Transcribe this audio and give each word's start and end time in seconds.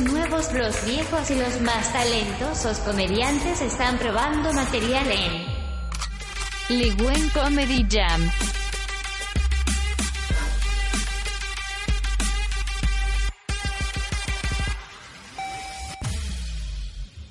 Los 0.00 0.12
nuevos, 0.12 0.52
los 0.54 0.84
viejos 0.86 1.30
y 1.30 1.34
los 1.34 1.60
más 1.60 1.92
talentosos 1.92 2.78
comediantes 2.78 3.60
están 3.60 3.98
probando 3.98 4.52
material 4.52 5.06
en 5.10 6.78
Ligüen 6.78 7.28
Comedy 7.30 7.86
Jam. 7.90 8.30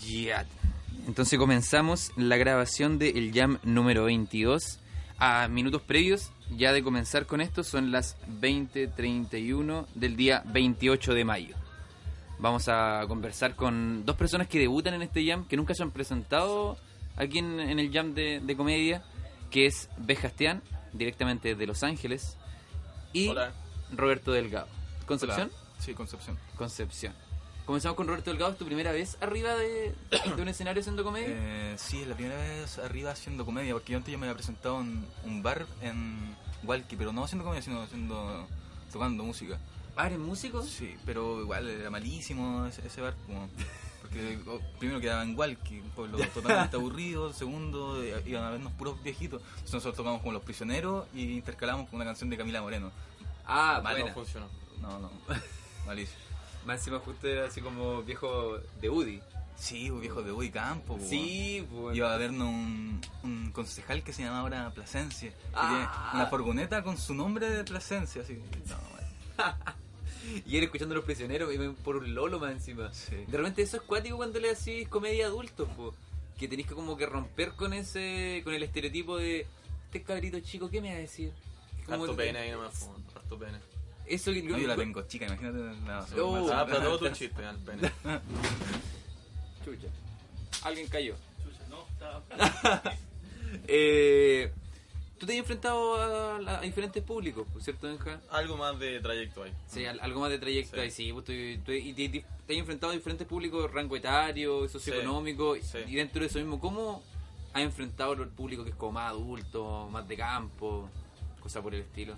Ya. 0.05 0.45
Entonces 1.07 1.39
comenzamos 1.39 2.11
la 2.17 2.37
grabación 2.37 2.99
del 2.99 3.31
Jam 3.33 3.57
número 3.63 4.03
22. 4.03 4.79
A 5.17 5.47
minutos 5.47 5.81
previos 5.81 6.31
ya 6.55 6.71
de 6.73 6.83
comenzar 6.83 7.25
con 7.25 7.41
esto 7.41 7.63
son 7.63 7.91
las 7.91 8.15
20.31 8.41 9.87
del 9.95 10.15
día 10.15 10.43
28 10.45 11.13
de 11.13 11.25
mayo. 11.25 11.68
Vamos 12.39 12.69
a 12.69 13.03
conversar 13.07 13.55
con 13.55 14.05
dos 14.05 14.15
personas 14.15 14.47
que 14.47 14.59
debutan 14.59 14.93
en 14.93 15.01
este 15.01 15.25
Jam, 15.25 15.45
que 15.45 15.57
nunca 15.57 15.73
se 15.75 15.83
han 15.83 15.91
presentado 15.91 16.77
aquí 17.17 17.39
en, 17.39 17.59
en 17.59 17.79
el 17.79 17.91
Jam 17.91 18.13
de, 18.13 18.39
de 18.39 18.55
comedia, 18.55 19.03
que 19.51 19.65
es 19.65 19.89
Bejastian, 19.97 20.61
directamente 20.93 21.55
de 21.55 21.67
Los 21.67 21.83
Ángeles, 21.83 22.37
y 23.11 23.27
Hola. 23.27 23.51
Roberto 23.91 24.31
Delgado. 24.31 24.67
¿Concepción? 25.05 25.49
Hola. 25.53 25.69
Sí, 25.79 25.93
Concepción. 25.93 26.37
Concepción. 26.55 27.13
Comenzamos 27.65 27.97
con 27.97 28.07
Roberto 28.07 28.31
Delgado, 28.31 28.53
¿es 28.53 28.57
tu 28.57 28.65
primera 28.65 28.91
vez 28.91 29.17
arriba 29.21 29.53
de, 29.55 29.93
de 30.35 30.41
un 30.41 30.47
escenario 30.47 30.79
haciendo 30.79 31.03
comedia? 31.03 31.27
Eh, 31.29 31.75
sí, 31.77 32.01
es 32.01 32.07
la 32.07 32.15
primera 32.15 32.37
vez 32.37 32.79
arriba 32.79 33.11
haciendo 33.11 33.45
comedia, 33.45 33.73
porque 33.73 33.91
yo 33.91 33.97
antes 33.97 34.11
ya 34.11 34.17
me 34.17 34.25
había 34.25 34.35
presentado 34.35 34.79
en 34.81 35.05
un 35.25 35.43
bar 35.43 35.67
en 35.81 36.35
Walkie, 36.63 36.95
pero 36.95 37.11
no 37.11 37.23
haciendo 37.23 37.43
comedia, 37.43 37.61
sino 37.61 37.81
haciendo 37.81 38.47
tocando 38.91 39.23
música. 39.23 39.59
Ah, 40.01 40.05
¿eres 40.07 40.19
músico? 40.19 40.63
Sí, 40.63 40.95
pero 41.05 41.41
igual 41.41 41.67
era 41.67 41.89
malísimo 41.89 42.65
ese, 42.67 42.85
ese 42.87 43.01
bar, 43.01 43.15
como, 43.25 43.49
porque 44.01 44.39
oh, 44.47 44.59
primero 44.79 45.01
quedaba 45.01 45.23
en 45.23 45.37
Walkie, 45.37 45.81
un 45.81 45.89
pueblo 45.89 46.17
totalmente 46.33 46.77
aburrido, 46.77 47.33
segundo 47.33 48.01
iban 48.25 48.43
a 48.45 48.49
vernos 48.51 48.71
puros 48.73 49.01
viejitos, 49.03 49.41
entonces 49.41 49.73
nosotros 49.73 49.97
tocamos 49.97 50.21
como 50.21 50.31
Los 50.31 50.43
Prisioneros 50.43 51.05
y 51.13 51.33
intercalamos 51.33 51.87
con 51.89 51.97
una 51.97 52.05
canción 52.05 52.29
de 52.29 52.37
Camila 52.37 52.61
Moreno. 52.61 52.91
Ah, 53.45 53.81
Mal, 53.83 53.99
no 53.99 54.07
funcionó. 54.13 54.47
No, 54.81 54.99
no, 54.99 55.11
malísimo. 55.85 56.17
Más 56.65 56.77
encima 56.79 56.99
justo 56.99 57.27
era 57.27 57.47
así 57.47 57.59
como 57.61 58.01
viejo 58.03 58.57
de 58.79 58.89
Woody. 58.89 59.19
Sí, 59.57 59.89
pues, 59.89 59.99
viejo 60.01 60.21
de 60.23 60.31
Uy 60.31 60.49
Campo. 60.49 60.95
pues, 60.95 61.09
Sí, 61.09 61.67
pues. 61.69 61.97
Iba 61.97 62.13
a 62.13 62.17
vernos 62.17 62.47
un, 62.47 63.01
un 63.23 63.51
concejal 63.51 64.01
que 64.03 64.13
se 64.13 64.21
llamaba 64.23 64.41
ahora 64.43 64.71
Plasencia. 64.71 65.29
que 65.31 65.35
Ah. 65.53 65.67
tiene 66.11 66.21
una 66.21 66.29
furgoneta 66.29 66.83
con 66.83 66.97
su 66.97 67.13
nombre 67.13 67.49
de 67.49 67.65
Plasencia. 67.65 68.21
Así. 68.21 68.35
No, 68.67 68.75
bueno. 68.91 69.55
Y 70.45 70.57
él 70.57 70.63
escuchando 70.63 70.93
a 70.93 70.97
los 70.97 71.05
prisioneros 71.05 71.53
y 71.53 71.57
ven 71.57 71.75
por 71.75 71.97
un 71.97 72.13
lolo 72.13 72.39
más 72.39 72.51
encima. 72.51 72.91
Sí. 72.93 73.15
De 73.27 73.37
repente 73.37 73.61
eso 73.61 73.77
es 73.77 73.83
cuático 73.83 74.17
cuando 74.17 74.39
le 74.39 74.53
decís 74.55 74.87
comedia 74.87 75.27
adulto, 75.27 75.67
po. 75.67 75.93
Que 76.37 76.47
tenéis 76.47 76.67
que 76.67 76.73
como 76.75 76.97
que 76.97 77.05
romper 77.05 77.51
con 77.53 77.73
ese, 77.73 78.41
con 78.43 78.53
el 78.53 78.63
estereotipo 78.63 79.17
de 79.17 79.45
este 79.85 80.03
cabrito 80.03 80.39
chico, 80.39 80.69
¿qué 80.69 80.81
me 80.81 80.89
va 80.89 80.95
a 80.95 80.99
decir? 80.99 81.31
Como 81.85 82.03
Harto 82.03 82.15
te- 82.15 82.23
pene 82.23 82.39
ahí 82.39 82.51
nomás, 82.51 82.83
po, 82.85 82.95
harto 83.15 83.37
pene. 83.39 83.57
Eso 84.05 84.31
que 84.31 84.41
No, 84.43 84.57
yo 84.57 84.67
la 84.67 84.75
tengo 84.75 85.01
chica, 85.03 85.25
imagínate. 85.27 85.57
No, 85.57 86.25
Oh. 86.25 86.41
más- 86.45 86.51
Ah, 86.51 86.65
pero 86.65 86.81
todo 86.81 86.99
tu 86.99 87.09
chiste, 87.09 87.43
al 87.45 87.57
pene. 87.57 87.91
Chucha. 89.65 89.87
Alguien 90.63 90.87
cayó. 90.87 91.15
eh, 93.67 94.51
Tú 95.19 95.25
te 95.25 95.33
has 95.33 95.39
enfrentado 95.39 95.95
a, 96.47 96.61
diferentes 96.61 97.03
públicos, 97.03 97.45
por 97.51 97.61
cierto, 97.61 97.87
Benja. 97.87 98.21
Algo 98.31 98.55
más 98.55 98.79
de 98.79 99.01
trayecto 99.01 99.43
ahí. 99.43 99.51
Sí, 99.67 99.85
al- 99.85 99.99
algo 99.99 100.21
más 100.21 100.29
de 100.29 100.39
trayecto 100.39 100.75
Sí. 100.77 100.81
ahí, 100.81 100.91
sí. 100.91 101.11
pues, 101.11 101.25
tú- 101.25 101.63
tú- 101.65 101.71
y 101.73 101.93
te, 101.93 102.07
te- 102.09 102.25
te 102.47 102.53
has 102.53 102.59
enfrentado 102.59 102.93
a 102.93 102.95
diferentes 102.95 103.27
públicos, 103.27 103.69
rango 103.71 103.95
etario, 103.97 104.67
socioeconómico, 104.69 105.55
Sí. 105.57 105.79
y 105.87 105.95
dentro 105.95 106.21
de 106.21 106.27
eso 106.27 106.39
mismo, 106.39 106.59
¿cómo 106.59 107.03
has 107.53 107.61
enfrentado 107.63 108.13
al 108.13 108.29
público 108.29 108.63
que 108.63 108.69
es 108.69 108.75
como 108.77 108.93
más 108.93 109.09
adulto, 109.11 109.89
más 109.91 110.07
de 110.07 110.15
campo, 110.15 110.89
cosa 111.41 111.61
por 111.61 111.75
el 111.75 111.81
estilo? 111.81 112.15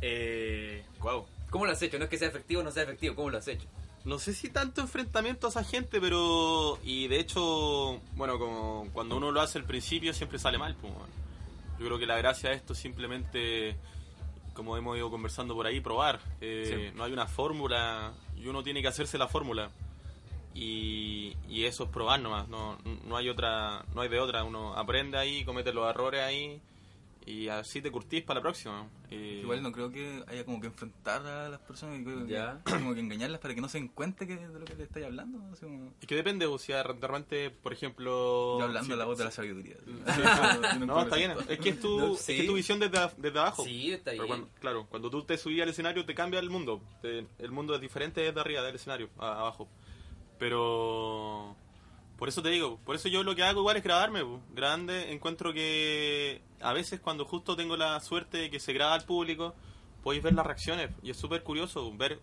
Eh, 0.00 0.84
wow. 1.00 1.26
¿Cómo 1.50 1.66
lo 1.66 1.72
has 1.72 1.82
hecho? 1.82 1.98
No 1.98 2.04
es 2.04 2.10
que 2.10 2.18
sea 2.18 2.28
efectivo 2.28 2.62
o 2.62 2.64
no 2.64 2.70
sea 2.70 2.84
efectivo, 2.84 3.14
¿cómo 3.14 3.30
lo 3.30 3.38
has 3.38 3.46
hecho? 3.48 3.66
No 4.04 4.18
sé 4.18 4.32
si 4.32 4.48
tanto 4.48 4.80
enfrentamiento 4.80 5.46
a 5.46 5.50
esa 5.50 5.62
gente, 5.62 6.00
pero. 6.00 6.78
Y 6.82 7.06
de 7.08 7.20
hecho, 7.20 8.00
bueno, 8.16 8.38
como 8.38 8.88
cuando 8.92 9.16
uno 9.16 9.30
lo 9.30 9.40
hace 9.40 9.58
al 9.58 9.64
principio 9.64 10.12
siempre 10.12 10.38
sale 10.40 10.58
mal. 10.58 10.74
Pues, 10.80 10.92
bueno. 10.92 11.21
Yo 11.82 11.88
creo 11.88 11.98
que 11.98 12.06
la 12.06 12.16
gracia 12.16 12.50
de 12.50 12.56
esto 12.56 12.74
es 12.74 12.78
simplemente, 12.78 13.76
como 14.54 14.76
hemos 14.76 14.96
ido 14.96 15.10
conversando 15.10 15.54
por 15.54 15.66
ahí, 15.66 15.80
probar. 15.80 16.20
Eh, 16.40 16.90
Sí. 16.90 16.96
No 16.96 17.02
hay 17.02 17.12
una 17.12 17.26
fórmula 17.26 18.12
y 18.36 18.46
uno 18.46 18.62
tiene 18.62 18.82
que 18.82 18.88
hacerse 18.88 19.18
la 19.18 19.26
fórmula. 19.26 19.70
Y, 20.54 21.36
y 21.48 21.64
eso 21.64 21.84
es 21.84 21.90
probar 21.90 22.20
nomás. 22.20 22.46
No, 22.48 22.78
no 23.06 23.16
hay 23.16 23.28
otra, 23.28 23.84
no 23.94 24.02
hay 24.02 24.08
de 24.08 24.20
otra. 24.20 24.44
Uno 24.44 24.74
aprende 24.76 25.18
ahí, 25.18 25.44
comete 25.44 25.72
los 25.72 25.88
errores 25.90 26.20
ahí 26.22 26.60
y 27.26 27.48
así 27.48 27.80
te 27.82 27.90
curtís 27.90 28.22
para 28.22 28.38
la 28.40 28.42
próxima. 28.42 28.88
Eh, 29.10 29.40
Igual 29.42 29.62
no 29.62 29.70
creo 29.72 29.90
que 29.90 30.22
haya 30.26 30.44
como 30.44 30.60
que 30.60 30.66
enfrentar 30.68 31.26
a 31.26 31.48
las 31.48 31.60
personas, 31.60 32.00
y 32.00 32.04
creo 32.04 32.26
que- 32.26 32.32
Ya. 32.32 32.60
como 32.64 32.94
que 32.94 33.00
engañarlas 33.00 33.40
para 33.40 33.54
que 33.54 33.60
no 33.60 33.68
se 33.68 33.78
den 33.78 33.88
cuenta 33.88 34.26
que, 34.26 34.36
de 34.36 34.58
lo 34.58 34.64
que 34.64 34.74
le 34.74 34.84
estáis 34.84 35.06
hablando. 35.06 35.38
así 35.52 35.64
como- 35.66 35.92
Es 36.00 36.06
que 36.06 36.14
depende, 36.14 36.46
o 36.46 36.58
sea, 36.58 36.78
de 36.82 37.06
repente, 37.06 37.50
por 37.50 37.72
ejemplo... 37.72 38.58
yo 38.58 38.64
hablando 38.64 38.92
si- 38.92 38.98
la 38.98 39.04
voz 39.04 39.18
de 39.18 39.24
la 39.24 39.30
sabiduría. 39.30 39.76
No, 40.86 41.02
está 41.02 41.16
bien. 41.16 41.32
Es 41.48 41.58
que 41.60 41.68
es 41.70 41.80
tu, 41.80 41.98
No, 41.98 42.14
es 42.14 42.20
sí. 42.20 42.34
que 42.34 42.40
es 42.42 42.46
tu 42.46 42.54
visión 42.54 42.78
desde, 42.80 42.98
desde 43.18 43.38
abajo. 43.38 43.64
Sí, 43.64 43.92
está 43.92 44.10
Pero 44.12 44.24
bien. 44.24 44.28
cuando- 44.28 44.48
claro, 44.60 44.86
cuando 44.88 45.10
tú 45.10 45.22
te 45.24 45.36
subís 45.38 45.62
al 45.62 45.68
escenario 45.68 46.04
te 46.04 46.14
cambia 46.14 46.40
el 46.40 46.50
mundo. 46.50 46.80
Te- 47.02 47.26
el 47.38 47.50
mundo 47.52 47.74
es 47.74 47.80
diferente 47.80 48.20
desde 48.20 48.40
arriba 48.40 48.62
del 48.62 48.74
escenario, 48.76 49.08
a- 49.18 49.40
abajo. 49.40 49.68
Pero... 50.38 51.56
Por 52.22 52.28
eso 52.28 52.40
te 52.40 52.50
digo, 52.50 52.78
por 52.84 52.94
eso 52.94 53.08
yo 53.08 53.24
lo 53.24 53.34
que 53.34 53.42
hago 53.42 53.62
igual 53.62 53.76
es 53.78 53.82
grabarme. 53.82 54.22
po. 54.24 54.40
Grande, 54.54 55.10
encuentro 55.10 55.52
que 55.52 56.40
a 56.60 56.72
veces 56.72 57.00
cuando 57.00 57.24
justo 57.24 57.56
tengo 57.56 57.76
la 57.76 57.98
suerte 57.98 58.38
de 58.38 58.48
que 58.48 58.60
se 58.60 58.72
graba 58.72 58.94
al 58.94 59.04
público, 59.04 59.56
podéis 60.04 60.22
ver 60.22 60.32
las 60.32 60.46
reacciones. 60.46 60.90
Y 61.02 61.10
es 61.10 61.16
súper 61.16 61.42
curioso 61.42 61.92
ver 61.96 62.20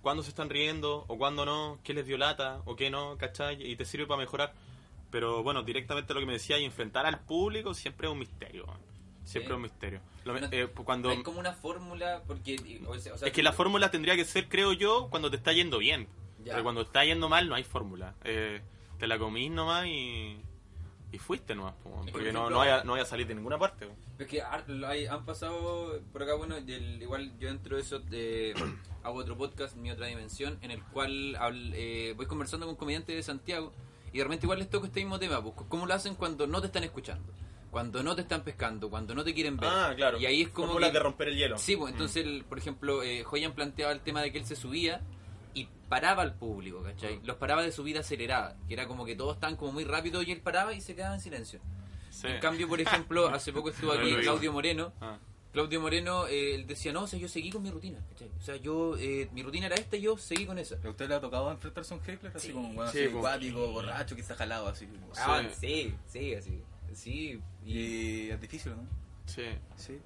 cuándo 0.00 0.22
se 0.22 0.30
están 0.30 0.48
riendo 0.48 1.04
o 1.06 1.18
cuándo 1.18 1.44
no, 1.44 1.78
qué 1.84 1.92
les 1.92 2.06
dio 2.06 2.16
lata 2.16 2.62
o 2.64 2.76
qué 2.76 2.88
no, 2.88 3.18
¿cachai? 3.18 3.62
Y 3.62 3.76
te 3.76 3.84
sirve 3.84 4.06
para 4.06 4.20
mejorar. 4.20 4.54
Pero 5.10 5.42
bueno, 5.42 5.62
directamente 5.62 6.14
lo 6.14 6.20
que 6.20 6.24
me 6.26 6.32
decía, 6.32 6.56
y 6.58 6.64
enfrentar 6.64 7.04
al 7.04 7.20
público 7.20 7.74
siempre 7.74 8.06
es 8.06 8.12
un 8.14 8.18
misterio. 8.20 8.64
man. 8.66 8.78
Siempre 9.24 9.48
Sí. 9.48 9.52
es 9.52 9.56
un 9.56 9.62
misterio. 9.64 10.00
Lo- 10.24 10.40
No- 10.40 10.48
eh, 10.50 10.66
cuando, 10.82 11.10
Hay 11.10 11.22
como 11.22 11.40
una 11.40 11.52
fórmula, 11.52 12.22
porque... 12.26 12.56
o 12.86 12.98
sea, 12.98 13.12
es 13.28 13.32
que 13.34 13.42
la 13.42 13.52
fórmula 13.52 13.90
tendría 13.90 14.16
que 14.16 14.24
ser, 14.24 14.48
creo 14.48 14.72
yo, 14.72 15.08
cuando 15.10 15.28
te 15.30 15.36
está 15.36 15.52
yendo 15.52 15.76
bien. 15.76 16.08
Ya. 16.42 16.52
Pero 16.52 16.62
cuando 16.62 16.80
está 16.80 17.04
yendo 17.04 17.28
mal 17.28 17.50
no 17.50 17.54
hay 17.54 17.64
fórmula. 17.64 18.14
Eh, 18.24 18.62
te 18.98 19.06
la 19.06 19.18
comís 19.18 19.50
nomás 19.50 19.86
y, 19.86 20.40
y 21.12 21.18
fuiste 21.18 21.54
nomás. 21.54 21.74
po, 21.82 21.90
que, 22.04 22.12
por 22.12 22.12
porque 22.12 22.32
no, 22.32 22.40
ejemplo- 22.40 22.50
no, 22.50 22.56
vaya, 22.58 22.84
no 22.84 22.92
vaya 22.92 23.04
a 23.04 23.06
salir 23.06 23.26
de 23.26 23.34
ninguna 23.34 23.58
parte. 23.58 23.86
po. 23.86 23.94
Es 24.18 24.26
que 24.26 24.40
hay- 24.42 25.06
han 25.06 25.24
pasado 25.26 26.00
por 26.12 26.22
acá, 26.22 26.34
bueno, 26.34 26.56
igual 26.58 27.32
yo 27.38 27.48
dentro 27.48 27.76
de 27.76 27.82
eso 27.82 28.00
eh, 28.12 28.54
hago 29.02 29.18
otro 29.18 29.36
podcast, 29.36 29.76
Mi 29.76 29.90
Otra 29.90 30.06
Dimensión, 30.06 30.58
en 30.62 30.70
el 30.70 30.82
cual 30.84 31.36
habl- 31.36 31.72
eh, 31.74 32.14
voy 32.16 32.26
conversando 32.26 32.66
con 32.66 32.76
comediantes 32.76 33.14
de 33.14 33.22
Santiago 33.22 33.72
y 34.12 34.18
de 34.18 34.24
repente 34.24 34.46
igual 34.46 34.58
les 34.58 34.70
toco 34.70 34.86
este 34.86 35.00
mismo 35.00 35.18
tema, 35.18 35.42
pues, 35.42 35.54
¿cómo 35.68 35.84
lo 35.86 35.92
hacen 35.94 36.14
cuando 36.14 36.46
no 36.46 36.60
te 36.60 36.68
están 36.68 36.84
escuchando? 36.84 37.32
Cuando 37.70 38.02
no 38.02 38.14
te 38.16 38.22
están 38.22 38.42
pescando, 38.42 38.88
cuando 38.88 39.14
no 39.14 39.22
te 39.22 39.34
quieren 39.34 39.58
ver. 39.58 39.68
Ah, 39.70 39.92
claro. 39.94 40.18
Y 40.18 40.24
ahí 40.24 40.40
es 40.42 40.48
como 40.48 40.68
Fórmulas 40.68 40.88
que- 40.90 40.94
de 40.94 41.00
romper 41.02 41.28
el 41.28 41.36
hielo. 41.36 41.58
Sí, 41.58 41.76
pues 41.76 41.92
entonces, 41.92 42.24
el- 42.24 42.44
por 42.44 42.56
ejemplo, 42.56 43.02
eh, 43.02 43.22
Joyan 43.22 43.52
planteaba 43.52 43.92
el 43.92 44.00
tema 44.00 44.22
de 44.22 44.32
que 44.32 44.38
él 44.38 44.46
se 44.46 44.56
subía 44.56 45.02
y 45.56 45.68
paraba 45.88 46.22
al 46.22 46.34
público, 46.34 46.82
¿cachai? 46.82 47.20
Los 47.24 47.36
paraba 47.36 47.62
de 47.62 47.72
subida 47.72 48.00
acelerada, 48.00 48.56
que 48.68 48.74
era 48.74 48.86
como 48.86 49.04
que 49.06 49.16
todos 49.16 49.34
estaban 49.36 49.56
como 49.56 49.72
muy 49.72 49.84
rápido 49.84 50.22
y 50.22 50.30
él 50.30 50.40
paraba 50.42 50.74
y 50.74 50.80
se 50.82 50.94
quedaba 50.94 51.14
en 51.14 51.20
silencio. 51.20 51.60
Sí. 52.10 52.26
En 52.28 52.40
cambio, 52.40 52.68
por 52.68 52.80
ejemplo, 52.80 53.28
hace 53.34 53.52
poco 53.52 53.70
estuvo 53.70 53.92
aquí. 53.92 54.14
Claudio 54.22 54.52
Moreno. 54.52 54.92
Ah. 55.00 55.18
Claudio 55.52 55.80
Moreno, 55.80 56.26
eh, 56.26 56.54
él 56.54 56.66
decía, 56.66 56.92
no, 56.92 57.04
o 57.04 57.06
sea, 57.06 57.18
yo 57.18 57.28
seguí 57.28 57.48
con 57.50 57.62
mi 57.62 57.70
rutina, 57.70 57.98
¿cachai? 58.10 58.30
O 58.38 58.42
sea, 58.42 58.56
yo, 58.56 58.94
eh, 58.98 59.30
mi 59.32 59.42
rutina 59.42 59.66
era 59.66 59.76
esta 59.76 59.96
y 59.96 60.02
yo 60.02 60.18
seguí 60.18 60.44
con 60.44 60.58
esa. 60.58 60.76
¿A 60.84 60.90
usted 60.90 61.08
le 61.08 61.14
ha 61.14 61.20
tocado 61.20 61.50
enfrentarse 61.50 61.94
a 61.94 61.96
un 61.96 62.02
heckler? 62.06 62.36
Así 62.36 62.48
Sí. 62.48 62.52
como, 62.52 62.74
bueno, 62.74 62.90
Sí, 62.92 62.98
así, 62.98 63.08
pues. 63.08 63.16
acuático, 63.24 63.68
borracho, 63.72 64.14
que 64.14 64.20
está 64.20 64.34
jalado 64.34 64.68
así. 64.68 64.86
Ah, 65.16 65.42
sí, 65.58 65.94
sí, 66.06 66.34
así. 66.34 66.62
Sí, 66.92 67.40
y, 67.64 67.72
Y 67.78 68.30
es 68.30 68.40
difícil, 68.40 68.72
¿no? 68.76 68.86
Sí. 69.24 69.44
Sí. 69.76 69.98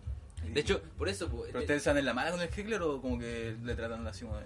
De 0.53 0.61
hecho, 0.61 0.81
por 0.97 1.09
eso, 1.09 1.29
pues, 1.29 1.49
¿Pero 1.49 1.59
ustedes 1.61 1.79
están 1.79 1.99
en 1.99 2.05
la 2.07 2.15
mala 2.15 2.31
con 2.31 2.41
el 2.41 2.49
heckler 2.49 2.81
o 2.83 3.01
como 3.03 3.19
que 3.19 3.57
le 3.63 3.75
tratan 3.75 4.07
así 4.07 4.25
como 4.25 4.37
de... 4.39 4.45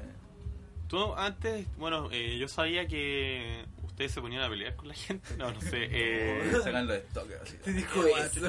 Tú 0.89 1.15
antes, 1.15 1.67
bueno, 1.77 2.09
eh, 2.13 2.37
yo 2.39 2.49
sabía 2.49 2.87
que 2.87 3.65
ustedes 3.95 4.11
se 4.11 4.21
ponían 4.21 4.43
a 4.43 4.49
pelear 4.49 4.75
con 4.75 4.89
la 4.89 4.95
gente. 4.95 5.37
No, 5.39 5.53
no 5.53 5.61
sé. 5.61 5.85
Eh, 5.93 6.53
Sacan 6.63 6.87
los 6.87 6.97
así. 7.43 7.57
Te 7.59 7.73
dijo 7.73 8.05
eso. 8.07 8.41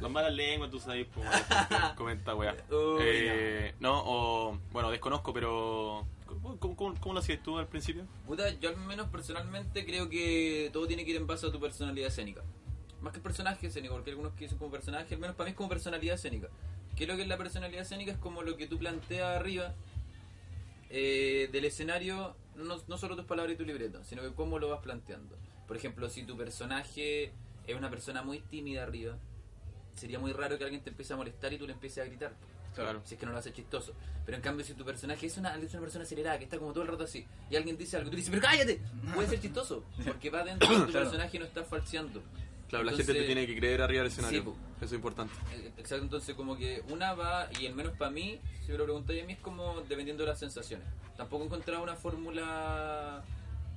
las 0.00 0.10
malas 0.10 0.32
lenguas, 0.32 0.70
tú 0.70 0.80
sabes, 0.80 1.06
pues, 1.12 1.28
comenta, 1.96 2.34
weá. 2.34 2.56
Eh, 3.00 3.74
no, 3.78 4.02
o, 4.04 4.58
bueno, 4.72 4.90
desconozco, 4.90 5.32
pero. 5.32 6.06
¿Cómo, 6.26 6.58
cómo, 6.58 6.94
cómo 7.00 7.14
lo 7.14 7.20
hacías 7.20 7.42
tú 7.42 7.58
al 7.58 7.68
principio? 7.68 8.04
Puta, 8.26 8.48
yo 8.58 8.70
al 8.70 8.76
menos 8.78 9.08
personalmente 9.08 9.84
creo 9.84 10.08
que 10.08 10.70
todo 10.72 10.86
tiene 10.86 11.04
que 11.04 11.10
ir 11.12 11.16
en 11.16 11.26
base 11.26 11.46
a 11.46 11.52
tu 11.52 11.60
personalidad 11.60 12.08
escénica. 12.08 12.42
Más 13.00 13.12
que 13.12 13.18
el 13.18 13.22
personaje 13.22 13.66
escénico, 13.66 13.94
porque 13.94 14.10
algunos 14.10 14.32
que 14.32 14.44
dicen 14.44 14.58
como 14.58 14.70
personaje, 14.70 15.14
al 15.14 15.20
menos 15.20 15.36
para 15.36 15.46
mí 15.46 15.50
es 15.50 15.56
como 15.56 15.68
personalidad 15.68 16.14
escénica. 16.14 16.48
¿Qué 16.96 17.04
es 17.04 17.08
lo 17.08 17.16
que 17.16 17.22
es 17.22 17.28
la 17.28 17.36
personalidad 17.36 17.82
escénica? 17.82 18.12
Es 18.12 18.18
como 18.18 18.42
lo 18.42 18.56
que 18.56 18.66
tú 18.66 18.78
planteas 18.78 19.36
arriba 19.36 19.74
eh, 20.90 21.48
del 21.52 21.64
escenario, 21.64 22.36
no, 22.56 22.76
no 22.86 22.98
solo 22.98 23.16
tus 23.16 23.24
palabras 23.24 23.54
y 23.54 23.58
tu 23.58 23.64
libreto, 23.64 24.02
sino 24.04 24.22
que 24.22 24.32
cómo 24.34 24.58
lo 24.58 24.68
vas 24.68 24.80
planteando. 24.80 25.36
Por 25.66 25.76
ejemplo, 25.76 26.08
si 26.08 26.22
tu 26.24 26.36
personaje 26.36 27.32
es 27.66 27.76
una 27.76 27.90
persona 27.90 28.22
muy 28.22 28.40
tímida 28.40 28.82
arriba, 28.84 29.16
sería 29.94 30.18
muy 30.18 30.32
raro 30.32 30.58
que 30.58 30.64
alguien 30.64 30.82
te 30.82 30.90
empiece 30.90 31.12
a 31.12 31.16
molestar 31.16 31.52
y 31.52 31.58
tú 31.58 31.66
le 31.66 31.72
empieces 31.72 32.04
a 32.04 32.06
gritar. 32.06 32.32
Claro. 32.74 33.00
Si 33.04 33.14
es 33.14 33.20
que 33.20 33.24
no 33.26 33.32
lo 33.32 33.38
hace 33.38 33.52
chistoso. 33.54 33.94
Pero 34.26 34.36
en 34.36 34.42
cambio, 34.42 34.64
si 34.64 34.74
tu 34.74 34.84
personaje 34.84 35.26
es 35.26 35.36
una, 35.38 35.56
es 35.56 35.72
una 35.72 35.80
persona 35.80 36.04
acelerada, 36.04 36.36
que 36.38 36.44
está 36.44 36.58
como 36.58 36.72
todo 36.72 36.82
el 36.82 36.90
rato 36.90 37.04
así, 37.04 37.26
y 37.50 37.56
alguien 37.56 37.76
dice 37.78 37.96
algo, 37.96 38.10
tú 38.10 38.16
dices, 38.16 38.30
pero 38.30 38.42
cállate, 38.42 38.80
puede 39.14 39.28
ser 39.28 39.40
chistoso, 39.40 39.82
porque 40.04 40.28
va 40.30 40.44
dentro 40.44 40.68
de 40.68 40.84
tu 40.84 40.86
Claro. 40.92 41.06
personaje 41.06 41.36
y 41.38 41.40
no 41.40 41.46
está 41.46 41.64
falseando. 41.64 42.22
Claro, 42.68 42.84
la 42.84 42.92
gente 42.92 43.12
te 43.14 43.22
tiene 43.24 43.46
que 43.46 43.56
creer 43.56 43.80
arriba 43.82 44.02
del 44.02 44.10
escenario. 44.12 44.42
Sí. 44.42 44.50
Eso 44.76 44.84
es 44.86 44.92
importante. 44.92 45.32
Eh, 45.52 45.72
Exacto, 45.78 46.04
entonces 46.04 46.34
como 46.34 46.56
que 46.56 46.82
una 46.90 47.14
va, 47.14 47.48
y 47.60 47.66
al 47.66 47.74
menos 47.74 47.92
para 47.96 48.10
mí, 48.10 48.40
si 48.64 48.72
me 48.72 48.78
lo 48.78 48.84
preguntáis 48.84 49.22
a 49.22 49.26
mí, 49.26 49.32
es 49.34 49.38
como 49.40 49.80
dependiendo 49.82 50.24
de 50.24 50.30
las 50.30 50.38
sensaciones. 50.38 50.86
Tampoco 51.16 51.44
he 51.44 51.46
encontrado 51.46 51.82
una 51.82 51.94
fórmula 51.96 53.22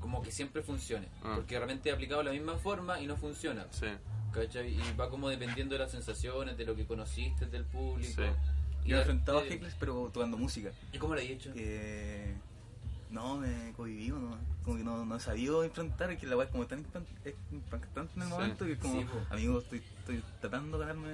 como 0.02 0.22
que 0.22 0.32
siempre 0.32 0.62
funcione, 0.64 1.08
Ah. 1.24 1.34
porque 1.36 1.58
realmente 1.58 1.90
he 1.90 1.92
aplicado 1.94 2.24
la 2.24 2.32
misma 2.32 2.56
forma 2.58 3.00
y 3.02 3.08
no 3.08 3.16
funciona. 3.18 3.66
Sí. 3.72 3.88
¿cachai? 4.34 4.74
Y 4.76 4.96
va 5.00 5.10
como 5.10 5.28
dependiendo 5.30 5.74
de 5.74 5.80
las 5.80 5.92
sensaciones, 5.92 6.56
de 6.58 6.64
lo 6.66 6.76
que 6.76 6.86
conociste 6.86 7.48
del 7.48 7.66
público. 7.66 8.14
Sí. 8.16 8.28
Y 8.86 8.90
Yo 8.90 8.98
he 8.98 9.00
enfrentado 9.00 9.40
a 9.40 9.44
hecklers 9.46 9.76
pero 9.80 10.10
tocando 10.14 10.38
música. 10.38 10.72
¿Y 10.94 10.98
cómo 11.00 11.16
lo 11.16 11.22
he 11.22 11.32
hecho? 11.32 11.52
Eh, 11.56 12.34
no, 13.10 13.38
me 13.38 13.74
cohibí, 13.74 14.10
no, 14.10 14.38
como 14.64 14.78
que 14.78 14.84
no, 14.84 15.06
no 15.06 15.16
he 15.16 15.20
sabido 15.20 15.64
enfrentar, 15.64 16.16
que 16.18 16.26
la 16.28 16.36
weá 16.38 16.46
es 16.46 16.52
como 16.52 16.66
tan 16.68 16.86
impactante 17.52 18.14
en 18.16 18.22
el 18.22 18.28
Sí. 18.28 18.34
momento 18.34 18.66
que 18.66 18.74
es 18.74 18.80
como, 18.80 19.04
amigo, 19.30 19.60
estoy, 19.60 19.82
estoy 20.00 20.24
tratando 20.42 20.78
de 20.78 20.86
ganarme 20.86 21.12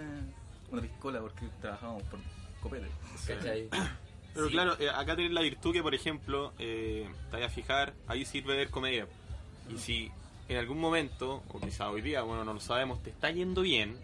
una 0.71 0.81
piscola 0.81 1.19
porque 1.21 1.47
trabajamos 1.61 2.03
por 2.03 2.19
copete. 2.61 2.87
¿Cachai? 3.27 3.69
Pero 4.33 4.47
Sí. 4.47 4.51
claro, 4.51 4.75
eh, 4.79 4.89
acá 4.89 5.15
tenés 5.15 5.31
la 5.31 5.41
virtud 5.41 5.71
que, 5.71 5.81
por 5.81 5.95
ejemplo, 5.95 6.51
eh, 6.59 7.07
te 7.29 7.37
vayas 7.37 7.51
a 7.51 7.55
fijar, 7.55 7.93
ahí 8.07 8.25
sirve 8.25 8.57
ver 8.57 8.69
comedia. 8.69 9.07
Y 9.69 9.77
si 9.77 10.11
en 10.49 10.57
algún 10.57 10.79
momento, 10.79 11.41
o 11.47 11.59
quizá 11.59 11.89
hoy 11.89 12.01
día, 12.01 12.21
bueno, 12.23 12.43
no 12.43 12.53
lo 12.53 12.59
sabemos, 12.59 13.01
te 13.01 13.09
está 13.11 13.31
yendo 13.31 13.61
bien, 13.61 13.95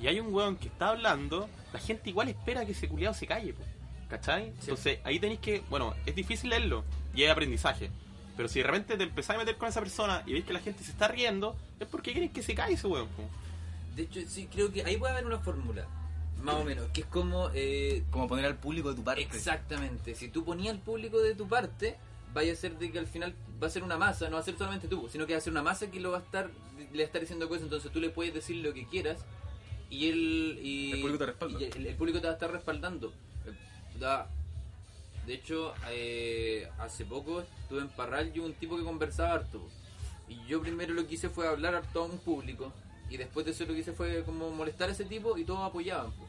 y 0.00 0.08
hay 0.08 0.18
un 0.18 0.34
weón 0.34 0.56
que 0.56 0.66
está 0.66 0.88
hablando, 0.88 1.48
la 1.72 1.78
gente 1.78 2.10
igual 2.10 2.28
espera 2.28 2.66
que 2.66 2.72
ese 2.72 2.88
culiado 2.88 3.14
se 3.14 3.26
calle, 3.28 3.54
po, 3.54 3.62
¿cachai? 4.12 4.52
Entonces 4.60 4.98
ahí 5.04 5.18
tenéis 5.18 5.40
que, 5.40 5.62
bueno, 5.70 5.94
es 6.04 6.14
difícil 6.14 6.50
leerlo, 6.50 6.84
y 7.14 7.22
hay 7.22 7.28
aprendizaje. 7.30 7.90
Pero 8.36 8.48
si 8.48 8.60
de 8.60 8.66
repente 8.66 8.96
te 8.98 9.04
empezás 9.04 9.36
a 9.36 9.38
meter 9.38 9.56
con 9.56 9.68
esa 9.70 9.80
persona 9.80 10.22
y 10.26 10.32
veis 10.34 10.44
que 10.44 10.52
la 10.52 10.60
gente 10.60 10.84
se 10.84 10.90
está 10.90 11.08
riendo, 11.08 11.56
es 11.80 11.86
porque 11.88 12.12
quieren 12.12 12.30
que 12.30 12.42
se 12.42 12.54
calle 12.54 12.74
ese 12.74 12.86
weón. 12.86 13.08
po. 13.08 13.22
De 13.96 14.02
hecho, 14.02 14.20
sí, 14.28 14.48
creo 14.52 14.70
que 14.70 14.84
ahí 14.84 14.96
puede 14.98 15.12
haber 15.12 15.26
una 15.26 15.38
fórmula, 15.38 15.86
más 16.42 16.56
o 16.56 16.64
menos, 16.64 16.88
que 16.92 17.02
es 17.02 17.06
como... 17.06 17.50
eh, 17.54 18.02
Como 18.10 18.28
poner 18.28 18.44
al 18.46 18.56
público 18.56 18.90
de 18.90 18.96
tu 18.96 19.04
parte. 19.04 19.22
Exactamente. 19.22 20.14
Si 20.14 20.28
tú 20.28 20.44
ponías 20.44 20.74
al 20.74 20.80
público 20.80 21.20
de 21.20 21.34
tu 21.34 21.46
parte, 21.48 21.96
vaya 22.34 22.52
a 22.52 22.56
ser 22.56 22.78
de 22.78 22.90
que 22.90 22.98
al 22.98 23.06
final 23.06 23.34
va 23.62 23.66
a 23.66 23.70
ser 23.70 23.82
una 23.82 23.96
masa, 23.98 24.26
no 24.28 24.36
va 24.36 24.40
a 24.40 24.44
ser 24.44 24.56
solamente 24.58 24.88
tú, 24.88 25.08
sino 25.10 25.26
que 25.26 25.32
va 25.34 25.38
a 25.38 25.42
ser 25.42 25.52
una 25.52 25.62
masa 25.62 25.90
que 25.90 26.00
lo 26.00 26.10
va 26.12 26.18
a 26.18 26.22
estar, 26.22 26.50
le 26.78 26.98
va 26.98 27.02
a 27.02 27.06
estar 27.06 27.20
diciendo 27.20 27.48
cosas, 27.48 27.64
entonces 27.64 27.90
tú 27.92 28.00
le 28.00 28.08
puedes 28.10 28.32
decir 28.34 28.56
lo 28.56 28.72
que 28.74 28.86
quieras 28.86 29.18
y 29.90 30.08
él 30.08 30.58
y 30.62 30.92
El 30.92 31.00
público 31.02 31.18
te 31.18 31.26
respalda. 31.26 31.60
y 31.60 31.64
el, 31.64 31.86
el 31.86 31.94
público 31.96 32.18
te 32.20 32.26
va 32.26 32.30
a 32.30 32.34
estar 32.34 32.50
respaldando. 32.50 33.12
Da- 34.02 34.26
de 35.26 35.34
hecho, 35.34 35.72
eh, 35.90 36.68
hace 36.78 37.04
poco 37.04 37.42
estuve 37.42 37.80
en 37.82 37.88
Parral 37.88 38.32
y 38.34 38.40
un 38.40 38.52
tipo 38.54 38.76
que 38.76 38.82
conversaba 38.82 39.34
harto. 39.34 39.62
Y 40.28 40.44
yo 40.46 40.60
primero 40.60 40.94
lo 40.94 41.06
que 41.06 41.14
hice 41.14 41.28
fue 41.28 41.46
hablar 41.46 41.74
a 41.76 41.82
todo 41.82 42.04
un 42.06 42.18
público. 42.18 42.72
Y 43.08 43.16
después 43.18 43.44
de 43.46 43.52
eso 43.52 43.64
lo 43.64 43.72
que 43.74 43.80
hice 43.80 43.92
fue 43.92 44.24
como 44.24 44.50
molestar 44.50 44.88
a 44.88 44.92
ese 44.92 45.04
tipo 45.04 45.36
y 45.38 45.44
todos 45.44 45.60
apoyaban. 45.60 46.10
po. 46.12 46.26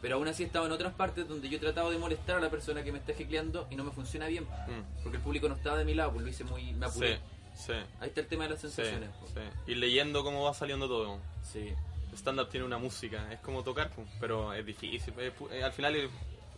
Pero 0.00 0.14
aún 0.16 0.28
así 0.28 0.44
estaba 0.44 0.66
en 0.66 0.72
otras 0.72 0.94
partes 0.94 1.26
donde 1.26 1.48
yo 1.48 1.56
he 1.56 1.60
tratado 1.60 1.90
de 1.90 1.98
molestar 1.98 2.36
a 2.36 2.40
la 2.40 2.48
persona 2.50 2.84
que 2.84 2.92
me 2.92 2.98
está 2.98 3.12
jecleando 3.14 3.66
y 3.70 3.74
no 3.76 3.82
me 3.82 3.90
funciona 3.90 4.26
bien. 4.28 4.44
Mm. 4.44 5.02
Porque 5.02 5.16
el 5.16 5.22
público 5.24 5.48
no 5.48 5.56
estaba 5.56 5.76
de 5.78 5.84
mi 5.84 5.94
lado, 5.94 6.12
pues 6.12 6.22
lo 6.24 6.30
hice 6.30 6.44
muy... 6.44 6.72
me 6.74 6.86
apuré. 6.86 7.16
Sí, 7.56 7.64
sí, 7.66 7.72
Ahí 8.00 8.08
está 8.08 8.20
el 8.20 8.28
tema 8.28 8.44
de 8.44 8.50
las 8.50 8.60
sensaciones. 8.60 9.10
sí. 9.34 9.40
Y 9.66 9.74
leyendo 9.74 10.22
cómo 10.22 10.44
va 10.44 10.54
saliendo 10.54 10.86
todo. 10.86 11.18
Sí. 11.42 11.72
Stand-up 12.14 12.48
tiene 12.50 12.64
una 12.66 12.78
música, 12.78 13.32
es 13.32 13.40
como 13.40 13.64
tocar, 13.64 13.90
pero 14.20 14.52
es 14.52 14.64
difícil. 14.64 15.12
es 15.18 15.32
eh, 15.50 15.64
al 15.64 15.72
final 15.72 15.96
eh, 15.96 16.08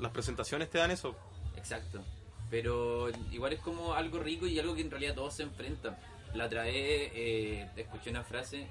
las 0.00 0.12
presentaciones 0.12 0.70
te 0.70 0.78
dan 0.78 0.90
eso. 0.90 1.14
Exacto. 1.56 2.02
Pero 2.50 3.08
igual 3.30 3.52
es 3.52 3.60
como 3.60 3.94
algo 3.94 4.18
rico 4.18 4.46
y 4.46 4.58
algo 4.58 4.74
que 4.74 4.80
en 4.80 4.90
realidad 4.90 5.14
todos 5.14 5.34
se 5.34 5.42
enfrentan. 5.44 5.96
La 6.34 6.46
otra 6.46 6.62
vez 6.64 6.74
eh, 7.14 7.68
escuché 7.76 8.10
una 8.10 8.22
frase 8.24 8.66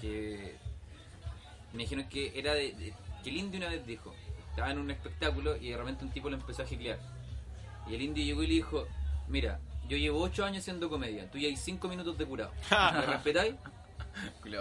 que 0.00 0.54
me 1.72 1.82
dijeron 1.84 2.08
que 2.08 2.38
era 2.38 2.54
de, 2.54 2.72
de- 2.72 2.94
que 3.22 3.30
el 3.30 3.36
indio 3.36 3.58
una 3.58 3.68
vez 3.70 3.86
dijo, 3.86 4.12
estaba 4.50 4.70
en 4.72 4.78
un 4.78 4.90
espectáculo 4.90 5.56
y 5.56 5.70
de 5.70 5.76
repente 5.76 6.04
un 6.04 6.10
tipo 6.10 6.28
lo 6.28 6.36
empezó 6.36 6.62
a 6.62 6.66
jiclear. 6.66 6.98
Y 7.88 7.94
el 7.94 8.02
indio 8.02 8.24
llegó 8.24 8.42
y 8.42 8.46
le 8.48 8.54
dijo, 8.54 8.86
mira, 9.28 9.60
yo 9.88 9.96
llevo 9.96 10.20
8 10.22 10.44
años 10.44 10.58
haciendo 10.60 10.88
comedia, 10.88 11.30
tú 11.30 11.38
ya 11.38 11.48
hay 11.48 11.56
5 11.56 11.88
minutos 11.88 12.18
de 12.18 12.24
curado. 12.26 12.52
¿Me 12.70 13.00
respetáis? 13.06 13.54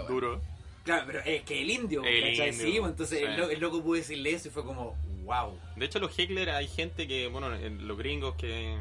Duro. 0.08 0.42
Claro, 0.84 1.04
pero 1.08 1.20
es 1.20 1.44
que 1.44 1.62
el 1.62 1.70
indio, 1.70 2.04
El 2.04 2.32
¿cachai? 2.32 2.50
indio, 2.50 2.66
Sí, 2.72 2.80
pues, 2.80 2.92
entonces 2.92 3.20
sí. 3.20 3.26
el, 3.26 3.38
lo- 3.38 3.50
el 3.50 3.60
loco 3.60 3.84
pudo 3.84 3.96
decirle 3.96 4.32
eso 4.34 4.48
y 4.48 4.52
fue 4.52 4.64
como, 4.64 4.96
wow. 5.32 5.58
De 5.76 5.86
hecho, 5.86 6.00
los 6.00 6.18
hecklers 6.18 6.52
hay 6.52 6.68
gente 6.68 7.08
que, 7.08 7.28
bueno, 7.28 7.56
en 7.56 7.88
los 7.88 7.98
gringos 7.98 8.36
que 8.36 8.78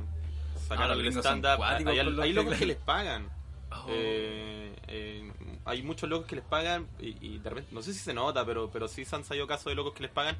Ah, 0.70 0.76
sacaron 0.76 1.02
los 1.02 1.16
el 1.16 1.20
stand-up, 1.20 1.62
hay, 1.62 1.84
con 1.84 2.16
los 2.16 2.24
hay 2.24 2.32
locos 2.32 2.56
que 2.56 2.66
les 2.66 2.76
pagan. 2.76 3.28
Oh. 3.72 3.86
Eh, 3.88 4.72
eh, 4.88 5.32
hay 5.64 5.82
muchos 5.82 6.08
locos 6.08 6.26
que 6.26 6.36
les 6.36 6.44
pagan 6.44 6.86
y, 7.00 7.16
y 7.20 7.38
de 7.38 7.50
repente, 7.50 7.70
no 7.72 7.82
sé 7.82 7.92
si 7.92 7.98
se 7.98 8.14
nota, 8.14 8.44
pero, 8.44 8.70
pero 8.70 8.88
sí 8.88 9.04
se 9.04 9.16
han 9.16 9.24
salido 9.24 9.46
casos 9.46 9.66
de 9.66 9.74
locos 9.74 9.94
que 9.94 10.02
les 10.02 10.12
pagan. 10.12 10.36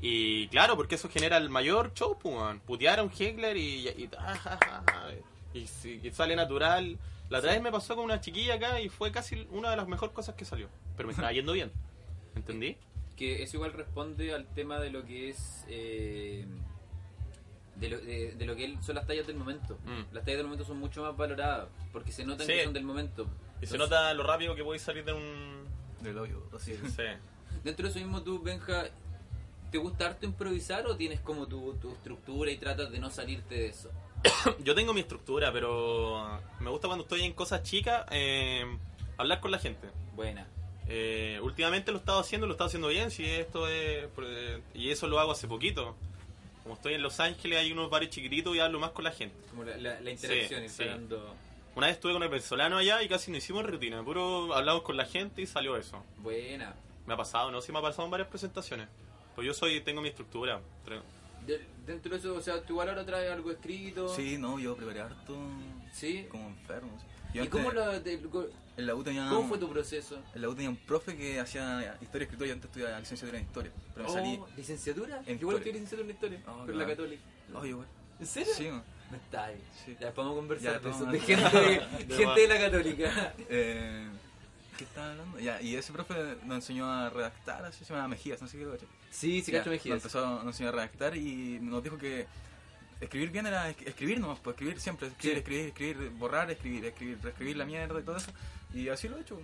Y 0.00 0.48
claro, 0.48 0.76
porque 0.76 0.96
eso 0.96 1.08
genera 1.08 1.36
el 1.36 1.48
mayor 1.48 1.92
show, 1.94 2.18
pues, 2.18 2.34
man. 2.34 2.60
putear 2.60 3.00
a 3.00 3.02
un 3.02 3.10
heckler 3.10 3.56
y, 3.56 3.88
y, 3.88 4.10
ah, 4.18 5.10
y 5.54 6.10
sale 6.10 6.36
natural. 6.36 6.98
La 7.28 7.38
otra 7.38 7.52
vez 7.52 7.62
me 7.62 7.72
pasó 7.72 7.96
con 7.96 8.04
una 8.04 8.20
chiquilla 8.20 8.54
acá 8.54 8.80
y 8.80 8.88
fue 8.88 9.10
casi 9.10 9.46
una 9.50 9.70
de 9.70 9.76
las 9.76 9.88
mejores 9.88 10.14
cosas 10.14 10.34
que 10.36 10.44
salió. 10.44 10.68
Pero 10.96 11.06
me 11.08 11.12
estaba 11.12 11.32
yendo 11.32 11.52
bien. 11.52 11.72
¿Entendí? 12.34 12.76
Que 13.16 13.42
eso 13.42 13.56
igual 13.56 13.72
responde 13.72 14.34
al 14.34 14.46
tema 14.54 14.78
de 14.78 14.90
lo 14.90 15.04
que 15.04 15.30
es 15.30 15.64
eh, 15.68 16.44
de, 17.76 17.88
lo, 17.90 17.98
de, 17.98 18.32
de 18.32 18.46
lo 18.46 18.56
que 18.56 18.76
son 18.82 18.94
las 18.94 19.06
tallas 19.06 19.26
del 19.26 19.36
momento 19.36 19.78
Mm. 19.84 20.14
las 20.14 20.24
tallas 20.24 20.38
del 20.38 20.44
momento 20.46 20.64
son 20.64 20.78
mucho 20.78 21.02
más 21.02 21.16
valoradas 21.16 21.68
porque 21.92 22.12
se 22.12 22.24
notan 22.24 22.46
Sí. 22.46 22.52
que 22.52 22.64
son 22.64 22.72
del 22.72 22.84
momento 22.84 23.26
Y 23.60 23.66
se 23.66 23.78
nota 23.78 24.12
lo 24.14 24.22
rápido 24.22 24.54
que 24.54 24.62
podéis 24.62 24.82
salir 24.82 25.04
de 25.04 25.12
un... 25.14 25.64
Del 26.02 26.18
hoyo, 26.18 26.42
así 26.54 26.72
es. 26.72 26.80
Sí. 26.94 27.02
dentro 27.64 27.84
de 27.84 27.90
eso 27.90 27.98
mismo 27.98 28.22
tú 28.22 28.40
Benja 28.42 28.84
¿te 29.70 29.78
gusta 29.78 30.06
harto 30.06 30.26
improvisar 30.26 30.86
o 30.86 30.96
tienes 30.96 31.20
como 31.20 31.46
tu, 31.46 31.74
tu 31.74 31.90
estructura 31.92 32.50
y 32.50 32.56
tratas 32.58 32.90
de 32.90 32.98
no 32.98 33.10
salirte 33.10 33.54
de 33.56 33.66
eso? 33.68 33.90
Yo 34.64 34.74
tengo 34.74 34.92
mi 34.94 35.00
estructura, 35.00 35.52
pero 35.52 36.40
me 36.60 36.70
gusta 36.70 36.86
cuando 36.86 37.02
estoy 37.04 37.22
en 37.22 37.32
cosas 37.32 37.62
chicas 37.62 38.06
eh, 38.10 38.64
hablar 39.18 39.40
con 39.40 39.50
la 39.50 39.58
gente. 39.58 39.88
buena 40.14 40.46
Eh, 40.88 41.40
últimamente 41.42 41.90
lo 41.90 41.98
he 41.98 42.00
estado 42.00 42.20
haciendo, 42.20 42.46
lo 42.46 42.52
he 42.52 42.54
estado 42.54 42.68
haciendo 42.68 42.88
bien, 42.88 43.10
si 43.10 43.24
esto 43.24 43.68
es, 43.68 44.08
eh, 44.22 44.60
y 44.74 44.90
eso 44.90 45.06
lo 45.08 45.18
hago 45.18 45.32
hace 45.32 45.48
poquito. 45.48 45.96
Como 46.62 46.74
estoy 46.74 46.94
en 46.94 47.02
Los 47.02 47.20
Ángeles, 47.20 47.58
hay 47.60 47.72
unos 47.72 47.90
bares 47.90 48.10
chiquititos 48.10 48.54
y 48.56 48.60
hablo 48.60 48.78
más 48.80 48.90
con 48.90 49.04
la 49.04 49.12
gente. 49.12 49.36
como 49.50 49.64
la, 49.64 49.76
la, 49.76 50.00
la 50.00 50.10
interacción 50.10 50.68
Sí, 50.68 50.84
Una 51.74 51.86
vez 51.88 51.96
estuve 51.96 52.12
con 52.12 52.22
el 52.22 52.28
venezolano 52.28 52.78
allá 52.78 53.02
y 53.02 53.08
casi 53.08 53.30
no 53.30 53.36
hicimos 53.36 53.64
rutina, 53.66 54.02
puro 54.02 54.54
hablamos 54.54 54.82
con 54.82 54.96
la 54.96 55.04
gente 55.04 55.42
y 55.42 55.46
salió 55.46 55.76
eso. 55.76 56.02
buena 56.18 56.74
Me 57.06 57.14
ha 57.14 57.16
pasado, 57.16 57.50
¿no? 57.50 57.60
Sí 57.60 57.70
me 57.72 57.78
ha 57.78 57.82
pasado 57.82 58.04
en 58.04 58.10
varias 58.10 58.28
presentaciones. 58.28 58.88
Pues 59.34 59.46
yo 59.46 59.54
soy, 59.54 59.80
tengo 59.80 60.00
mi 60.02 60.08
estructura. 60.08 60.60
De- 61.46 61.60
dentro 61.86 62.10
de 62.10 62.18
eso 62.18 62.34
o 62.34 62.40
sea 62.42 62.60
tú 62.62 62.72
igual 62.72 62.88
ahora 62.88 63.04
traes 63.06 63.30
algo 63.30 63.52
escrito 63.52 64.08
Sí, 64.08 64.36
no, 64.36 64.58
yo 64.58 64.74
preparé 64.76 65.00
harto 65.02 65.36
sí 65.92 66.26
como 66.28 66.48
enfermo. 66.48 66.90
sí. 67.00 67.06
Yo 67.34 67.44
¿y 67.44 67.48
cómo, 67.48 67.70
lo, 67.70 68.00
te- 68.02 68.20
En 68.76 68.86
la 68.86 68.94
U 68.94 69.02
tenía, 69.02 69.28
cómo 69.28 69.48
fue 69.48 69.58
tu 69.58 69.68
proceso? 69.70 70.18
En 70.34 70.42
la 70.42 70.48
U 70.48 70.54
tenía 70.54 70.70
un 70.70 70.76
profe 70.76 71.16
que 71.16 71.38
hacía 71.40 71.96
historia 72.00 72.24
escritura 72.24 72.48
y 72.48 72.52
antes 72.52 72.66
estudiaba 72.66 72.98
licenciatura 72.98 73.38
en 73.38 73.44
historia. 73.44 73.72
Pero 73.94 74.06
me 74.06 74.12
salí. 74.12 74.38
Oh, 74.40 74.48
¿Licenciatura? 74.56 75.22
en 75.26 75.38
Igual 75.38 75.56
historia. 75.56 75.60
que 75.64 75.72
licenciatura 75.72 76.08
en 76.08 76.14
historia, 76.14 76.40
Oh, 76.46 76.62
pero 76.66 76.78
la 76.78 76.84
claro. 76.84 76.90
católica. 77.02 77.22
Oye, 77.54 77.72
güey. 77.72 77.88
¿En 78.20 78.26
serio? 78.26 78.52
Sí, 78.56 78.68
man. 78.68 78.82
No 79.10 79.16
está 79.16 79.44
ahí. 79.44 79.62
Sí. 79.84 79.96
Ya 80.00 80.12
podemos 80.12 80.36
conversar 80.36 80.80
Ya, 80.82 80.88
de 80.90 81.12
De 81.12 81.20
gente, 81.20 82.04
De 82.06 82.14
gente 82.16 82.40
de 82.40 82.48
la 82.48 82.58
católica. 82.58 83.34
Eh, 83.48 84.08
¿Qué 84.76 84.84
estaba 84.84 85.10
hablando? 85.12 85.38
Ya, 85.38 85.60
y 85.62 85.74
ese 85.76 85.90
profe 85.92 86.14
nos 86.44 86.56
enseñó 86.56 86.90
a 86.90 87.08
redactar, 87.08 87.64
así 87.64 87.82
se 87.84 87.94
llama 87.94 88.08
Mejías, 88.08 88.42
no 88.42 88.46
sé 88.48 88.58
qué 88.58 88.64
lo 88.64 88.72
caché. 88.72 88.86
Sí, 89.10 89.40
sí, 89.40 89.50
Ya, 89.52 89.58
cacho 89.60 89.70
Mejías. 89.70 89.94
Nos 89.94 90.04
empezó, 90.04 90.26
nos 90.36 90.46
enseñó 90.48 90.68
a 90.68 90.72
redactar 90.72 91.16
y 91.16 91.58
nos 91.62 91.82
dijo 91.82 91.96
que 91.96 92.26
escribir 93.00 93.30
bien 93.30 93.46
era 93.46 93.68
es- 93.70 93.76
escribir 93.86 94.20
nomás, 94.20 94.38
pues 94.40 94.54
escribir 94.54 94.80
siempre, 94.80 95.08
escribir, 95.08 95.34
Sí. 95.34 95.38
escribir, 95.40 95.66
escribir, 95.68 96.10
borrar, 96.18 96.50
escribir, 96.50 96.84
escribir, 96.86 97.18
reescribir 97.22 97.56
la 97.56 97.64
mierda 97.64 98.00
y 98.00 98.02
todo 98.02 98.16
eso. 98.16 98.30
Y 98.74 98.88
así 98.88 99.08
lo 99.08 99.16
he 99.18 99.20
hecho. 99.20 99.38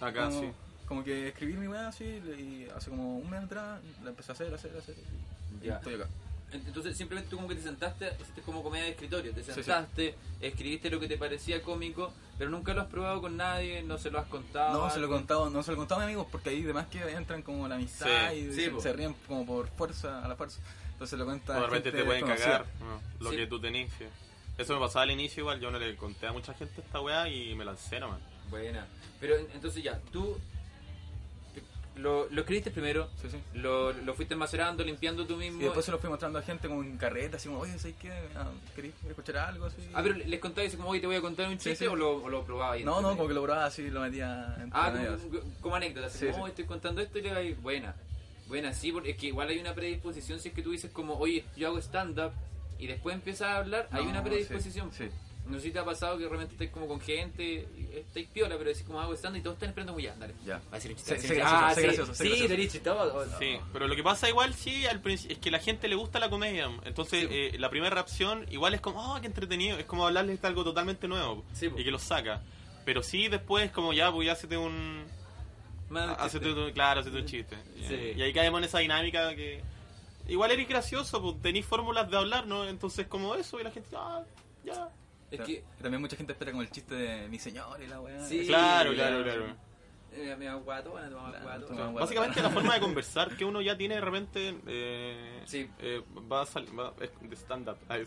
Acá 0.00 0.26
como, 0.26 0.40
sí. 0.40 0.48
Como 0.86 1.02
que 1.04 1.28
escribí 1.28 1.54
mi 1.54 1.66
weá 1.66 1.88
así 1.88 2.04
y 2.04 2.68
hace 2.76 2.90
como 2.90 3.18
un 3.18 3.28
mes 3.28 3.42
atrás 3.42 3.80
la 4.04 4.10
empecé 4.10 4.32
a 4.32 4.34
hacer, 4.34 4.52
a 4.52 4.56
hacer, 4.56 4.74
a 4.76 4.78
hacer. 4.78 4.94
Y 5.62 5.66
Ya. 5.66 5.76
estoy 5.76 5.94
acá. 5.94 6.06
Entonces 6.52 6.96
simplemente 6.96 7.28
tú 7.28 7.36
como 7.36 7.48
que 7.48 7.56
te 7.56 7.62
sentaste, 7.62 8.08
hiciste 8.22 8.40
como 8.42 8.62
comedia 8.62 8.84
de 8.84 8.90
escritorio, 8.92 9.32
te 9.32 9.42
sí. 9.42 9.52
sentaste, 9.52 10.14
escribiste 10.40 10.88
lo 10.90 11.00
que 11.00 11.08
te 11.08 11.18
parecía 11.18 11.60
cómico, 11.60 12.12
pero 12.38 12.50
nunca 12.50 12.72
lo 12.72 12.82
has 12.82 12.86
probado 12.86 13.20
con 13.20 13.36
nadie, 13.36 13.82
no 13.82 13.98
se 13.98 14.12
lo 14.12 14.20
has 14.20 14.26
contado. 14.28 14.80
No 14.84 14.88
se 14.90 15.00
lo 15.00 15.06
he 15.06 15.10
contado, 15.10 15.50
no 15.50 15.62
se 15.64 15.72
lo 15.72 15.74
he 15.74 15.78
contado 15.78 16.00
a 16.02 16.04
mis 16.04 16.12
amigos 16.14 16.28
porque 16.30 16.50
ahí 16.50 16.62
demás 16.62 16.86
que 16.86 17.00
entran 17.10 17.42
como 17.42 17.66
la 17.66 17.74
amistad 17.74 18.30
Sí, 18.30 18.36
y 18.36 18.52
sí, 18.52 18.70
se, 18.70 18.80
se 18.80 18.92
ríen 18.92 19.16
como 19.26 19.44
por 19.44 19.66
fuerza, 19.70 20.24
a 20.24 20.28
la 20.28 20.36
fuerza. 20.36 20.60
Entonces 20.96 21.18
lo 21.18 21.24
cuenta 21.26 21.52
O 21.52 21.60
de 21.60 21.66
repente 21.66 21.90
gente 21.90 21.98
te 21.98 22.04
pueden 22.06 22.26
cagar 22.26 22.64
¿no? 22.80 23.00
lo 23.24 23.30
Sí. 23.30 23.36
que 23.36 23.46
tú 23.46 23.60
tenés. 23.60 23.92
sí. 23.98 24.04
Eso 24.56 24.72
me 24.74 24.80
pasaba 24.80 25.02
al 25.02 25.10
inicio 25.10 25.42
igual, 25.42 25.60
yo 25.60 25.70
no 25.70 25.78
le 25.78 25.94
conté 25.96 26.26
a 26.26 26.32
mucha 26.32 26.54
gente 26.54 26.80
esta 26.80 27.00
weá 27.00 27.28
y 27.28 27.54
me 27.54 27.64
lancé 27.66 28.00
nomás. 28.00 28.18
Buena. 28.48 28.86
Pero 29.20 29.36
en- 29.36 29.46
entonces 29.52 29.82
ya, 29.84 30.00
tú 30.10 30.38
lo, 31.96 32.28
lo 32.30 32.40
escribiste 32.42 32.70
primero, 32.70 33.08
Sí, 33.22 33.28
sí. 33.30 33.38
lo, 33.54 33.90
lo 33.92 34.14
fuiste 34.14 34.36
macerando, 34.36 34.84
limpiando 34.84 35.26
tú 35.26 35.36
mismo. 35.36 35.60
Y 35.60 35.64
después 35.64 35.84
se 35.84 35.90
lo 35.90 35.98
fui 35.98 36.10
mostrando 36.10 36.38
a 36.38 36.42
gente 36.42 36.68
como 36.68 36.82
en 36.82 36.96
carreta, 36.98 37.38
así 37.38 37.48
como, 37.48 37.60
oye, 37.60 37.78
¿sabes 37.78 37.96
qué? 38.00 38.12
Ah, 38.34 38.50
¿Queréis 38.74 38.94
escuchar 39.08 39.36
algo 39.38 39.64
así? 39.66 39.76
Ah, 39.94 40.00
pero 40.02 40.14
les 40.14 40.40
contabas 40.40 40.74
como, 40.76 40.90
oye, 40.90 41.00
te 41.00 41.06
voy 41.06 41.16
a 41.16 41.20
contar 41.22 41.48
un 41.48 41.54
chiste 41.58 41.76
sí. 41.76 41.86
o, 41.86 41.96
lo, 41.96 42.22
o 42.24 42.28
lo 42.28 42.44
probabas 42.44 42.74
ahí. 42.76 42.84
No, 42.84 43.00
no, 43.00 43.10
como 43.16 43.28
que 43.28 43.34
lo 43.34 43.42
probaba 43.42 43.64
así, 43.66 43.88
lo 43.90 44.00
metía 44.00 44.56
entre 44.60 44.78
Ah, 44.78 44.92
como, 44.92 45.40
como 45.60 45.76
anécdota, 45.76 46.06
así 46.08 46.18
Sí, 46.18 46.24
como, 46.26 46.36
sí. 46.36 46.40
"Oh, 46.42 46.46
estoy 46.48 46.64
contando 46.66 47.00
esto 47.00 47.18
y 47.18 47.22
le 47.22 47.32
vais, 47.32 47.62
buena. 47.62 47.94
Buena, 48.48 48.72
sí, 48.72 48.92
porque 48.92 49.10
es 49.10 49.16
que 49.16 49.26
igual 49.26 49.48
hay 49.48 49.58
una 49.58 49.74
predisposición 49.74 50.38
si 50.40 50.48
es 50.48 50.54
que 50.54 50.62
tú 50.62 50.70
dices 50.70 50.90
como, 50.92 51.14
oye, 51.18 51.44
yo 51.56 51.68
hago 51.68 51.78
stand-up 51.78 52.32
y 52.78 52.86
después 52.86 53.14
empiezas 53.14 53.48
a 53.48 53.56
hablar, 53.58 53.88
hay 53.90 54.04
una 54.06 54.22
predisposición. 54.22 54.92
sí, 54.92 55.04
sí. 55.04 55.10
No 55.46 55.58
sé 55.58 55.66
si 55.66 55.70
te 55.70 55.78
ha 55.78 55.84
pasado 55.84 56.18
que 56.18 56.24
realmente 56.26 56.54
estáis 56.54 56.72
como 56.72 56.88
con 56.88 57.00
gente, 57.00 57.68
estáis 57.94 58.26
piola, 58.30 58.56
pero 58.58 58.68
decís 58.68 58.82
como 58.84 59.00
hago 59.00 59.14
stand 59.14 59.36
y 59.36 59.40
todos 59.42 59.54
están 59.54 59.68
esperando 59.68 59.96
ya, 60.00 60.12
dale. 60.16 60.34
Ya. 60.44 60.54
Va 60.56 60.62
a 60.72 60.74
decir 60.74 60.90
un 60.90 60.96
chiste. 60.96 61.14
Gracioso, 61.14 61.40
Ah, 61.44 61.72
sí, 61.72 61.82
gracioso, 61.82 62.14
sé 62.14 62.24
sí, 62.24 62.46
gracioso. 62.48 63.38
Sí, 63.38 63.56
pero 63.72 63.86
lo 63.86 63.94
que 63.94 64.02
pasa 64.02 64.28
igual 64.28 64.54
sí 64.54 64.86
al 64.86 65.00
principio 65.00 65.36
es 65.36 65.40
que 65.40 65.52
la 65.52 65.60
gente 65.60 65.86
le 65.86 65.94
gusta 65.94 66.18
la 66.18 66.30
comedia. 66.30 66.68
Entonces 66.84 67.20
Sí. 67.20 67.28
eh, 67.30 67.56
la 67.60 67.70
primera 67.70 67.94
reacción 67.94 68.44
igual 68.50 68.74
es 68.74 68.80
como, 68.80 69.14
oh, 69.14 69.20
qué 69.20 69.28
entretenido. 69.28 69.78
Es 69.78 69.84
como 69.84 70.04
hablarles 70.04 70.42
de 70.42 70.48
algo 70.48 70.64
totalmente 70.64 71.06
nuevo 71.06 71.44
Sí, 71.52 71.66
y 71.76 71.84
que 71.84 71.92
los 71.92 72.02
saca. 72.02 72.42
Pero 72.84 73.04
sí 73.04 73.28
después 73.28 73.70
como 73.70 73.92
ya, 73.92 74.10
pues 74.10 74.26
ya 74.26 74.32
hacete 74.32 74.56
un... 74.56 75.04
Hacete 76.18 76.46
chiste. 76.46 76.60
un- 76.60 76.72
claro, 76.72 77.00
hacete 77.00 77.16
un 77.18 77.26
chiste. 77.26 77.56
Sí. 77.86 78.12
Y 78.16 78.22
ahí 78.22 78.32
caemos 78.32 78.58
en 78.58 78.64
esa 78.64 78.78
dinámica 78.78 79.34
que... 79.34 79.62
Igual 80.28 80.50
eres 80.50 80.68
gracioso, 80.68 81.22
pues 81.22 81.40
tenéis 81.40 81.64
fórmulas 81.66 82.10
de 82.10 82.16
hablar, 82.16 82.46
¿no? 82.46 82.68
Entonces 82.68 83.06
como 83.06 83.34
eso 83.36 83.60
y 83.60 83.64
la 83.64 83.70
gente, 83.70 83.88
ah, 83.96 84.22
ya. 84.64 84.88
Es 85.30 85.40
que, 85.40 85.64
también 85.80 86.00
mucha 86.00 86.16
gente 86.16 86.32
espera 86.32 86.50
como 86.50 86.62
el 86.62 86.70
chiste 86.70 86.94
de 86.94 87.28
mi 87.28 87.38
señor 87.38 87.80
y 87.82 87.86
la 87.86 88.00
weá. 88.00 88.26
Sí, 88.26 88.44
Claro, 88.46 88.92
claro, 88.94 89.22
claro. 89.22 89.56
Básicamente 91.94 92.42
la 92.42 92.50
forma 92.50 92.74
de 92.74 92.80
conversar 92.80 93.36
que 93.36 93.44
uno 93.44 93.60
ya 93.60 93.76
tiene 93.76 93.96
de 93.96 94.00
repente 94.00 94.54
eh, 94.66 95.42
Sí. 95.46 95.68
eh, 95.78 96.02
va 96.30 96.42
a 96.42 96.46
salir 96.46 96.78
va- 96.78 96.94
es 97.00 97.10
de 97.20 97.36
stand-up. 97.36 97.76
Hay 97.88 98.04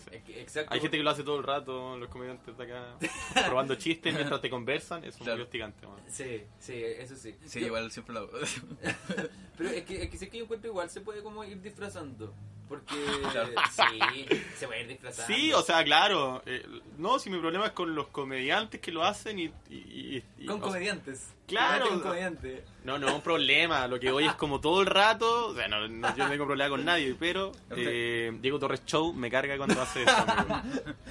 gente 0.80 0.98
que 0.98 1.04
lo 1.04 1.10
hace 1.10 1.24
todo 1.24 1.38
el 1.38 1.44
rato, 1.44 1.98
los 1.98 2.10
comediantes 2.10 2.58
de 2.58 2.63
acá, 2.63 2.96
probando 3.48 3.75
chistes 3.75 4.13
mientras 4.13 4.42
te 4.42 4.50
conversan, 4.50 5.04
es 5.04 5.16
Claro. 5.18 5.34
muy 5.36 5.44
hostigante. 5.44 5.86
man. 5.88 5.98
Sí, 6.08 6.44
sí, 6.60 6.74
eso 6.75 7.16
sí. 7.16 7.36
Sí, 7.46 7.60
Yo- 7.62 7.68
igual 7.68 7.92
siempre 7.92 8.13
lo 8.16 8.22
hago. 8.22 8.32
Pero 9.58 9.70
es 9.70 9.84
que, 9.84 10.04
es 10.04 10.10
que 10.10 10.18
sé 10.18 10.30
que 10.30 10.38
yo 10.38 10.44
encuentro 10.46 10.70
igual 10.70 10.89
se 10.89 11.01
puede 11.01 11.22
como 11.22 11.44
ir 11.44 11.62
disfrazando. 11.62 12.34
Porque 12.70 12.96
sí, 12.96 14.26
se 14.58 14.68
puede 14.68 14.82
ir 14.82 14.88
disfrazando. 14.88 15.34
Sí, 15.34 15.52
o 15.54 15.62
sea, 15.64 15.84
claro. 15.84 16.42
eh, 16.46 16.64
no, 17.00 17.18
si 17.20 17.30
mi 17.32 17.40
problema 17.40 17.66
es 17.66 17.72
con 17.72 17.96
los 17.96 18.08
comediantes 18.10 18.80
que 18.80 18.92
lo 18.92 19.04
hacen 19.04 19.40
y... 19.40 19.46
y- 19.70 19.76
y- 19.76 20.24
y- 20.38 20.46
Con 20.46 20.58
sea, 20.60 20.68
comediantes. 20.68 21.34
Claro. 21.48 21.90
Con 21.90 22.02
comediante. 22.02 22.64
No, 22.84 23.00
no, 23.00 23.16
un 23.16 23.22
problema. 23.24 23.88
Lo 23.88 24.00
que 24.00 24.12
voy 24.12 24.26
es 24.28 24.36
como 24.36 24.62
todo 24.62 24.82
el 24.82 24.86
rato. 24.88 25.48
O 25.48 25.56
sea, 25.56 25.68
no, 25.68 25.88
no- 25.88 26.16
yo 26.16 26.24
no 26.26 26.30
tengo 26.30 26.46
problema 26.46 26.70
con 26.70 26.86
nadie, 26.86 27.16
pero 27.20 27.52
eh, 27.72 28.32
Diego 28.40 28.60
Torres 28.60 28.86
Show 28.86 29.14
me 29.14 29.32
carga 29.32 29.58
cuando 29.58 29.82
hace 29.82 30.04
eso. 30.04 30.12
amigo. 30.16 30.62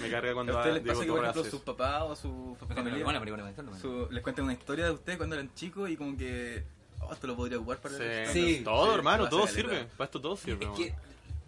Me 0.01 0.09
carga 0.11 0.31
¿A 0.31 0.35
cuando 0.35 0.57
ustedes 0.57 0.75
les 0.77 0.85
Diego 0.85 0.99
pasa 1.01 1.07
que, 1.07 1.13
por 1.13 1.25
ejemplo, 1.25 1.45
sus 1.51 1.61
papás 1.63 2.03
o 2.07 2.15
su 2.17 2.57
familia 2.69 3.03
Bueno, 3.05 3.19
marihuana, 3.19 3.53
su- 3.81 4.07
les 4.13 4.23
cuentan 4.23 4.45
una 4.45 4.55
historia 4.55 4.85
de 4.85 4.91
ustedes 4.93 5.19
cuando 5.19 5.35
eran 5.35 5.53
chicos 5.57 5.91
y 5.91 5.97
como 5.97 6.17
que, 6.17 6.63
oh, 7.01 7.13
esto 7.13 7.27
lo 7.27 7.35
podría 7.35 7.59
ocupar 7.59 7.79
para 7.79 7.97
Sí. 7.97 8.03
el? 8.05 8.27
Sí. 8.29 8.61
Todo, 8.65 8.87
Sí, 8.93 8.95
hermano, 8.95 9.29
todo 9.29 9.47
sirve. 9.49 9.87
Para 9.97 10.05
esto 10.05 10.21
todo 10.21 10.37
sirve. 10.37 10.65
Es 10.67 10.71
que 10.71 10.95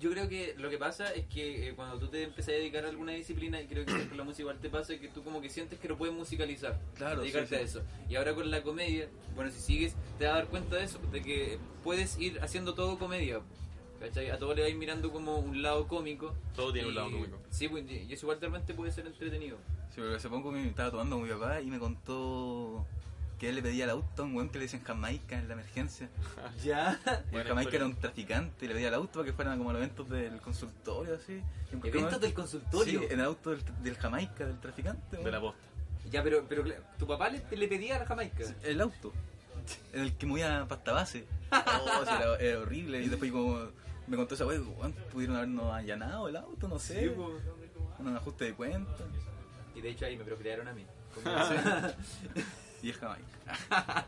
yo 0.00 0.10
creo 0.10 0.28
que 0.28 0.54
lo 0.56 0.70
que 0.70 0.78
pasa 0.78 1.12
es 1.12 1.26
que 1.26 1.68
eh, 1.68 1.74
cuando 1.74 1.98
tú 1.98 2.08
te 2.08 2.22
empiezas 2.22 2.54
a 2.54 2.56
dedicar 2.56 2.86
a 2.86 2.88
alguna 2.88 3.12
disciplina, 3.12 3.60
y 3.60 3.66
creo 3.66 3.84
que 3.84 4.08
con 4.08 4.16
la 4.16 4.24
música 4.24 4.42
igual 4.42 4.58
te 4.58 4.70
pasa, 4.70 4.98
que 4.98 5.08
tú 5.08 5.22
como 5.22 5.42
que 5.42 5.50
sientes 5.50 5.78
que 5.78 5.88
lo 5.88 5.98
puedes 5.98 6.14
musicalizar. 6.14 6.80
Claro, 6.94 7.20
Dedicarte 7.20 7.48
sí, 7.48 7.54
sí. 7.54 7.60
a 7.60 7.64
eso. 7.64 7.82
Y 8.08 8.16
ahora 8.16 8.34
con 8.34 8.50
la 8.50 8.62
comedia, 8.62 9.08
bueno, 9.34 9.50
si 9.50 9.60
sigues, 9.60 9.94
te 10.18 10.24
vas 10.24 10.32
a 10.34 10.36
dar 10.38 10.46
cuenta 10.46 10.76
de 10.76 10.84
eso, 10.84 10.98
de 11.12 11.20
que 11.20 11.58
puedes 11.84 12.18
ir 12.18 12.40
haciendo 12.40 12.74
todo 12.74 12.98
comedia. 12.98 13.40
¿Cachai? 14.00 14.30
A 14.30 14.38
todo 14.38 14.54
le 14.54 14.62
vais 14.62 14.74
mirando 14.74 15.12
como 15.12 15.36
un 15.36 15.60
lado 15.60 15.86
cómico. 15.86 16.34
Todo 16.56 16.72
tiene 16.72 16.88
un 16.88 16.94
lado 16.94 17.10
cómico. 17.10 17.38
Sí, 17.50 17.68
pues, 17.68 17.84
y 17.90 18.10
eso 18.10 18.24
igual 18.24 18.40
realmente 18.40 18.72
puede 18.72 18.90
ser 18.92 19.06
entretenido. 19.06 19.58
Sí, 19.94 20.00
porque 20.00 20.16
hace 20.16 20.30
poco 20.30 20.50
me 20.50 20.66
estaba 20.66 20.90
tomando 20.90 21.18
mi 21.18 21.28
papá 21.28 21.60
y 21.60 21.66
me 21.66 21.78
contó 21.78 22.86
que 23.40 23.48
él 23.48 23.54
le 23.54 23.62
pedía 23.62 23.84
al 23.84 23.90
auto 23.90 24.22
a 24.22 24.26
un 24.26 24.36
weón 24.36 24.50
que 24.50 24.58
le 24.58 24.64
dicen 24.64 24.84
Jamaica 24.84 25.38
en 25.38 25.48
la 25.48 25.54
emergencia. 25.54 26.10
Ya. 26.62 27.00
Y 27.32 27.36
el 27.36 27.44
Jamaica 27.44 27.74
era 27.74 27.86
un 27.86 27.96
traficante 27.96 28.66
y 28.66 28.68
le 28.68 28.74
pedía 28.74 28.88
al 28.88 28.94
auto 28.94 29.20
para 29.20 29.24
que 29.24 29.32
fueran 29.32 29.56
como 29.56 29.72
los 29.72 29.80
eventos 29.80 30.10
del 30.10 30.38
consultorio, 30.42 31.14
así. 31.14 31.40
Eventos 31.82 32.20
del 32.20 32.34
consultorio. 32.34 33.00
Sí, 33.00 33.06
en 33.10 33.18
el 33.18 33.24
auto 33.24 33.50
del, 33.50 33.62
del 33.82 33.96
Jamaica, 33.96 34.44
del 34.44 34.60
traficante. 34.60 35.16
De 35.16 35.30
la 35.30 35.40
posta. 35.40 35.58
Ya, 36.10 36.22
pero, 36.22 36.44
pero 36.46 36.64
tu 36.98 37.06
papá 37.06 37.30
le, 37.30 37.42
le 37.50 37.68
pedía 37.68 37.96
a 37.96 38.00
la 38.00 38.06
Jamaica. 38.06 38.44
El 38.62 38.80
auto. 38.80 39.12
En 39.94 40.02
el 40.02 40.16
que 40.16 40.26
movía 40.26 40.66
pasta 40.68 40.92
base. 40.92 41.24
Oh, 41.52 42.04
sí, 42.04 42.12
era, 42.14 42.36
era 42.36 42.60
horrible. 42.60 43.02
Y 43.02 43.08
después 43.08 43.32
como 43.32 43.58
me 44.06 44.16
contó 44.16 44.34
esa 44.34 44.44
weón, 44.44 44.92
pudieron 45.12 45.36
habernos 45.36 45.72
allanado 45.72 46.28
el 46.28 46.36
auto, 46.36 46.68
no 46.68 46.78
sé. 46.78 47.00
Sí, 47.00 47.12
pues. 47.16 47.42
un 47.98 48.16
ajuste 48.16 48.44
de 48.44 48.54
cuenta. 48.54 49.04
Y 49.74 49.80
de 49.80 49.90
hecho 49.90 50.04
ahí 50.04 50.16
me 50.16 50.24
procrearon 50.24 50.68
a 50.68 50.74
mí. 50.74 50.84
Y 52.82 52.90
el 52.90 52.94
Jamaica. 52.94 54.06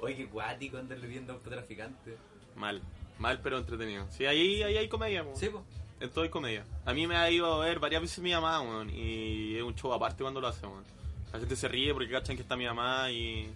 Oye, 0.00 0.16
qué 0.16 0.24
guático 0.26 0.78
andarle 0.78 1.06
viendo 1.06 1.32
a 1.32 1.36
autotraficante. 1.36 2.16
Mal. 2.56 2.80
Mal, 3.18 3.40
pero 3.42 3.58
entretenido. 3.58 4.06
Sí, 4.10 4.26
ahí, 4.26 4.62
ahí 4.62 4.76
hay 4.76 4.88
comedia. 4.88 5.24
po. 5.24 5.34
Sí, 5.36 5.48
pues. 5.48 5.62
En 6.00 6.08
todo 6.10 6.24
hay 6.24 6.30
comedia. 6.30 6.64
A 6.86 6.94
mí 6.94 7.06
me 7.06 7.16
ha 7.16 7.30
ido 7.30 7.52
a 7.52 7.64
ver 7.64 7.78
varias 7.78 8.00
veces 8.00 8.18
mi 8.20 8.32
mamá, 8.32 8.60
weón. 8.62 8.88
Y 8.90 9.56
es 9.56 9.62
un 9.62 9.74
show 9.74 9.92
aparte 9.92 10.22
cuando 10.22 10.40
lo 10.40 10.48
hace, 10.48 10.66
weón. 10.66 10.84
La 11.32 11.38
gente 11.38 11.54
se 11.54 11.68
ríe 11.68 11.92
porque 11.92 12.10
cachan 12.10 12.36
que 12.36 12.42
está 12.42 12.56
mi 12.56 12.64
mamá 12.64 13.10
y 13.10 13.52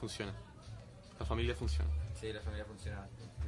funciona. 0.00 0.32
La 1.18 1.24
familia 1.24 1.54
funciona. 1.54 1.88
Sí, 2.20 2.32
la 2.32 2.40
familia 2.40 2.64
funciona. 2.64 3.06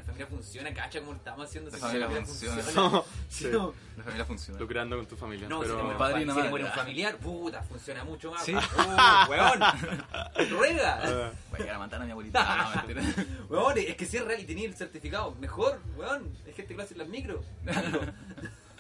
La 0.09 0.15
familia 0.15 0.27
funciona, 0.27 0.73
cacha 0.75 1.01
como 1.01 1.13
estamos 1.13 1.47
haciendo. 1.47 1.71
La 1.71 1.77
si 1.77 1.83
familia 1.83 2.09
la 2.09 2.25
funciona. 2.25 2.63
Sí. 3.29 3.49
No, 3.53 3.75
La 3.97 4.03
familia 4.05 4.25
funciona. 4.25 4.59
Lucrando 4.59 4.97
con 4.97 5.07
tu 5.07 5.17
familia. 5.17 5.49
no 5.49 5.59
si, 5.63 5.69
pero... 5.69 5.77
te 5.77 5.83
muere 5.83 5.93
un, 5.95 5.99
Padre 5.99 6.15
una 6.15 6.21
si 6.23 6.27
te 6.27 6.35
madre. 6.35 6.51
muere 6.51 6.65
un 6.65 6.71
familiar, 6.73 7.17
puta, 7.19 7.63
funciona 7.63 8.05
mucho 8.05 8.31
más. 8.31 8.43
Sí. 8.43 8.55
Uh, 8.55 8.59
weón, 9.31 9.61
ruega. 10.51 10.99
Ah, 11.03 11.33
Voy 11.51 11.57
a 11.57 11.59
llegar 11.59 11.75
a 11.75 11.79
matar 11.79 12.01
a 12.01 12.05
mi 12.07 12.11
abuelita. 12.13 12.73
No, 12.75 12.87
mentira. 12.87 13.27
Weón, 13.51 13.79
es 13.79 13.97
que 13.97 14.07
si 14.07 14.17
es 14.17 14.25
real 14.25 14.41
y 14.41 14.45
tenía 14.45 14.67
el 14.67 14.75
certificado, 14.75 15.35
mejor, 15.35 15.79
weón. 15.97 16.35
Hay 16.47 16.55
gente 16.55 16.69
que 16.69 16.75
lo 16.75 16.83
hace 16.83 16.95
en 16.95 16.99
las 17.01 17.09
micro. 17.09 17.45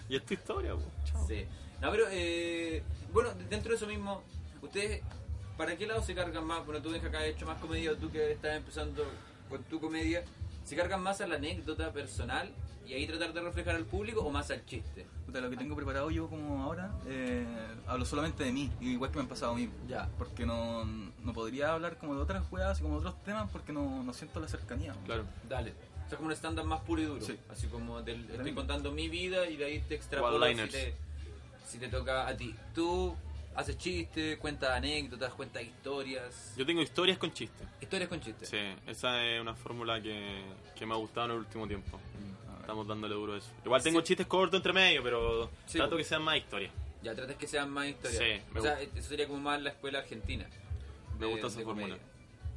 y 0.08 0.16
es 0.16 0.24
tu 0.24 0.32
historia. 0.32 0.72
Chao. 1.04 1.26
Sí. 1.28 1.46
No, 1.82 1.90
pero, 1.90 2.06
eh, 2.10 2.82
bueno, 3.12 3.30
dentro 3.50 3.70
de 3.70 3.76
eso 3.76 3.86
mismo, 3.86 4.22
ustedes, 4.62 5.02
¿para 5.58 5.76
qué 5.76 5.86
lado 5.86 6.02
se 6.02 6.14
cargan 6.14 6.44
más? 6.46 6.64
Bueno, 6.64 6.80
tú 6.80 6.90
dejas 6.90 7.10
que 7.10 7.16
has 7.18 7.24
hecho 7.24 7.44
más 7.44 7.58
comedia, 7.58 7.94
tú 7.96 8.10
que 8.10 8.32
estás 8.32 8.56
empezando 8.56 9.04
con 9.50 9.62
tu 9.64 9.78
comedia, 9.78 10.24
¿se 10.68 10.76
cargan 10.76 11.02
más 11.02 11.22
a 11.22 11.26
la 11.26 11.36
anécdota 11.36 11.90
personal 11.92 12.52
y 12.86 12.92
ahí 12.92 13.06
tratar 13.06 13.32
de 13.32 13.40
reflejar 13.40 13.74
al 13.74 13.86
público 13.86 14.20
o 14.20 14.30
más 14.30 14.50
al 14.50 14.66
chiste? 14.66 15.06
Puta, 15.24 15.40
lo 15.40 15.48
que 15.48 15.56
tengo 15.56 15.74
preparado 15.74 16.10
yo 16.10 16.28
como 16.28 16.62
ahora, 16.62 16.92
eh, 17.06 17.46
hablo 17.86 18.04
solamente 18.04 18.44
de 18.44 18.52
mí, 18.52 18.70
igual 18.82 19.10
que 19.10 19.16
me 19.16 19.22
han 19.22 19.28
pasado 19.28 19.52
a 19.52 19.54
mí. 19.54 19.70
Ya. 19.88 20.10
Porque 20.18 20.44
no, 20.44 20.84
no 20.84 21.32
podría 21.32 21.72
hablar 21.72 21.96
como 21.96 22.14
de 22.14 22.20
otras 22.20 22.44
weas 22.52 22.80
y 22.80 22.82
como 22.82 23.00
de 23.00 23.00
otros 23.00 23.22
temas 23.24 23.48
porque 23.50 23.72
no, 23.72 24.02
no 24.02 24.12
siento 24.12 24.40
la 24.40 24.48
cercanía. 24.48 24.94
Claro. 25.06 25.24
Dale. 25.48 25.72
O 26.04 26.08
sea, 26.08 26.18
como 26.18 26.26
un 26.26 26.32
estándar 26.32 26.66
más 26.66 26.80
puro 26.80 27.00
y 27.00 27.04
duro. 27.06 27.24
Sí. 27.24 27.38
Así 27.50 27.66
como 27.68 28.02
del, 28.02 28.28
estoy 28.30 28.52
contando 28.52 28.92
mi 28.92 29.08
vida 29.08 29.48
y 29.48 29.56
de 29.56 29.64
ahí 29.64 29.80
te 29.80 29.94
extrapolas 29.94 30.54
si 30.54 30.68
te, 30.68 30.94
si 31.66 31.78
te 31.78 31.88
toca 31.88 32.28
a 32.28 32.36
ti. 32.36 32.54
Tú 32.74 33.16
haces 33.54 33.76
chistes, 33.78 34.38
cuentas 34.38 34.70
anécdotas, 34.70 35.32
cuentas 35.34 35.62
historias. 35.62 36.54
Yo 36.56 36.64
tengo 36.66 36.80
historias 36.82 37.18
con 37.18 37.32
chistes. 37.32 37.66
Historias 37.80 38.08
con 38.08 38.20
chistes. 38.20 38.48
Sí, 38.48 38.58
esa 38.86 39.24
es 39.24 39.40
una 39.40 39.54
fórmula 39.54 40.00
que, 40.00 40.42
que 40.76 40.86
me 40.86 40.94
ha 40.94 40.96
gustado 40.96 41.26
en 41.26 41.32
el 41.32 41.38
último 41.38 41.66
tiempo. 41.66 41.98
Estamos 42.60 42.86
dándole 42.86 43.14
duro 43.14 43.34
a 43.34 43.38
eso. 43.38 43.50
Igual 43.64 43.82
tengo 43.82 44.00
Sí. 44.00 44.06
chistes 44.08 44.26
cortos 44.26 44.58
entre 44.58 44.72
medio, 44.72 45.02
pero 45.02 45.50
Sí, 45.66 45.78
trato 45.78 45.92
po. 45.92 45.96
que 45.96 46.04
sean 46.04 46.22
más 46.22 46.36
historias. 46.36 46.72
Ya 47.02 47.14
tratas 47.14 47.36
que 47.36 47.46
sean 47.46 47.70
más 47.70 47.86
historias. 47.88 48.18
Sí, 48.22 48.42
me 48.52 48.60
o 48.60 48.62
sea, 48.62 48.80
eso 48.80 49.08
sería 49.08 49.26
como 49.26 49.40
más 49.40 49.60
la 49.62 49.70
escuela 49.70 50.00
argentina. 50.00 50.46
Me 51.18 51.26
de- 51.26 51.32
gusta 51.32 51.46
esa 51.46 51.60
fórmula. 51.62 51.96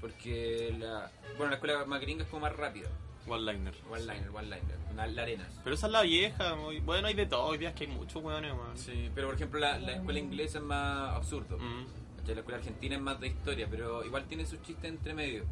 Porque 0.01 0.75
la, 0.79 1.10
bueno, 1.38 1.50
la 1.51 1.55
escuela 1.55 1.86
más 1.86 2.01
gringa 2.01 2.24
es 2.24 2.29
como 2.29 2.41
más 2.41 2.55
rápida. 2.55 2.89
One-liner. 3.27 3.73
One 3.89 4.01
liner, 4.01 4.29
one 4.33 4.43
liner. 4.43 4.77
Una- 4.91 5.07
La 5.07 5.21
arenas. 5.23 5.47
Pero 5.63 5.75
esa 5.75 5.87
es 5.87 5.93
la 5.93 6.01
vieja. 6.01 6.55
muy- 6.55 6.79
Bueno, 6.79 7.07
hay 7.07 7.13
de 7.13 7.25
todo. 7.25 7.43
Hoy 7.45 7.57
día 7.57 7.69
es 7.69 7.75
que 7.75 7.85
hay 7.85 7.91
muchos 7.91 8.21
weones, 8.23 8.53
man. 8.55 8.77
Sí, 8.77 9.09
pero 9.15 9.27
por 9.27 9.35
ejemplo 9.35 9.59
la, 9.59 9.77
la 9.79 9.93
escuela 9.93 10.19
inglesa 10.19 10.57
es 10.57 10.63
más 10.63 11.15
absurdo. 11.15 11.57
Mm. 11.57 11.85
La 12.27 12.33
escuela 12.33 12.57
argentina 12.59 12.95
es 12.95 13.01
más 13.01 13.19
de 13.19 13.27
historia, 13.27 13.67
pero 13.69 14.05
igual 14.05 14.25
tiene 14.25 14.45
sus 14.45 14.61
chistes 14.61 14.85
entre 14.85 15.13
medio. 15.13 15.43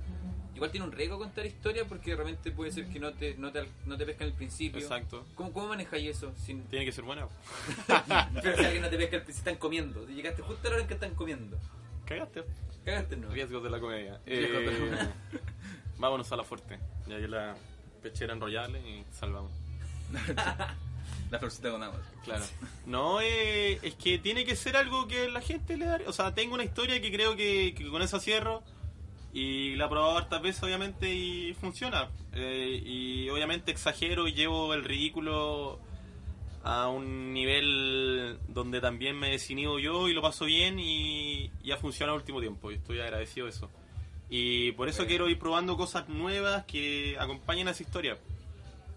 Igual 0.55 0.71
tiene 0.71 0.85
un 0.85 0.91
riesgo 0.91 1.17
contar 1.17 1.45
historia 1.45 1.85
porque 1.85 2.15
realmente 2.15 2.51
puede 2.51 2.71
ser 2.71 2.85
que 2.87 2.99
no 2.99 3.13
te, 3.13 3.35
no 3.37 3.51
te, 3.51 3.65
no 3.85 3.97
te 3.97 4.05
pesca 4.05 4.23
al 4.25 4.33
principio. 4.33 4.79
Exacto. 4.81 5.25
¿Cómo, 5.35 5.51
cómo 5.53 5.67
manejáis 5.69 6.09
eso? 6.17 6.33
Sin... 6.37 6.63
Tiene 6.65 6.85
que 6.85 6.91
ser 6.91 7.03
buena. 7.05 7.27
Pero 8.41 8.57
si 8.57 8.65
alguien 8.65 8.81
no 8.81 8.89
te 8.89 8.97
pesca 8.97 9.17
principio, 9.23 9.39
están 9.51 9.55
comiendo. 9.55 10.05
Si 10.07 10.13
llegaste 10.13 10.41
justo 10.41 10.67
a 10.67 10.69
la 10.71 10.75
hora 10.75 10.81
en 10.83 10.87
que 10.87 10.93
están 10.95 11.15
comiendo. 11.15 11.57
Cagaste. 12.05 12.43
Cagaste, 12.85 13.17
¿no? 13.17 13.29
Riesgos 13.29 13.63
de 13.63 13.69
la 13.69 13.79
comedia. 13.79 14.19
Riesgos 14.25 14.59
de 14.59 14.89
la 14.91 15.03
Eh, 15.03 15.09
vámonos 15.97 16.31
a 16.31 16.35
la 16.35 16.43
fuerte. 16.43 16.79
Ya 17.07 17.17
que 17.17 17.27
la 17.27 17.55
pechera 18.01 18.33
enrollable 18.33 18.79
y 18.79 19.03
salvamos. 19.11 19.51
La 21.31 21.37
florcita 21.37 21.69
con 21.69 21.83
agua. 21.83 22.01
Claro. 22.23 22.43
No, 22.87 23.21
eh, 23.21 23.79
es 23.83 23.93
que 23.95 24.17
tiene 24.17 24.45
que 24.45 24.55
ser 24.55 24.75
algo 24.75 25.07
que 25.07 25.29
la 25.29 25.41
gente 25.41 25.77
le 25.77 25.85
da. 25.85 25.99
O 26.07 26.13
sea, 26.13 26.33
tengo 26.33 26.55
una 26.55 26.63
historia 26.63 26.99
que 27.01 27.11
creo 27.11 27.35
que, 27.35 27.75
que 27.77 27.87
con 27.87 28.01
esa 28.01 28.19
cierro. 28.19 28.63
Y 29.31 29.75
la 29.75 29.85
he 29.85 29.89
probado 29.89 30.17
hartas 30.17 30.41
veces, 30.41 30.63
obviamente, 30.63 31.13
y 31.13 31.53
funciona. 31.53 32.09
Eh, 32.33 32.81
y 32.83 33.29
obviamente 33.29 33.71
exagero 33.71 34.27
y 34.27 34.33
llevo 34.33 34.73
el 34.73 34.83
ridículo 34.83 35.79
a 36.63 36.87
un 36.89 37.33
nivel 37.33 38.37
donde 38.47 38.81
también 38.81 39.17
me 39.17 39.29
he 39.29 39.31
definido 39.31 39.79
yo 39.79 40.07
y 40.09 40.13
lo 40.13 40.21
paso 40.21 40.45
bien 40.45 40.79
y, 40.79 41.49
y 41.63 41.71
ha 41.71 41.77
funcionado 41.77 42.15
el 42.17 42.21
último 42.21 42.39
tiempo. 42.39 42.71
Y 42.71 42.75
estoy 42.75 42.99
agradecido 42.99 43.45
de 43.45 43.51
eso. 43.51 43.69
Y 44.29 44.71
por 44.73 44.87
eso 44.89 45.05
quiero 45.07 45.27
ir 45.29 45.39
probando 45.39 45.75
cosas 45.77 46.07
nuevas 46.09 46.65
que 46.65 47.15
acompañen 47.19 47.67
a 47.67 47.71
esa 47.71 47.83
historia. 47.83 48.17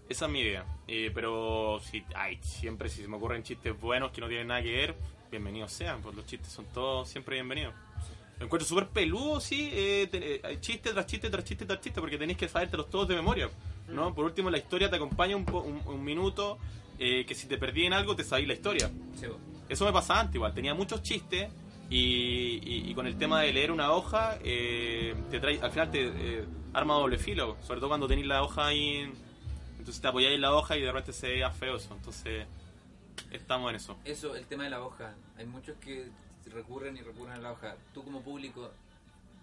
Esa 0.09 0.25
es 0.25 0.31
mi 0.31 0.41
idea. 0.41 0.65
Eh, 0.87 1.09
pero 1.15 1.79
si, 1.83 2.03
ay, 2.15 2.37
siempre 2.41 2.89
si 2.89 3.01
se 3.01 3.07
me 3.07 3.15
ocurren 3.17 3.41
chistes 3.43 3.79
buenos 3.79 4.11
que 4.11 4.21
no 4.21 4.27
tienen 4.27 4.47
nada 4.47 4.61
que 4.61 4.71
ver, 4.71 4.95
bienvenidos 5.31 5.71
sean. 5.71 6.01
Pues 6.01 6.15
los 6.15 6.25
chistes 6.25 6.51
son 6.51 6.65
todos 6.73 7.09
siempre 7.09 7.35
bienvenidos. 7.35 7.73
Lo 8.39 8.45
encuentro 8.45 8.67
súper 8.67 8.87
peludo, 8.89 9.39
sí. 9.39 9.69
Eh, 9.71 10.07
te- 10.11 10.35
eh, 10.51 10.57
chiste 10.59 10.91
tras 10.91 11.05
chiste 11.07 11.29
tras 11.29 11.43
chiste 11.45 11.65
tras 11.65 11.79
chiste, 11.79 11.99
porque 12.01 12.17
tenéis 12.17 12.37
que 12.37 12.47
sabértelos 12.49 12.89
todos 12.89 13.07
de 13.07 13.15
memoria. 13.15 13.49
¿No? 13.93 14.13
Por 14.13 14.25
último, 14.25 14.49
la 14.49 14.57
historia 14.57 14.89
te 14.89 14.95
acompaña 14.97 15.35
un, 15.35 15.45
po- 15.45 15.61
un, 15.61 15.81
un 15.85 16.03
minuto. 16.03 16.57
eh, 16.99 17.25
que 17.25 17.33
si 17.35 17.47
te 17.47 17.57
perdí 17.57 17.85
en 17.85 17.93
algo, 17.93 18.15
te 18.15 18.23
sabéis 18.23 18.47
la 18.47 18.53
historia. 18.53 18.89
Sí. 19.19 19.25
Eso 19.67 19.85
me 19.85 19.91
pasaba 19.91 20.19
antes 20.21 20.35
igual, 20.35 20.53
tenía 20.53 20.73
muchos 20.75 21.01
chistes 21.01 21.49
y, 21.89 21.97
y- 22.63 22.89
y 22.89 22.93
con 22.93 23.07
el 23.07 23.17
tema 23.17 23.41
de 23.41 23.51
leer 23.51 23.71
una 23.71 23.91
hoja, 23.91 24.37
eh, 24.43 25.15
te 25.31 25.39
trae, 25.39 25.59
al 25.59 25.71
final 25.71 25.89
te 25.91 26.07
eh, 26.07 26.45
arma 26.73 26.93
doble 26.93 27.17
filo, 27.17 27.57
sobre 27.65 27.79
todo 27.79 27.89
cuando 27.89 28.07
tenéis 28.07 28.27
la 28.27 28.43
hoja 28.43 28.67
ahí, 28.67 28.97
en- 28.97 29.13
entonces 29.79 30.01
te 30.01 30.07
apoyáis 30.07 30.35
en 30.35 30.41
la 30.41 30.53
hoja 30.53 30.77
y 30.77 30.81
de 30.81 30.91
repente 30.91 31.13
se 31.13 31.27
vea 31.29 31.49
feo 31.51 31.75
eso, 31.77 31.93
entonces 31.95 32.45
estamos 33.31 33.69
en 33.71 33.75
eso. 33.77 33.97
Eso, 34.05 34.35
el 34.35 34.45
tema 34.45 34.63
de 34.65 34.69
la 34.69 34.81
hoja. 34.81 35.13
Hay 35.37 35.45
muchos 35.45 35.75
que 35.77 36.07
recurren 36.53 36.95
y 36.95 37.01
recurren 37.01 37.33
a 37.33 37.37
la 37.39 37.51
hoja. 37.53 37.75
Tú 37.93 38.03
como 38.03 38.21
público, 38.21 38.71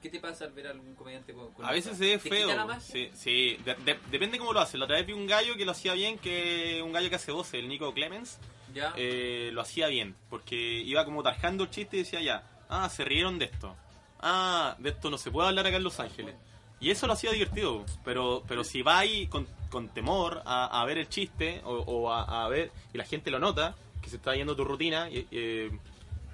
¿qué 0.02 0.08
te 0.10 0.20
pasa 0.20 0.44
al 0.44 0.52
ver 0.52 0.66
a 0.68 0.70
algún 0.70 0.94
comediante 0.94 1.32
con, 1.32 1.52
con 1.52 1.64
A 1.64 1.72
veces 1.72 1.96
se 1.98 2.04
ve 2.04 2.18
¿Te 2.18 2.28
feo, 2.30 2.80
sí, 2.80 3.10
sí, 3.14 3.56
de- 3.64 3.74
de- 3.76 3.98
depende 4.10 4.38
cómo 4.38 4.52
lo 4.52 4.60
hace. 4.60 4.78
La 4.78 4.84
otra 4.86 4.96
vez 4.96 5.06
vi 5.06 5.12
un 5.12 5.26
gallo 5.26 5.56
que 5.56 5.64
lo 5.64 5.72
hacía 5.72 5.92
bien, 5.94 6.18
que 6.18 6.80
un 6.84 6.92
gallo 6.92 7.08
que 7.10 7.16
hace 7.16 7.32
voces, 7.32 7.54
el 7.54 7.68
Nico 7.68 7.92
Clemens, 7.94 8.38
¿Ya? 8.74 8.92
eh, 8.96 9.50
lo 9.52 9.60
hacía 9.60 9.88
bien, 9.88 10.16
porque 10.28 10.56
iba 10.56 11.04
como 11.04 11.22
tarjando 11.22 11.64
el 11.64 11.70
chiste 11.70 11.96
y 11.96 12.00
decía 12.00 12.20
ya, 12.22 12.42
ah, 12.68 12.88
se 12.88 13.04
rieron 13.04 13.38
de 13.38 13.46
esto, 13.46 13.76
ah, 14.20 14.76
de 14.78 14.90
esto 14.90 15.10
no 15.10 15.18
se 15.18 15.30
puede 15.30 15.48
hablar 15.48 15.66
acá 15.66 15.76
en 15.76 15.84
Los 15.84 16.00
Ángeles. 16.00 16.34
Y 16.82 16.90
eso 16.90 17.06
lo 17.06 17.12
hacía 17.12 17.30
divertido, 17.32 17.84
pero 18.04 18.42
pero 18.48 18.64
si 18.64 18.80
va 18.80 18.98
ahí 19.00 19.26
con, 19.26 19.46
con 19.68 19.88
temor 19.90 20.40
a, 20.46 20.80
a 20.80 20.84
ver 20.86 20.96
el 20.96 21.08
chiste 21.10 21.60
o, 21.64 21.74
o 21.74 22.10
a, 22.10 22.44
a 22.44 22.48
ver, 22.48 22.72
y 22.94 22.96
la 22.98 23.04
gente 23.04 23.30
lo 23.30 23.38
nota, 23.38 23.74
que 24.00 24.08
se 24.08 24.16
está 24.16 24.34
yendo 24.34 24.56
tu 24.56 24.64
rutina, 24.64 25.08
eh, 25.10 25.70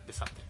desastre. 0.06 0.44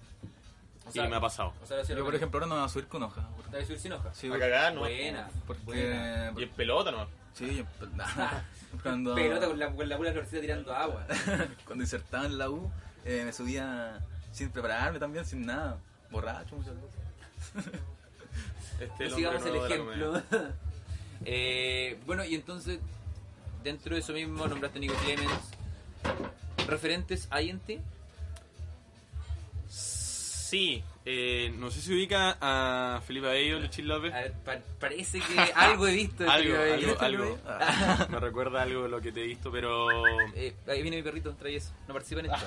O 0.86 0.92
sea, 0.92 1.06
y 1.06 1.08
me 1.08 1.16
ha 1.16 1.20
pasado. 1.20 1.52
O 1.62 1.66
sea, 1.66 1.82
Yo, 1.82 2.04
por 2.04 2.14
ejemplo, 2.14 2.38
ahora 2.38 2.46
no 2.46 2.54
me 2.54 2.60
voy 2.60 2.66
a 2.66 2.72
subir 2.72 2.86
con 2.86 3.02
hoja. 3.02 3.28
¿Te 3.50 3.56
vas 3.56 3.64
a 3.64 3.66
subir 3.66 3.80
sin 3.80 3.92
hoja? 3.92 4.14
Sí, 4.14 4.30
A 4.32 4.38
cagar, 4.38 4.74
¿no? 4.74 4.80
Buena. 4.80 5.28
Porque. 5.46 5.62
Buena. 5.64 6.32
Y 6.36 6.42
en 6.44 6.50
pelota, 6.50 6.90
¿no? 6.92 7.06
Sí, 7.34 7.56
yo- 7.56 7.64
cuando, 8.82 9.14
Pelota 9.14 9.46
con 9.48 9.58
la, 9.58 9.70
con 9.72 9.88
la 9.88 9.96
pura 9.96 10.12
florcita 10.12 10.40
tirando 10.40 10.74
agua. 10.74 11.06
cuando 11.66 11.84
insertaba 11.84 12.26
en 12.26 12.38
la 12.38 12.50
U, 12.50 12.70
eh, 13.04 13.22
me 13.24 13.32
subía 13.32 14.00
sin 14.32 14.50
prepararme 14.50 14.98
también, 14.98 15.24
sin 15.24 15.44
nada. 15.44 15.78
Borracho 16.10 16.56
muchas 16.56 16.74
veces. 16.74 17.80
Este, 18.80 19.10
sigamos 19.10 19.44
el 19.46 19.56
ejemplo. 19.56 20.22
Eh, 21.24 21.98
bueno, 22.06 22.24
y 22.24 22.34
entonces, 22.34 22.78
dentro 23.64 23.94
de 23.94 24.00
eso 24.00 24.12
mismo, 24.12 24.46
nombraste 24.46 24.78
a 24.78 24.80
Nico 24.80 24.94
Clemens. 25.04 25.32
¿Referentes 26.68 27.26
hay 27.30 27.50
en 27.50 27.58
ti? 27.60 27.80
Sí, 30.46 30.80
eh, 31.04 31.52
no 31.58 31.72
sé 31.72 31.80
si 31.80 31.92
ubica 31.92 32.36
a 32.40 33.00
Felipe 33.04 33.26
Abello, 33.26 33.58
Luchín 33.58 33.88
López. 33.88 34.14
A 34.14 34.20
ver, 34.20 34.32
pa- 34.44 34.58
parece 34.78 35.18
que 35.18 35.40
algo 35.56 35.88
he 35.88 35.94
visto. 35.94 36.22
de 36.22 36.30
algo, 36.30 36.56
Felipe 36.56 37.04
algo. 37.04 37.38
Ah. 37.44 38.06
Me 38.12 38.20
recuerda 38.20 38.62
algo 38.62 38.84
de 38.84 38.88
lo 38.88 39.00
que 39.00 39.10
te 39.10 39.24
he 39.24 39.26
visto, 39.26 39.50
pero. 39.50 39.88
Eh, 40.36 40.54
ahí 40.68 40.82
viene 40.82 40.98
mi 40.98 41.02
perrito, 41.02 41.34
trae 41.34 41.56
eso. 41.56 41.72
No 41.88 41.94
participa 41.94 42.20
en 42.20 42.26
esto. 42.26 42.46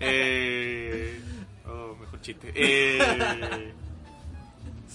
Eh, 0.00 1.20
oh, 1.66 1.94
mejor 2.00 2.20
chiste. 2.22 2.50
Eh, 2.54 3.72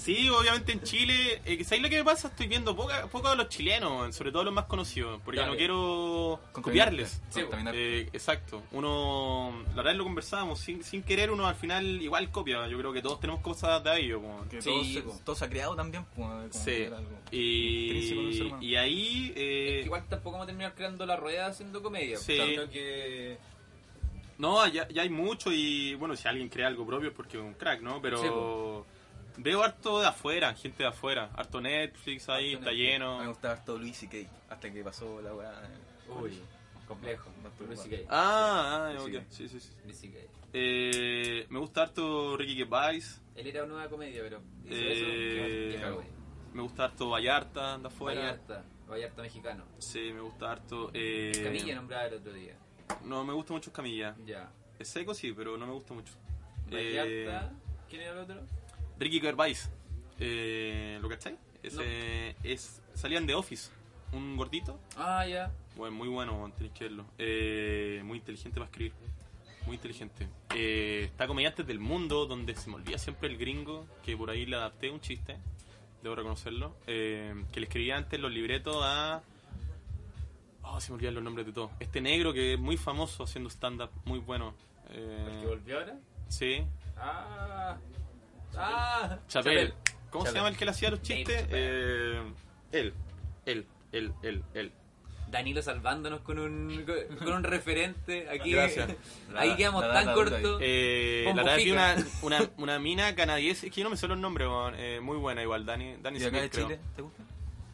sí, 0.03 0.29
obviamente 0.29 0.71
en 0.73 0.81
Chile. 0.83 1.41
Eh, 1.45 1.63
¿Sabéis 1.63 1.83
lo 1.83 1.89
que 1.89 1.97
me 1.97 2.03
pasa? 2.03 2.27
Estoy 2.27 2.47
viendo 2.47 2.75
poca, 2.75 3.07
poco 3.07 3.29
de 3.29 3.35
los 3.37 3.49
chilenos, 3.49 4.15
sobre 4.15 4.31
todo 4.31 4.43
los 4.43 4.53
más 4.53 4.65
conocidos, 4.65 5.21
porque 5.23 5.39
Dale. 5.39 5.51
no 5.51 5.57
quiero 5.57 6.39
copiarles. 6.51 7.21
Sí. 7.29 7.41
Eh, 7.73 8.09
exacto. 8.13 8.61
Uno, 8.71 9.53
la 9.69 9.75
verdad 9.83 9.95
lo 9.95 10.03
conversábamos, 10.03 10.59
sin, 10.59 10.83
sin 10.83 11.03
querer 11.03 11.31
uno 11.31 11.47
al 11.47 11.55
final 11.55 12.01
igual 12.01 12.29
copia. 12.31 12.67
Yo 12.67 12.77
creo 12.77 12.93
que 12.93 13.01
todos 13.01 13.19
tenemos 13.19 13.41
cosas 13.41 13.83
de 13.83 13.99
ello. 13.99 14.21
como- 14.21 14.47
Que 14.49 14.61
Sí, 14.61 14.69
todo, 14.69 14.83
se, 14.83 15.01
po. 15.01 15.19
todo 15.25 15.35
se 15.35 15.45
ha 15.45 15.49
creado 15.49 15.75
también. 15.75 16.05
Pues, 16.15 16.27
como 16.29 16.51
Sí. 16.51 16.83
algo 16.85 17.09
Y, 17.31 18.75
ahí... 18.75 19.33
eh, 19.35 19.81
Igual 19.85 20.07
tampoco 20.09 20.33
vamos 20.33 20.43
a 20.45 20.47
terminar 20.47 20.73
creando 20.75 21.05
la 21.05 21.15
rueda 21.15 21.47
haciendo 21.47 21.81
comedia. 21.81 22.17
Sí. 22.17 22.33
O 22.33 22.35
sea, 22.35 22.45
creo 22.45 22.69
que. 22.69 23.37
No, 24.37 24.67
ya, 24.67 24.87
ya 24.89 25.03
hay 25.03 25.09
mucho 25.09 25.51
y 25.51 25.93
bueno, 25.95 26.15
si 26.15 26.27
alguien 26.27 26.49
crea 26.49 26.67
algo 26.67 26.85
propio 26.85 27.09
es 27.09 27.15
porque 27.15 27.37
es 27.37 27.43
un 27.43 27.53
crack, 27.53 27.81
¿no? 27.81 28.01
Pero 28.01 28.17
Sí, 28.85 28.92
veo 29.37 29.63
harto 29.63 29.99
de 30.01 30.07
afuera, 30.07 30.53
gente 30.53 30.83
de 30.83 30.89
afuera, 30.89 31.29
harto 31.35 31.59
Netflix 31.61 32.29
ahí, 32.29 32.53
Harto 32.53 32.59
está 32.59 32.71
Netflix. 32.71 32.89
lleno. 32.91 33.19
Me 33.19 33.27
gustaba 33.27 33.53
harto 33.55 33.77
Luis 33.77 34.03
y 34.03 34.07
Kay, 34.07 34.27
hasta 34.49 34.71
que 34.71 34.83
pasó 34.83 35.21
la 35.21 35.33
weá. 35.33 35.53
Uy, 36.21 36.39
complejo. 36.87 37.29
Luis 37.67 37.77
no. 37.79 37.83
C.K. 37.85 38.07
Ah, 38.09 38.89
ah, 38.89 38.99
Sí. 39.05 39.15
ok, 39.17 39.23
sí, 39.29 39.47
sí, 39.49 39.59
sí. 39.59 39.69
Luis 39.85 39.97
C.K. 39.99 40.17
Eh, 40.53 41.45
me 41.49 41.59
gusta 41.59 41.81
harto 41.81 42.37
Ricky 42.37 42.55
Gervais, 42.55 43.21
Él 43.35 43.47
era 43.47 43.63
una 43.63 43.73
nueva 43.73 43.89
comedia, 43.89 44.21
pero. 44.21 44.41
hizo 44.65 44.75
Eh, 44.75 45.75
eso, 45.75 46.03
me 46.53 46.61
gusta 46.61 46.85
harto 46.85 47.09
Vallarta, 47.09 47.77
de 47.79 47.87
afuera. 47.87 48.21
Vallarta, 48.21 48.63
Vallarta 48.87 49.21
mexicano. 49.23 49.63
Sí, 49.79 50.11
me 50.13 50.21
gusta 50.21 50.51
harto... 50.51 50.91
Eh, 50.93 51.31
Camilla 51.43 51.73
nombraba 51.75 52.05
el 52.05 52.13
otro 52.13 52.31
día. 52.33 52.55
No, 53.05 53.23
me 53.25 53.33
gusta 53.33 53.53
mucho 53.53 53.73
Camilla. 53.73 54.15
Ya. 54.23 54.51
Es 54.77 54.87
seco, 54.89 55.15
sí, 55.15 55.33
pero 55.33 55.57
no 55.57 55.65
me 55.65 55.73
gusta 55.73 55.95
mucho. 55.95 56.13
Eh, 56.69 57.25
Vallarta. 57.25 57.53
¿Quién 57.89 58.01
era 58.03 58.11
el 58.11 58.17
otro? 58.19 58.41
Ricky 58.99 59.19
Gervais, 59.19 59.69
eh, 60.19 60.97
¿lo 61.01 61.09
cachai? 61.09 61.37
Ese 61.61 62.35
es, 62.43 62.81
salían 62.93 63.25
de 63.25 63.35
Office, 63.35 63.71
un 64.11 64.35
gordito. 64.37 64.79
Ah, 64.97 65.25
ya. 65.25 65.51
Bueno, 65.75 65.95
muy 65.95 66.07
bueno, 66.09 66.51
tenéis 66.55 66.73
que 66.73 66.83
verlo. 66.85 67.05
Eh, 67.17 68.01
muy 68.03 68.17
inteligente 68.19 68.59
para 68.59 68.65
escribir. 68.69 68.93
Muy 69.65 69.75
inteligente. 69.75 70.27
Eh, 70.55 71.03
está 71.05 71.25
Comediantes 71.25 71.65
del 71.65 71.79
Mundo, 71.79 72.25
donde 72.25 72.53
se 72.55 72.69
me 72.69 72.75
olvida 72.75 72.97
siempre 72.97 73.29
el 73.29 73.37
gringo, 73.37 73.87
que 74.03 74.15
por 74.17 74.29
ahí 74.29 74.45
le 74.45 74.57
adapté 74.57 74.89
un 74.91 74.99
chiste, 74.99 75.37
debo 76.03 76.15
reconocerlo, 76.15 76.75
eh, 76.85 77.33
que 77.51 77.61
le 77.61 77.65
escribía 77.67 77.95
antes 77.97 78.19
los 78.19 78.31
libretos 78.31 78.75
a... 78.81 79.21
Oh, 80.63 80.79
se 80.81 80.91
me 80.91 80.95
olvidan 80.97 81.15
los 81.15 81.23
nombres 81.23 81.45
de 81.45 81.53
todos. 81.53 81.71
Este 81.79 82.01
negro 82.01 82.33
que 82.33 82.53
es 82.53 82.59
muy 82.59 82.75
famoso 82.77 83.23
haciendo 83.23 83.49
stand-up, 83.49 83.89
muy 84.05 84.19
bueno. 84.19 84.53
Eh, 84.89 85.27
¿El 85.35 85.41
que 85.41 85.47
volvió 85.47 85.79
ahora? 85.79 85.97
sí, 86.27 86.63
Ah. 86.97 87.77
Ah. 88.57 89.17
Chapel. 89.27 89.73
¿Cómo 90.09 90.25
se 90.25 90.33
llama 90.33 90.49
el 90.49 90.57
que 90.57 90.65
le 90.65 90.71
hacía 90.71 90.91
los 90.91 91.01
chistes? 91.01 91.45
Eh, 91.49 92.21
él, 92.71 92.93
él, 93.45 93.65
él, 93.91 94.13
él, 94.21 94.43
él. 94.53 94.71
Danilo 95.31 95.63
salvándonos 95.63 96.19
con 96.21 96.37
un, 96.37 96.85
con 97.17 97.33
un 97.33 97.43
referente 97.43 98.29
aquí. 98.29 98.51
Gracias. 98.51 98.87
Ahí 99.35 99.49
La- 99.49 99.57
quedamos 99.57 99.83
la 99.83 99.93
tan 100.05 100.13
cortos. 100.13 100.59
Eh, 100.61 101.23
la 101.25 101.33
verdad 101.33 101.57
vi 101.57 101.71
una, 101.71 101.95
Mojica. 101.95 102.09
una, 102.21 102.49
una 102.57 102.79
mina 102.79 103.15
canadiense, 103.15 103.65
es 103.67 103.73
que 103.73 103.79
yo 103.81 103.85
no 103.85 103.89
me 103.89 103.97
sé 103.97 104.07
los 104.07 104.19
nombres, 104.19 104.47
eh, 104.77 104.99
muy 105.01 105.17
buena 105.17 105.41
igual, 105.41 105.65
Dani, 105.65 105.95
Dani 106.03 106.19
¿Y 106.19 106.23
acá 106.23 106.29
Smith, 106.29 106.41
de 106.43 106.49
creo. 106.51 106.67
Chile? 106.67 106.79
¿Te 106.95 107.01
gusta? 107.01 107.23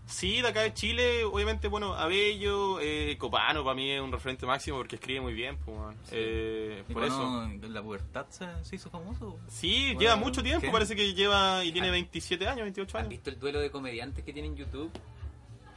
Sí, 0.09 0.41
de 0.41 0.47
acá 0.47 0.61
de 0.61 0.73
Chile, 0.73 1.23
obviamente, 1.23 1.67
bueno, 1.67 1.93
Abello, 1.93 2.79
eh, 2.81 3.15
Copano 3.19 3.63
para 3.63 3.75
mí 3.75 3.91
es 3.91 4.01
un 4.01 4.11
referente 4.11 4.45
máximo 4.47 4.77
porque 4.77 4.95
escribe 4.95 5.21
muy 5.21 5.33
bien, 5.33 5.55
pues. 5.57 5.77
Eh, 6.11 6.83
por 6.91 7.03
eso. 7.03 7.43
en 7.43 7.73
la 7.73 7.81
pubertad 7.83 8.25
se, 8.29 8.45
se 8.63 8.75
hizo 8.75 8.89
famoso. 8.89 9.39
Sí, 9.47 9.85
Bueno, 9.85 9.99
lleva 9.99 10.15
mucho 10.15 10.41
tiempo, 10.41 10.61
¿qué? 10.65 10.71
parece 10.71 10.95
que 10.95 11.13
lleva 11.13 11.63
y 11.63 11.71
tiene 11.71 11.91
27 11.91 12.47
años, 12.47 12.63
28 12.63 12.97
¿Han 12.97 13.01
años. 13.01 13.09
visto 13.11 13.29
el 13.29 13.39
duelo 13.39 13.59
de 13.59 13.69
comediantes 13.69 14.25
que 14.25 14.33
tiene 14.33 14.47
en 14.47 14.55
YouTube? 14.55 14.91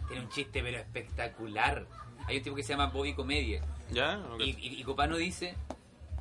Tiene 0.09 0.25
un 0.25 0.31
chiste 0.31 0.63
pero 0.63 0.79
espectacular. 0.79 1.87
Hay 2.27 2.39
un 2.39 2.43
tipo 2.43 2.57
que 2.57 2.63
se 2.63 2.71
llama 2.73 2.87
Bobby 2.87 3.15
Comedia. 3.15 3.63
¿Ya? 3.91 4.19
Y- 4.39 4.81
y 4.81 4.83
Copano 4.85 5.17
dice, 5.19 5.55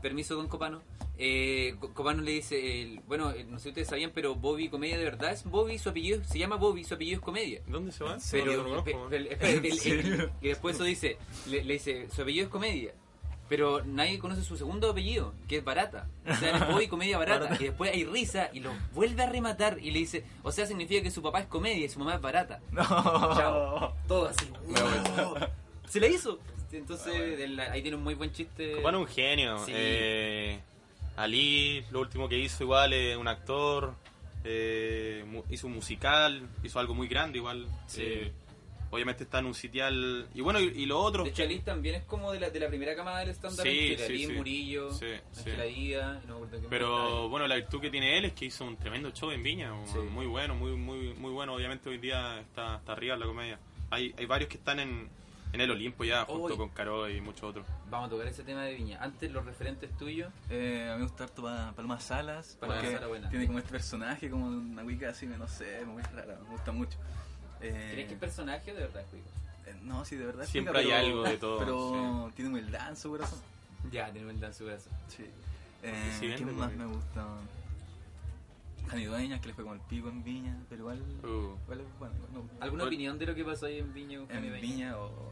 permiso 0.01 0.35
don 0.35 0.47
Copano, 0.47 0.81
eh, 1.17 1.75
Co- 1.79 1.93
Copano 1.93 2.21
le 2.21 2.31
dice, 2.31 2.81
el- 2.81 2.99
bueno, 3.07 3.31
eh, 3.31 3.43
no 3.43 3.57
sé 3.59 3.63
si 3.63 3.69
ustedes 3.69 3.87
sabían, 3.87 4.11
pero 4.13 4.35
Bobby 4.35 4.69
Comedia 4.69 4.97
de 4.97 5.03
verdad 5.03 5.31
es 5.31 5.43
Bobby, 5.43 5.77
su 5.77 5.89
apellido 5.89 6.23
se 6.23 6.39
llama 6.39 6.55
Bobby, 6.55 6.83
su 6.83 6.95
apellido 6.95 7.17
es 7.17 7.21
Comedia. 7.23 7.61
¿Dónde 7.67 7.91
se 7.91 8.03
va? 8.03 8.19
No 8.57 8.63
conozco, 8.63 8.83
pe- 8.83 8.93
weón. 8.95 9.09
pe- 9.09 9.15
el- 9.17 10.31
y 10.41 10.47
después 10.49 10.75
eso 10.75 10.83
dice, 10.83 11.17
le, 11.47 11.63
le 11.63 11.73
dice, 11.73 12.07
su 12.13 12.21
apellido 12.21 12.45
es 12.45 12.51
Comedia. 12.51 12.93
Pero 13.49 13.83
nadie 13.83 14.17
conoce 14.17 14.43
su 14.43 14.55
segundo 14.55 14.89
apellido, 14.89 15.33
que 15.49 15.57
es 15.57 15.63
Barata. 15.65 16.07
O 16.25 16.33
sea, 16.35 16.55
es 16.55 16.67
Bobby 16.69 16.87
Comedia 16.87 17.17
Barata. 17.17 17.55
Y 17.59 17.65
después 17.65 17.91
hay 17.91 18.05
risa 18.05 18.49
y 18.53 18.61
lo 18.61 18.71
vuelve 18.93 19.23
a 19.23 19.29
rematar 19.29 19.77
y 19.81 19.91
le 19.91 19.99
dice, 19.99 20.23
o 20.41 20.53
sea, 20.53 20.65
significa 20.65 21.03
que 21.03 21.11
su 21.11 21.21
papá 21.21 21.41
es 21.41 21.47
comedia 21.47 21.85
y 21.85 21.89
su 21.89 21.99
mamá 21.99 22.15
es 22.15 22.21
barata. 22.21 22.61
No. 22.71 22.81
Chao. 22.85 23.93
Todo 24.07 24.27
así. 24.29 24.45
¡wow! 24.67 25.35
Se 25.85 25.99
la 25.99 26.07
hizo. 26.07 26.39
Entonces, 26.77 27.39
el- 27.39 27.59
ahí 27.59 27.81
tiene 27.81 27.97
un 27.97 28.03
muy 28.03 28.13
buen 28.15 28.31
chiste. 28.31 28.71
Copano 28.73 29.01
es 29.03 29.07
un 29.09 29.13
genio. 29.15 29.57
Sí. 29.65 29.71
Eh, 29.75 30.59
Ali, 31.17 31.83
lo 31.91 31.99
último 32.01 32.27
que 32.29 32.37
hizo 32.39 32.63
igual 32.63 32.93
es 32.93 33.17
un 33.17 33.27
actor. 33.27 33.93
eh, 34.43 35.23
mu- 35.27 35.43
hizo 35.51 35.67
un 35.67 35.73
musical, 35.73 36.41
hizo 36.63 36.79
algo 36.79 36.95
muy 36.95 37.07
grande 37.07 37.37
igual. 37.37 37.67
Sí. 37.85 38.01
Eh, 38.03 38.31
obviamente 38.89 39.23
está 39.23 39.37
en 39.37 39.45
un 39.45 39.53
sitial. 39.53 40.27
Y 40.33 40.41
bueno, 40.41 40.59
y, 40.59 40.63
y 40.65 40.85
lo 40.87 40.99
otro. 40.99 41.23
De 41.23 41.29
hecho, 41.29 41.43
Ali 41.43 41.59
también 41.59 41.93
es 41.93 42.03
como 42.05 42.31
de 42.31 42.39
la, 42.39 42.49
de 42.49 42.59
la 42.59 42.67
primera 42.67 42.95
camada 42.95 43.19
del 43.19 43.29
stand-up. 43.29 43.61
Sí, 43.61 43.95
sí, 43.97 44.03
Ali, 44.03 44.25
sí. 44.25 44.31
Murillo, 44.33 44.91
Sí. 44.91 45.05
Díaz, 45.75 46.25
no 46.25 46.39
me 46.39 46.47
Pero 46.71 47.29
bueno, 47.29 47.47
la 47.47 47.53
virtud 47.55 47.81
que 47.81 47.91
tiene 47.91 48.17
él 48.17 48.25
es 48.25 48.33
que 48.33 48.45
hizo 48.45 48.65
un 48.65 48.77
tremendo 48.77 49.11
show 49.11 49.29
en 49.29 49.43
Viña. 49.43 49.71
Muy 50.09 50.25
bueno, 50.25 50.55
muy 50.55 50.71
muy 50.75 51.13
muy 51.13 51.31
bueno. 51.31 51.53
Obviamente 51.53 51.87
hoy 51.89 51.99
día 51.99 52.39
está, 52.39 52.77
está 52.77 52.93
arriba 52.93 53.13
en 53.13 53.19
la 53.19 53.25
comedia. 53.27 53.59
Hay, 53.91 54.11
hay 54.17 54.25
varios 54.25 54.49
que 54.49 54.57
están 54.57 54.79
en, 54.79 55.07
en 55.53 55.61
el 55.61 55.71
Olimpo 55.71 56.03
ya, 56.03 56.25
junto 56.25 56.57
con 56.57 56.69
Caro 56.69 57.09
y 57.09 57.19
muchos 57.21 57.43
otros. 57.43 57.65
Vamos 57.89 58.07
a 58.07 58.09
tocar 58.11 58.27
ese 58.27 58.43
tema 58.43 58.63
de 58.63 58.73
Viña. 58.75 58.99
Antes, 59.01 59.31
los 59.31 59.45
referentes 59.45 59.89
tuyos. 59.97 60.31
Eh, 60.49 60.87
a 60.89 60.93
mí 60.93 60.99
me 60.99 61.07
gusta 61.07 61.25
harto 61.25 61.43
pa- 61.43 61.73
Paloma 61.75 61.99
Salas. 61.99 62.57
Porque 62.59 62.91
Salas, 62.93 63.07
buena. 63.09 63.29
Tiene 63.29 63.47
como 63.47 63.59
este 63.59 63.71
personaje, 63.71 64.29
como 64.29 64.47
una 64.47 64.83
wicca 64.83 65.09
así, 65.09 65.25
no 65.27 65.47
sé, 65.47 65.83
muy 65.85 66.01
rara, 66.03 66.37
me 66.43 66.49
gusta 66.51 66.71
mucho. 66.71 66.97
Eh, 67.61 67.91
¿Tienes 67.93 68.07
qué 68.11 68.15
personaje 68.15 68.73
de 68.73 68.79
verdad, 68.81 69.03
Cuico? 69.11 69.27
eh, 69.67 69.75
no, 69.83 70.03
sí, 70.05 70.15
de 70.15 70.25
verdad. 70.25 70.43
es 70.43 70.49
Siempre 70.49 70.73
cuica, 70.73 70.95
hay 70.97 71.03
pero- 71.05 71.17
algo 71.19 71.29
de 71.29 71.37
todo, 71.37 71.59
Pero 71.59 72.31
tiene 72.35 72.49
humildad 72.49 72.89
en 72.89 72.95
su 72.95 73.09
corazón. 73.11 73.39
Ya, 73.91 74.11
tiene 74.11 74.29
un 74.31 74.43
en 74.43 74.53
su 74.53 74.65
brazo. 74.65 74.89
Sí. 75.09 75.25
Eh, 75.83 75.93
Sí, 76.19 76.27
vende 76.27 76.43
¿Quién 76.43 76.57
más 76.57 76.69
comida. 76.69 76.85
me 76.87 76.93
gusta? 76.95 77.25
Jani 78.91 79.05
Dueñas, 79.05 79.39
que 79.39 79.47
le 79.47 79.53
fue 79.53 79.63
como 79.63 79.75
el 79.75 79.81
pico 79.81 80.09
en 80.09 80.21
Viña, 80.21 80.57
pero 80.69 80.81
igual. 80.81 81.01
Uh. 81.23 81.55
igual 81.63 81.81
bueno. 81.97 82.13
¿Alguna 82.59 82.83
opinión 82.83 83.17
de 83.17 83.25
lo 83.25 83.33
que 83.33 83.45
pasó 83.45 83.67
ahí 83.67 83.79
en 83.79 83.93
Viña? 83.93 84.19
con 84.19 84.31
En? 84.31 84.61
Viña 84.61 84.97
o. 84.97 85.31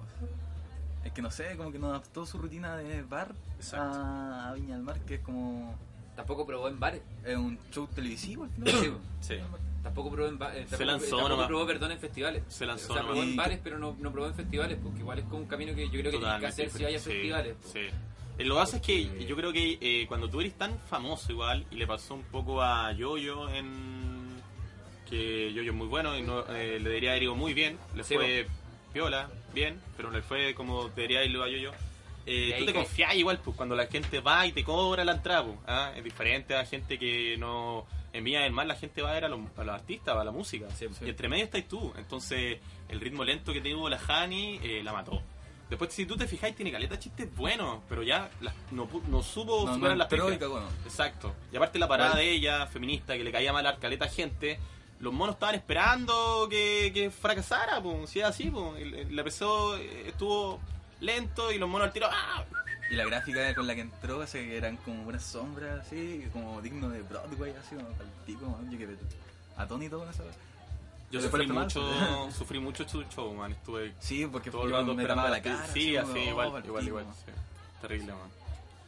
Es 1.04 1.12
que 1.12 1.22
no 1.22 1.30
sé, 1.30 1.56
como 1.58 1.72
que 1.72 1.80
no 1.80 1.90
adaptó 1.90 2.26
su 2.26 2.38
rutina 2.38 2.78
de 2.78 3.02
bar 3.04 3.34
a, 3.74 4.50
a 4.50 4.54
Viña 4.54 4.76
del 4.76 4.84
Mar, 4.84 5.00
que 5.02 5.16
es 5.16 5.22
como. 5.22 5.76
Tampoco 6.16 6.46
probó 6.46 6.70
en 6.70 6.80
bares. 6.80 7.02
Es 7.26 7.36
un 7.36 7.58
show 7.72 7.88
televisivo 7.88 8.46
al 8.46 8.50
final. 8.50 8.74
Sí, 8.74 8.94
Sí. 9.22 9.36
Tampoco 9.84 10.12
probó 10.12 10.30
en 10.30 10.38
bares. 10.38 10.70
Se 10.70 10.86
lanzó 10.86 11.18
tampoco 11.18 11.48
probó, 11.48 11.68
perdón, 11.68 11.92
en 11.92 12.00
festivales. 12.00 12.44
Se 12.48 12.66
lanzó 12.66 12.94
O 12.94 12.96
sea, 12.96 13.04
probó 13.04 13.22
en 13.22 13.36
bares, 13.36 13.60
pero 13.62 13.78
no, 13.78 13.96
no 14.00 14.12
probó 14.12 14.28
en 14.28 14.36
festivales, 14.36 14.78
porque 14.82 15.00
igual 15.00 15.20
es 15.20 15.26
como 15.26 15.40
un 15.40 15.48
camino 15.48 15.76
que 15.76 15.86
yo 15.90 16.00
creo 16.00 16.12
que 16.12 16.18
tienes 16.18 16.40
que 16.40 16.48
hacer 16.48 16.70
si 16.70 16.86
a 16.86 17.00
festivales. 17.00 17.58
Sí, 17.62 17.68
po. 17.68 17.70
sí. 17.74 18.09
Eh, 18.40 18.46
Lo 18.46 18.56
que 18.56 18.60
pasa 18.62 18.78
es 18.78 18.82
que 18.84 19.26
yo 19.26 19.36
creo 19.36 19.52
que 19.54 19.78
eh, 19.82 20.06
cuando 20.08 20.30
tú 20.30 20.40
eres 20.40 20.54
tan 20.58 20.80
famoso 20.80 21.32
igual, 21.32 21.66
y 21.72 21.76
le 21.76 21.86
pasó 21.86 22.16
un 22.16 22.24
poco 22.24 22.62
a 22.62 22.92
Yoyo 22.94 23.50
en... 23.50 24.42
que 25.10 25.52
Yoyo 25.54 25.72
es 25.72 25.78
muy 25.78 25.88
bueno 25.88 26.18
y 26.18 26.22
no, 26.22 26.40
eh, 26.48 26.80
le 26.80 26.90
debería 26.90 27.12
haber 27.12 27.24
ido 27.24 27.36
muy 27.36 27.54
bien, 27.54 27.78
le 27.96 28.04
Sí, 28.04 28.16
fue 28.16 28.48
piola, 28.94 29.30
bien, 29.54 29.80
pero 29.98 30.10
le 30.10 30.22
fue 30.22 30.54
como 30.56 30.88
debería 30.90 31.24
irlo 31.24 31.44
a 31.44 31.50
Yoyo. 31.50 31.72
Eh, 32.26 32.56
tú 32.60 32.66
te 32.66 32.74
que- 32.74 32.80
confías 32.80 33.16
igual, 33.16 33.40
pues 33.44 33.58
cuando 33.58 33.76
la 33.76 33.88
gente 33.88 34.20
va 34.20 34.46
y 34.46 34.52
te 34.52 34.64
cobra 34.64 35.04
la 35.04 35.14
entrada, 35.14 35.44
pues, 35.46 35.58
¿ah? 35.68 35.92
es 35.96 36.04
diferente 36.04 36.56
a 36.56 36.66
gente 36.66 36.98
que 36.98 37.36
no... 37.38 37.86
En 38.12 38.24
Viña 38.24 38.42
del 38.42 38.52
Mar 38.54 38.66
la 38.66 38.74
gente 38.76 39.04
va 39.04 39.12
a 39.12 39.14
ver 39.14 39.26
a 39.26 39.30
los, 39.30 39.40
a 39.56 39.64
los 39.64 39.76
artistas, 39.76 40.16
a 40.18 40.24
la 40.24 40.32
música. 40.32 40.68
Sí, 40.72 40.88
Y 41.06 41.10
entre 41.10 41.30
medio 41.30 41.44
estás 41.46 41.68
tú. 41.68 41.94
Entonces, 41.96 42.58
el 42.88 43.00
ritmo 43.00 43.24
lento 43.24 43.54
que 43.54 43.62
tuvo 43.62 43.88
la 43.88 44.00
Hani 44.08 44.60
eh, 44.64 44.82
la 44.84 44.94
mató. 44.94 45.22
Después, 45.70 45.94
si 45.94 46.06
tú 46.06 46.18
te 46.18 46.28
fijáis, 46.28 46.56
tiene 46.56 46.72
caleta 46.72 46.96
de 46.96 47.00
chistes 47.00 47.36
buenos, 47.36 47.82
pero 47.88 48.02
ya 48.04 48.30
las- 48.42 48.56
no, 48.72 48.90
no 49.08 49.22
supo 49.22 49.66
No, 49.68 49.76
superar 49.76 49.92
no 49.92 50.04
las 50.04 50.12
entró 50.12 50.30
y 50.30 50.32
pifias. 50.34 50.40
cagó, 50.40 50.60
¿no? 50.60 50.68
Exacto. 50.86 51.36
Y 51.52 51.58
aparte 51.58 51.78
la 51.78 51.88
parada 51.88 52.16
de 52.16 52.32
ella, 52.32 52.66
feminista, 52.68 53.16
que 53.16 53.24
le 53.24 53.32
caía 53.32 53.54
mal 53.54 53.66
a 53.68 53.78
caleta 53.78 54.08
gente, 54.08 54.60
los 55.00 55.14
monos 55.14 55.36
estaban 55.36 55.56
esperando 55.56 56.48
que, 56.50 56.92
que 56.94 57.12
fracasara, 57.12 57.82
pues, 57.82 58.10
si 58.10 58.20
es 58.20 58.26
así, 58.26 58.50
pues. 58.50 58.82
Episodio 58.82 59.78
eh, 59.78 60.08
estuvo 60.08 60.60
lento 61.02 61.52
y 61.52 61.58
los 61.60 61.70
monos 61.70 61.88
al 61.88 61.94
tiro, 61.94 62.08
¡ah! 62.12 62.44
Y 62.92 62.96
la 62.96 63.06
gráfica 63.06 63.54
con 63.54 63.68
la 63.68 63.76
que 63.76 63.82
entró, 63.82 64.22
así 64.24 64.40
que 64.40 64.58
eran 64.58 64.76
como 64.78 65.04
unas 65.08 65.24
sombras, 65.24 65.86
así, 65.86 66.26
como 66.34 66.60
digno 66.62 66.90
de 66.90 67.04
Broadway, 67.04 67.54
así, 67.64 67.76
como 67.76 68.58
¿no? 68.60 68.72
yo 68.72 68.78
quedé 68.80 68.98
atónito 69.56 70.00
con 70.00 70.10
eso. 70.10 70.24
Yo 71.12 71.22
sufrí 71.22 71.48
mucho, 71.48 72.32
sufrí 72.32 72.60
mucho 72.60 72.86
show, 72.86 73.34
man. 73.34 73.52
Estuve 73.52 73.94
Sí, 74.00 74.28
porque 74.32 74.52
todo 74.52 74.66
el 74.66 74.72
rato 74.72 74.94
me 74.94 75.02
esperando 75.04 75.24
tapaba 75.24 75.28
a 75.28 75.38
la 75.38 75.42
cara. 75.42 75.68
Sí, 75.74 75.96
así, 75.98 76.20
igual, 76.20 76.56
al 76.56 76.66
igual, 76.66 76.88
igual. 76.88 77.06
sí. 77.26 77.32
Terrible, 77.82 78.14
man. 78.14 78.30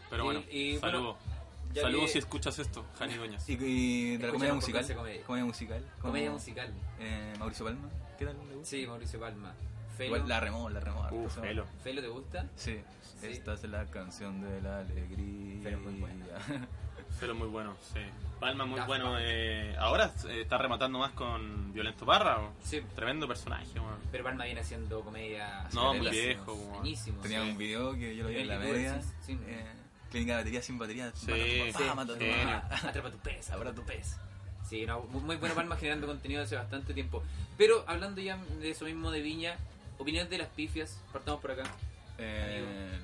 Pero 0.10 0.24
Y- 0.24 0.26
bueno, 0.26 0.44
y, 0.52 0.78
saludos. 0.78 1.16
Saludos 1.74 2.06
que- 2.08 2.12
si 2.12 2.18
escuchas 2.20 2.60
esto, 2.60 2.84
Jani 3.00 3.14
Doñas. 3.16 3.48
Y, 3.48 3.54
y 3.54 4.18
de 4.18 4.26
la 4.28 4.34
comedia 4.34 4.54
musical. 4.54 4.86
comedia. 4.96 5.24
Comedia 5.24 5.46
musical. 5.46 5.86
como, 6.00 6.12
Comedia 6.12 6.32
musical. 6.32 6.74
Eh, 7.00 7.34
Mauricio 7.40 7.66
Palma, 7.66 7.90
¿qué 8.20 8.26
tal? 8.26 8.36
¿Le 8.50 8.56
gusta? 8.56 8.70
Sí, 8.70 8.86
Mauricio 8.86 9.20
Palma. 9.22 9.54
Felo. 9.98 10.16
Igual 10.18 10.28
la 10.30 10.40
remó, 10.42 10.70
la 10.70 10.80
remó. 10.82 11.08
esa- 11.26 11.42
Felo. 11.42 11.66
¿Felo 11.84 12.02
te 12.02 12.08
gusta? 12.10 12.46
Sí. 12.56 12.82
Sí. 13.22 13.28
esta 13.28 13.54
es 13.54 13.64
la 13.66 13.86
canción 13.86 14.42
de 14.42 14.62
la 14.62 14.80
alegría. 14.80 15.62
Felo 15.64 15.80
muy 15.80 15.94
buena. 15.94 16.26
Felo 17.20 17.36
muy 17.36 17.48
bueno, 17.48 17.76
sí. 17.94 18.00
Palma 18.40 18.66
muy 18.66 18.78
Daft 18.78 18.88
bueno. 18.88 19.16
Eh, 19.20 19.76
ahora 19.78 20.12
eh, 20.28 20.42
está 20.42 20.58
rematando 20.58 20.98
más 20.98 21.12
con 21.12 21.72
Violento 21.74 22.06
Parra. 22.06 22.40
¿o? 22.40 22.54
Sí. 22.64 22.82
Tremendo 22.96 23.28
personaje, 23.28 23.80
man. 23.80 23.98
Pero 24.12 24.24
Palma 24.24 24.46
viene 24.46 24.62
haciendo 24.62 25.02
comedia. 25.02 25.68
No, 25.74 25.94
muy 25.94 26.10
viejo. 26.10 26.56
Buenísimo. 26.56 27.22
Tenía 27.22 27.44
sí. 27.44 27.50
un 27.52 27.58
video 27.58 27.94
que 27.94 28.16
yo 28.16 28.24
lo 28.24 28.30
vi 28.30 28.38
en 28.38 28.48
la 28.48 28.58
media. 28.58 29.02
sí, 29.24 29.38
eh, 29.46 29.66
clínica 30.10 30.34
de 30.34 30.38
batería 30.40 30.62
sin 30.62 30.78
batería. 30.80 31.12
Sí, 31.14 31.28
mata 31.28 31.44
tu 31.44 31.44
sí, 31.44 31.72
papá, 31.72 31.96
mata 31.96 32.14
a 32.14 32.16
tu 32.16 32.22
genio. 32.22 32.46
mamá. 32.46 32.70
Atrapa 32.90 33.12
tu 33.12 33.18
pez, 33.20 33.50
atrapa 33.52 33.76
tu 33.76 33.84
pez. 33.84 34.18
Sí, 34.68 34.86
no, 34.86 35.02
muy, 35.02 35.36
bueno 35.36 35.54
Palma 35.54 35.76
generando 35.76 36.08
contenido 36.08 36.42
hace 36.42 36.56
bastante 36.56 36.94
tiempo. 36.94 37.22
Pero 37.58 37.84
hablando 37.88 38.22
ya 38.22 38.38
de 38.60 38.72
eso 38.72 38.86
mismo 38.86 39.12
de 39.12 39.22
Viña, 39.22 39.58
opiniones 40.00 40.30
de 40.30 40.38
las 40.40 40.48
pifias, 40.48 41.00
partamos 41.12 41.42
por 41.42 41.52
acá. 41.52 41.64
Eh, 42.18 43.00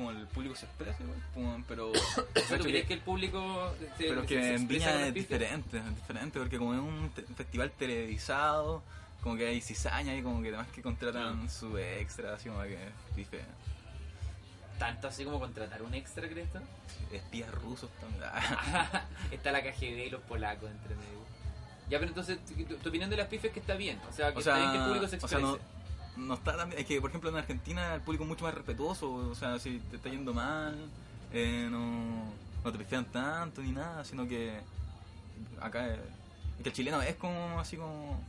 como 0.00 0.10
el 0.18 0.26
público 0.28 0.54
se 0.56 0.66
expresa 0.66 1.02
igual, 1.02 1.18
como- 1.34 1.64
pero 1.68 1.92
¿Tú 2.58 2.64
crees 2.64 2.86
que- 2.86 2.94
el 2.94 3.00
público 3.00 3.74
se, 3.98 4.04
pero 4.08 4.22
que 4.26 4.40
se 4.42 4.54
en 4.54 4.68
Viña 4.68 5.06
es 5.06 5.14
diferente, 5.14 5.78
es 5.78 5.94
diferente 5.96 6.38
porque 6.38 6.58
como 6.58 6.74
es 6.74 6.80
un 6.80 7.10
te- 7.14 7.22
festival 7.22 7.70
televisado, 7.72 8.82
como 9.22 9.36
que 9.36 9.46
hay 9.46 9.60
cizaña 9.60 10.14
y 10.16 10.22
como 10.22 10.40
que 10.40 10.48
además 10.48 10.68
que 10.74 10.80
contratan 10.82 11.48
su 11.50 11.76
extra, 11.78 12.34
así 12.34 12.48
como 12.48 12.62
que 12.62 12.78
pife, 13.14 13.40
Tanto 14.78 15.08
así 15.08 15.24
como 15.24 15.38
contratar 15.38 15.82
un 15.82 15.92
extra, 15.94 16.26
¿crees 16.26 16.50
tú? 16.52 16.58
espías 17.12 17.50
rusos 17.52 17.90
también. 18.00 18.24
está 19.30 19.52
la 19.52 19.62
KGB 19.62 20.06
y 20.06 20.10
los 20.10 20.22
polacos 20.22 20.70
entre 20.70 20.94
medio. 20.94 21.20
Ya, 21.90 21.98
pero 21.98 22.08
entonces, 22.10 22.38
tu, 22.46 22.54
tu 22.76 22.88
opinión 22.88 23.10
de 23.10 23.16
las 23.16 23.26
pifias 23.26 23.46
es 23.50 23.52
que 23.52 23.60
está 23.60 23.74
bien. 23.74 24.00
O 24.08 24.12
sea, 24.12 24.30
que 24.30 24.36
o 24.36 24.38
está 24.38 24.54
sea, 24.54 24.60
bien 24.60 24.70
que 24.72 24.78
el 24.78 24.84
público 24.84 25.08
se 25.08 25.16
o 25.16 25.18
exprese. 25.18 25.36
sea, 25.42 25.52
no, 25.52 25.58
no 26.16 26.34
está 26.34 26.56
tan 26.56 26.70
bien. 26.70 26.80
Es 26.80 26.86
que, 26.86 27.00
por 27.00 27.10
ejemplo, 27.10 27.30
en 27.30 27.36
Argentina 27.36 27.94
el 27.94 28.00
público 28.00 28.24
es 28.24 28.28
mucho 28.28 28.44
más 28.44 28.54
respetuoso. 28.54 29.12
O 29.12 29.34
sea, 29.34 29.58
si 29.58 29.78
te 29.90 29.96
está 29.96 30.08
yendo 30.08 30.34
mal, 30.34 30.76
eh, 31.32 31.68
no, 31.70 32.32
no 32.64 32.72
te 32.72 32.78
pistean 32.78 33.04
tanto 33.06 33.62
ni 33.62 33.72
nada, 33.72 34.04
sino 34.04 34.26
que 34.26 34.60
acá 35.60 35.88
eh, 35.88 36.00
es 36.58 36.62
que 36.62 36.68
el 36.68 36.74
chileno 36.74 37.00
es 37.02 37.16
como 37.16 37.60
así 37.60 37.76
como. 37.76 38.22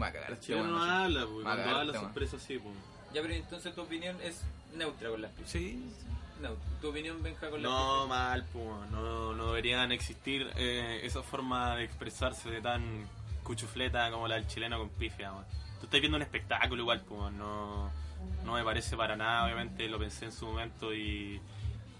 Va 0.00 0.08
a 0.08 0.12
cagar. 0.12 0.30
El 0.32 0.40
chileno 0.40 0.68
no 0.68 0.82
habla, 0.82 1.26
pues, 1.26 1.42
cuando 1.44 1.76
habla 1.76 1.92
se 1.92 2.04
expresa 2.04 2.36
así, 2.36 2.58
pues. 2.58 2.74
Ya, 3.14 3.22
pero 3.22 3.34
entonces 3.34 3.74
tu 3.74 3.82
opinión 3.82 4.16
es 4.22 4.42
neutra 4.74 5.10
con 5.10 5.22
las 5.22 5.30
pifias. 5.32 5.50
Sí, 5.50 5.82
Neutra. 6.40 6.64
Tu 6.82 6.88
opinión, 6.88 7.22
Benja, 7.22 7.48
con 7.48 7.62
las 7.62 7.70
No, 7.70 8.06
mal, 8.06 8.44
pues. 8.52 8.90
No, 8.90 9.34
no 9.34 9.46
deberían 9.48 9.90
existir 9.92 10.50
eh, 10.56 11.00
esa 11.02 11.22
forma 11.22 11.76
de 11.76 11.84
expresarse 11.84 12.50
de 12.50 12.60
tan 12.60 13.06
cuchufleta 13.42 14.10
como 14.10 14.28
la 14.28 14.34
del 14.34 14.46
chileno 14.46 14.78
con 14.78 14.90
pifia, 14.90 15.32
man. 15.32 15.44
Tú 15.80 15.84
estás 15.86 16.00
viendo 16.00 16.16
un 16.16 16.22
espectáculo 16.22 16.82
igual, 16.82 17.02
pues. 17.02 17.32
No, 17.32 17.90
no 18.44 18.54
me 18.54 18.64
parece 18.64 18.96
para 18.96 19.16
nada, 19.16 19.44
obviamente 19.44 19.88
lo 19.88 19.98
pensé 19.98 20.26
en 20.26 20.32
su 20.32 20.46
momento 20.46 20.94
y... 20.94 21.40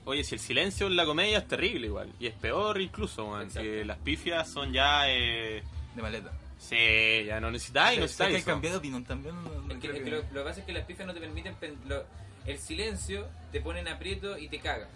Oye, 0.05 0.23
si 0.23 0.37
el 0.37 0.41
silencio 0.41 0.87
en 0.87 0.95
la 0.97 1.05
comedia 1.05 1.39
es 1.39 1.49
terrible 1.49 1.89
igual, 1.89 2.13
y 2.21 2.29
es 2.29 2.35
peor 2.35 2.81
incluso, 2.81 3.27
man, 3.29 3.49
que 3.51 3.85
las 3.85 3.99
pifias 3.99 4.49
son 4.49 4.73
ya... 4.73 5.09
eh, 5.11 5.63
de 5.97 6.03
maleta. 6.03 6.31
Sí, 6.59 7.25
ya 7.27 7.41
no 7.41 7.51
necesitáis, 7.51 7.99
no 8.01 8.07
Sé 8.09 8.17
que 8.19 8.23
hay 8.23 8.33
necesitáis. 8.33 8.45
cambiado 8.45 8.75
de 8.75 8.79
opinión 8.79 9.05
también. 9.05 9.35
no- 9.45 9.51
no 9.63 9.75
Es 9.75 9.81
que, 9.81 9.89
es 9.89 10.03
que 10.05 10.11
lo, 10.11 10.17
lo 10.19 10.23
que 10.29 10.41
pasa 10.49 10.61
es 10.61 10.67
que 10.67 10.73
las 10.73 10.85
pifias 10.85 11.07
no 11.09 11.13
te 11.15 11.21
permiten. 11.21 11.55
lo- 11.89 12.05
el 12.47 12.59
silencio 12.59 13.27
te 13.51 13.61
pone 13.61 13.81
en 13.81 13.89
aprieto 13.89 14.39
y 14.39 14.49
te 14.49 14.61
caga. 14.61 14.89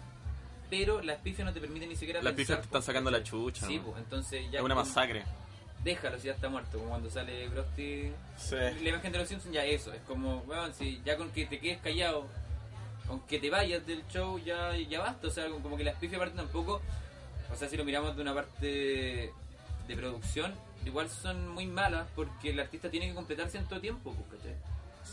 Pero 0.69 1.01
las 1.01 1.17
pifias 1.19 1.45
no 1.45 1.53
te 1.53 1.59
permiten 1.59 1.89
ni 1.89 1.97
siquiera 1.97 2.21
Las 2.23 2.31
pensar, 2.33 2.37
pifias 2.55 2.59
te 2.61 2.65
están 2.67 2.81
sacando 2.83 3.11
la 3.11 3.21
chucha. 3.21 3.67
Sí, 3.67 3.77
¿no? 3.77 3.83
pues 3.83 3.97
entonces 3.97 4.49
ya. 4.49 4.59
Es 4.59 4.63
una 4.65 4.73
como- 4.75 4.85
masacre. 4.87 5.23
Déjalo 5.83 6.19
si 6.19 6.27
ya 6.27 6.33
está 6.33 6.49
muerto. 6.49 6.77
Como 6.77 6.89
cuando 6.89 7.09
sale 7.09 7.47
Krusty. 7.47 8.11
Sí. 8.37 8.55
La 8.55 8.89
imagen 8.89 9.11
de 9.11 9.17
los 9.17 9.27
Simpsons 9.27 9.53
ya 9.53 9.65
eso. 9.65 9.93
Es 9.93 10.01
como, 10.01 10.39
weón, 10.47 10.73
si 10.73 11.01
ya 11.03 11.17
con 11.17 11.31
que 11.31 11.45
te 11.45 11.59
quedes 11.59 11.79
callado. 11.79 12.27
Con 13.07 13.19
que 13.21 13.39
te 13.39 13.49
vayas 13.49 13.85
del 13.85 14.05
show 14.07 14.39
ya, 14.39 14.75
ya 14.77 14.99
basta. 14.99 15.27
O 15.27 15.31
sea, 15.31 15.49
como 15.49 15.77
que 15.77 15.83
las 15.83 15.95
pifias 15.95 16.21
aparte 16.21 16.37
tampoco. 16.37 16.81
O 17.51 17.55
sea, 17.55 17.67
si 17.67 17.77
lo 17.77 17.83
miramos 17.83 18.15
de 18.15 18.21
una 18.21 18.33
parte 18.33 19.33
de 19.87 19.95
producción, 19.95 20.53
igual 20.85 21.09
son 21.09 21.49
muy 21.49 21.65
malas 21.65 22.07
porque 22.15 22.51
el 22.51 22.59
artista 22.59 22.89
tiene 22.89 23.09
que 23.09 23.13
completar 23.13 23.49
cierto 23.49 23.79
tiempo, 23.79 24.13
pues, 24.13 24.41
¿cachai? 24.41 24.55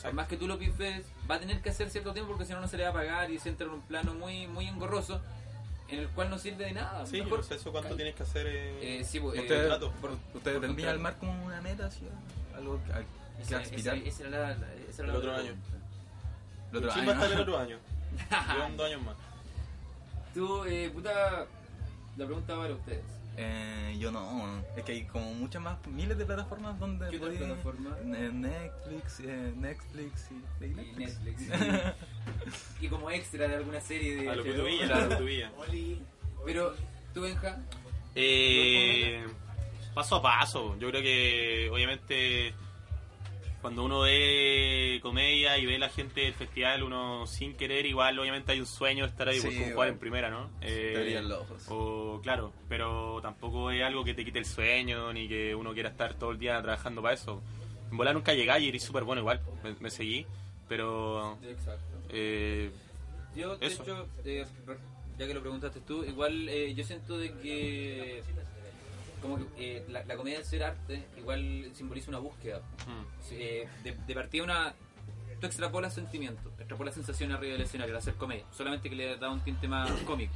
Por 0.03 0.13
más 0.13 0.29
que 0.29 0.37
tú 0.37 0.47
lo 0.47 0.59
pifes, 0.59 1.05
va 1.29 1.37
a 1.37 1.41
tener 1.41 1.61
que 1.61 1.71
hacer 1.71 1.91
cierto 1.91 2.13
tiempo 2.13 2.31
porque 2.31 2.45
si 2.45 2.53
no, 2.53 2.61
no 2.61 2.69
se 2.69 2.77
le 2.77 2.85
va 2.85 2.91
a 2.91 2.93
pagar 2.93 3.31
y 3.31 3.39
se 3.39 3.49
entra 3.49 3.67
en 3.67 3.73
un 3.73 3.83
plano 3.83 4.15
muy 4.15 4.47
muy 4.47 4.67
engorroso 4.67 5.21
en 5.89 6.01
el 6.01 6.09
cual 6.09 6.31
no 6.31 6.39
sirve 6.39 6.67
de 6.67 6.73
nada. 6.73 7.07
Sí, 7.07 7.21
Mejor- 7.23 7.39
no 7.39 7.45
sé 7.45 7.55
eso 7.57 7.73
cuánto 7.73 7.95
tienes 7.97 8.15
que 8.15 8.23
hacer. 8.23 8.47
Eh, 8.47 9.01
Eh, 9.01 9.05
sí, 9.05 9.21
pues, 9.21 9.39
eh, 9.39 9.43
Ustedes, 9.43 9.61
contrato. 9.71 9.93
por- 10.01 10.11
¿Ustedes 10.35 10.59
por 10.59 10.77
del 10.77 10.99
Mar 10.99 11.17
como 11.19 11.45
una 11.47 11.61
meta, 11.63 11.87
así, 11.87 12.01
algo 12.57 12.79
que, 12.87 12.93
que 12.93 13.43
Esa, 13.43 13.59
aspirar 13.59 13.97
esa- 13.97 14.09
esa 14.09 14.29
era 14.29 14.31
la, 14.31 14.57
la- 14.57 14.75
esa 14.89 15.03
era 15.03 15.13
El 15.13 15.17
otro 15.17 15.31
otra 15.31 15.43
año. 15.43 15.53
el 16.73 16.77
otro 16.79 16.91
¿Quién 16.93 17.09
año, 17.09 17.19
va 17.21 17.25
a 17.27 17.27
el 17.33 17.41
otro 17.41 17.59
año? 17.59 17.79
Llevan 18.55 18.77
dos 18.77 18.87
años 18.87 19.03
más. 19.03 19.17
Tú, 20.35 20.65
eh, 20.65 20.91
puta, 20.93 21.47
la 22.17 22.25
pregunta 22.27 22.55
va 22.55 22.63
para 22.63 22.75
ustedes. 22.75 23.05
Eh, 23.41 23.97
yo 24.01 24.11
no, 24.11 24.65
es 24.77 24.83
que 24.83 24.91
hay 24.93 25.05
como 25.05 25.33
muchas 25.33 25.63
más, 25.63 25.79
miles 25.87 26.19
de 26.19 26.27
plataformas 26.27 26.77
donde 26.81 27.09
¿Qué 27.09 27.21
plataforma? 27.21 27.97
Netflix, 28.05 29.21
eh, 29.21 29.53
Netflix 29.57 30.29
y, 30.33 30.65
y 30.65 30.67
Y 30.67 30.75
Netflix. 30.75 31.21
Netflix. 31.21 31.95
y 32.81 32.89
como 32.89 33.09
extra 33.13 33.47
de 33.47 33.55
alguna 33.55 33.81
serie 33.81 34.17
de 34.17 34.29
A 34.29 34.35
lo 34.35 34.43
que 34.43 34.51
HBO. 34.51 34.57
tu 34.63 34.67
villa, 34.67 34.97
a 34.97 35.01
lo 35.03 35.09
que 35.11 35.15
tu 35.17 35.25
villa. 35.25 35.53
Pero, 36.45 36.75
tú, 37.15 37.21
Benja, 37.23 37.61
Eh, 38.17 39.25
paso 39.95 40.17
a 40.17 40.23
paso. 40.23 40.77
Yo 40.81 40.91
creo 40.91 41.03
que 41.03 41.71
obviamente 41.73 42.55
cuando 43.61 43.85
uno 43.85 44.01
ve 44.01 44.99
comedia 45.03 45.59
y 45.59 45.67
ve 45.67 45.79
la 45.79 45.89
gente 45.89 46.21
del 46.23 46.35
festival, 46.35 46.83
uno 46.83 47.27
sin 47.27 47.55
querer 47.55 47.87
igual 47.87 48.19
obviamente 48.19 48.53
hay 48.53 48.61
un 48.61 48.67
sueño 48.67 49.05
de 49.05 49.11
estar 49.11 49.29
ahí, 49.29 49.39
Sí, 49.41 49.47
pues, 49.49 49.59
como 49.59 49.73
jugar 49.73 49.89
en 49.89 49.99
primera, 49.99 50.31
¿no? 50.31 50.51
Eh, 50.61 51.21
los 51.23 51.41
ojos. 51.43 51.65
O 51.69 52.21
claro, 52.23 52.53
pero 52.69 53.21
tampoco 53.23 53.71
es 53.71 53.83
algo 53.83 54.05
que 54.05 54.15
te 54.15 54.25
quite 54.25 54.39
el 54.39 54.45
sueño 54.47 55.13
ni 55.13 55.29
que 55.29 55.55
uno 55.55 55.73
quiera 55.75 55.89
estar 55.91 56.15
todo 56.15 56.31
el 56.31 56.39
día 56.39 56.61
trabajando 56.63 57.03
para 57.03 57.15
eso. 57.15 57.43
En 57.91 57.97
volar 57.97 58.15
nunca 58.15 58.35
llegáis 58.35 58.65
y 58.65 58.69
eres 58.69 58.83
súper 58.83 59.05
bueno 59.05 59.21
igual, 59.23 59.41
me, 59.65 59.75
me 59.81 59.91
seguí, 59.91 60.27
pero 60.69 61.39
exacto. 61.43 61.99
eh, 62.11 62.71
Yo, 63.35 63.57
de 63.57 63.67
Eso. 63.67 63.83
hecho, 63.83 64.07
eh, 64.25 64.45
ya 65.19 65.27
que 65.27 65.35
lo 65.35 65.41
preguntaste 65.41 65.81
tú, 65.81 66.05
igual 66.05 66.49
eh, 66.49 66.75
yo 66.75 66.85
siento 66.85 67.19
de 67.19 67.33
que 67.41 68.23
como 69.21 69.39
que 69.39 69.79
eh, 69.79 69.85
la, 69.89 70.05
la 70.05 70.17
comedia 70.17 70.39
al 70.39 70.45
ser 70.45 70.63
arte 70.63 71.07
igual 71.17 71.71
simboliza 71.75 72.11
una 72.11 72.19
búsqueda. 72.19 72.61
mm, 72.87 73.33
eh, 73.33 73.69
de, 73.85 73.97
de 74.07 74.15
partida 74.15 74.45
una 74.45 74.75
tú 75.41 75.47
extrapolas 75.47 75.95
sentimientos, 75.95 76.53
extrapolas 76.59 76.95
sensaciones 76.95 77.37
arriba 77.37 77.53
del 77.53 77.63
escenario 77.63 77.95
al 77.95 77.99
hacer 78.01 78.15
comedia, 78.15 78.45
solamente 78.53 78.89
que 78.91 78.97
le 78.97 79.17
da 79.17 79.31
un 79.31 79.41
tinte 79.41 79.69
más 79.69 79.91
cómico. 80.07 80.33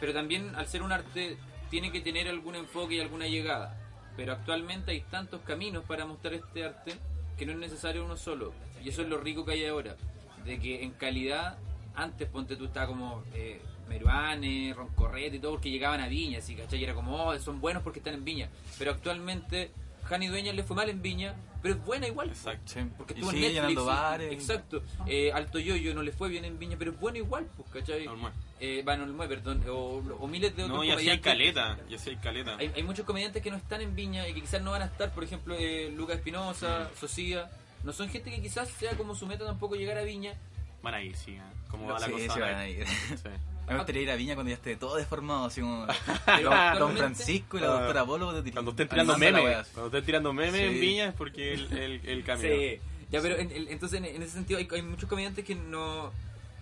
Pero 0.00 0.12
también 0.12 0.54
al 0.56 0.66
ser 0.66 0.82
un 0.82 0.92
arte 0.92 1.36
tiene 1.70 1.90
que 1.92 2.00
tener 2.00 2.28
algún 2.28 2.54
enfoque 2.54 2.94
y 2.94 3.00
alguna 3.00 3.26
llegada. 3.26 3.76
Pero 4.16 4.32
actualmente 4.32 4.92
hay 4.92 5.02
tantos 5.02 5.40
caminos 5.42 5.84
para 5.84 6.06
mostrar 6.06 6.34
este 6.34 6.64
arte 6.64 6.94
que 7.36 7.44
no 7.44 7.52
es 7.52 7.58
necesario 7.58 8.04
uno 8.04 8.16
solo. 8.16 8.52
Y 8.82 8.88
eso 8.88 9.02
es 9.02 9.08
lo 9.08 9.18
rico 9.18 9.44
que 9.44 9.52
hay 9.52 9.66
ahora. 9.66 9.96
De 10.44 10.58
que 10.58 10.82
en 10.82 10.92
calidad, 10.92 11.58
antes 11.94 12.28
ponte 12.28 12.56
tú 12.56 12.66
estaba 12.66 12.86
como 12.86 13.22
eh, 13.34 13.60
Meruane, 13.88 14.72
Roncorrete 14.74 15.36
y 15.36 15.38
todo 15.38 15.52
porque 15.52 15.70
llegaban 15.70 16.00
a 16.00 16.08
Viña, 16.08 16.38
así, 16.38 16.54
¿cachai? 16.54 16.80
Y 16.80 16.84
era 16.84 16.94
como, 16.94 17.16
oh, 17.26 17.38
son 17.38 17.60
buenos 17.60 17.82
porque 17.82 18.00
están 18.00 18.14
en 18.14 18.24
Viña. 18.24 18.48
Pero 18.78 18.90
actualmente, 18.92 19.70
Jani 20.04 20.28
Dueñas 20.28 20.54
le 20.54 20.62
fue 20.62 20.76
mal 20.76 20.88
en 20.88 21.02
Viña, 21.02 21.34
pero 21.62 21.74
es 21.74 21.84
buena 21.84 22.06
igual. 22.06 22.28
exacto. 22.28 22.62
Sí, 22.72 22.80
Porque 22.96 23.14
estuvo 23.14 23.32
en 23.32 23.40
Netflix. 23.40 23.84
bares. 23.84 24.32
Exacto. 24.32 24.82
Eh, 25.06 25.32
Alto 25.32 25.58
Yoyo 25.58 25.94
no 25.94 26.02
le 26.02 26.12
fue 26.12 26.28
bien 26.28 26.44
en 26.44 26.58
Viña, 26.58 26.76
pero 26.78 26.92
es 26.92 27.00
bueno 27.00 27.18
igual, 27.18 27.46
pues, 27.56 27.68
¿cachai? 27.70 28.04
Normal. 28.04 28.32
Eh, 28.60 28.82
bueno, 28.84 29.04
no 29.04 29.10
Olmué, 29.12 29.28
perdón. 29.28 29.62
O, 29.68 30.02
o 30.20 30.26
miles 30.28 30.54
de 30.56 30.62
otros 30.64 30.78
No, 30.78 30.84
y 30.84 30.90
así 30.90 31.08
hay 31.10 31.18
comediantes. 31.20 31.54
caleta, 31.54 31.78
y 31.90 31.94
así 31.96 32.10
hay 32.10 32.16
caleta. 32.16 32.56
Hay, 32.56 32.72
hay 32.74 32.82
muchos 32.84 33.04
comediantes 33.04 33.42
que 33.42 33.50
no 33.50 33.56
están 33.56 33.80
en 33.82 33.94
Viña 33.96 34.28
y 34.28 34.34
que 34.34 34.40
quizás 34.42 34.62
no 34.62 34.70
van 34.70 34.82
a 34.82 34.86
estar, 34.86 35.12
por 35.12 35.24
ejemplo, 35.24 35.54
eh, 35.58 35.90
Lucas 35.94 36.16
Espinosa, 36.18 36.90
Socia. 36.98 37.50
No 37.82 37.92
son 37.92 38.08
gente 38.08 38.30
que 38.30 38.40
quizás 38.40 38.68
sea 38.68 38.96
como 38.96 39.14
su 39.14 39.26
meta 39.26 39.44
tampoco 39.44 39.74
llegar 39.76 39.98
a 39.98 40.02
Viña. 40.02 40.34
Van 40.82 40.94
a 40.94 41.02
ir, 41.02 41.16
sí, 41.16 41.32
¿eh? 41.32 41.40
¿Cómo 41.68 41.86
No, 41.88 41.94
va 41.94 41.98
la 42.00 42.08
cosa? 42.10 42.32
sí 42.34 42.40
van 42.40 42.54
a 42.54 42.68
ir. 42.68 42.86
Sí. 42.86 43.28
A 43.66 43.70
mí 43.70 43.72
me 43.72 43.76
gustaría 43.78 44.02
ir 44.02 44.10
a 44.10 44.16
Viña 44.16 44.34
cuando 44.34 44.50
ya 44.50 44.54
esté 44.56 44.76
todo 44.76 44.94
deformado, 44.96 45.46
así 45.46 45.60
como 45.60 45.86
Don, 46.78 46.96
Francisco 46.96 47.58
y 47.58 47.60
la 47.60 47.66
Ah, 47.66 47.70
doctora 47.80 48.04
Polo 48.04 48.26
Cuando 48.52 48.70
estén 48.70 48.88
tirando 48.88 49.18
memes, 49.18 49.68
cuando 49.74 49.86
estén 49.88 50.04
tirando 50.04 50.32
memes 50.32 50.60
en. 50.60 50.80
Viña 50.80 51.06
es 51.08 51.14
porque 51.14 51.54
el, 51.54 51.72
el, 51.76 52.00
el 52.04 52.24
cambio. 52.24 52.48
Sí. 52.54 52.78
Ya, 53.10 53.20
pero 53.20 53.36
en- 53.36 53.50
en- 53.52 53.68
entonces 53.68 53.98
en, 53.98 54.04
en 54.04 54.22
ese 54.22 54.32
sentido 54.32 54.58
hay, 54.58 54.68
hay 54.72 54.82
muchos 54.82 55.08
comediantes 55.08 55.44
que 55.44 55.54
no... 55.54 56.12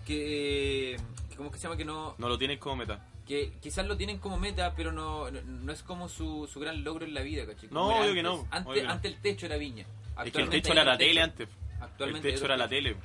Que, 0.05 0.97
que 1.29 1.35
¿Cómo 1.35 1.51
que 1.51 1.57
se 1.57 1.63
llama? 1.63 1.77
Que 1.77 1.85
no... 1.85 2.15
No 2.17 2.29
lo 2.29 2.37
tienes 2.37 2.59
como 2.59 2.75
meta. 2.77 3.03
que 3.27 3.53
quizás 3.61 3.85
lo 3.87 3.97
tienen 3.97 4.19
como 4.19 4.37
meta, 4.37 4.73
pero 4.75 4.91
no, 4.91 5.29
no, 5.31 5.41
no 5.41 5.71
es 5.73 5.81
como 5.83 6.07
su, 6.09 6.47
su 6.51 6.59
gran 6.59 6.83
logro 6.83 7.05
en 7.05 7.13
la 7.15 7.21
vida, 7.21 7.45
¿cachai? 7.45 7.69
No, 7.71 7.87
obvio 7.99 8.13
que 8.13 8.21
no, 8.23 8.47
Antes, 8.51 8.71
obvio 8.71 8.89
antes 8.89 9.11
el 9.11 9.19
techo 9.21 9.45
era 9.47 9.57
Viña. 9.57 9.85
Es 10.23 10.31
que 10.31 10.41
el 10.41 10.49
techo 10.49 10.71
era 10.73 10.83
la 10.83 10.97
tele 10.97 11.13
techo. 11.13 11.23
antes. 11.23 11.49
El 11.49 11.83
Actualmente 11.83 12.29
techo 12.31 12.41
hay 12.41 12.45
era 12.45 12.57
la 12.57 12.67
tele. 12.69 12.95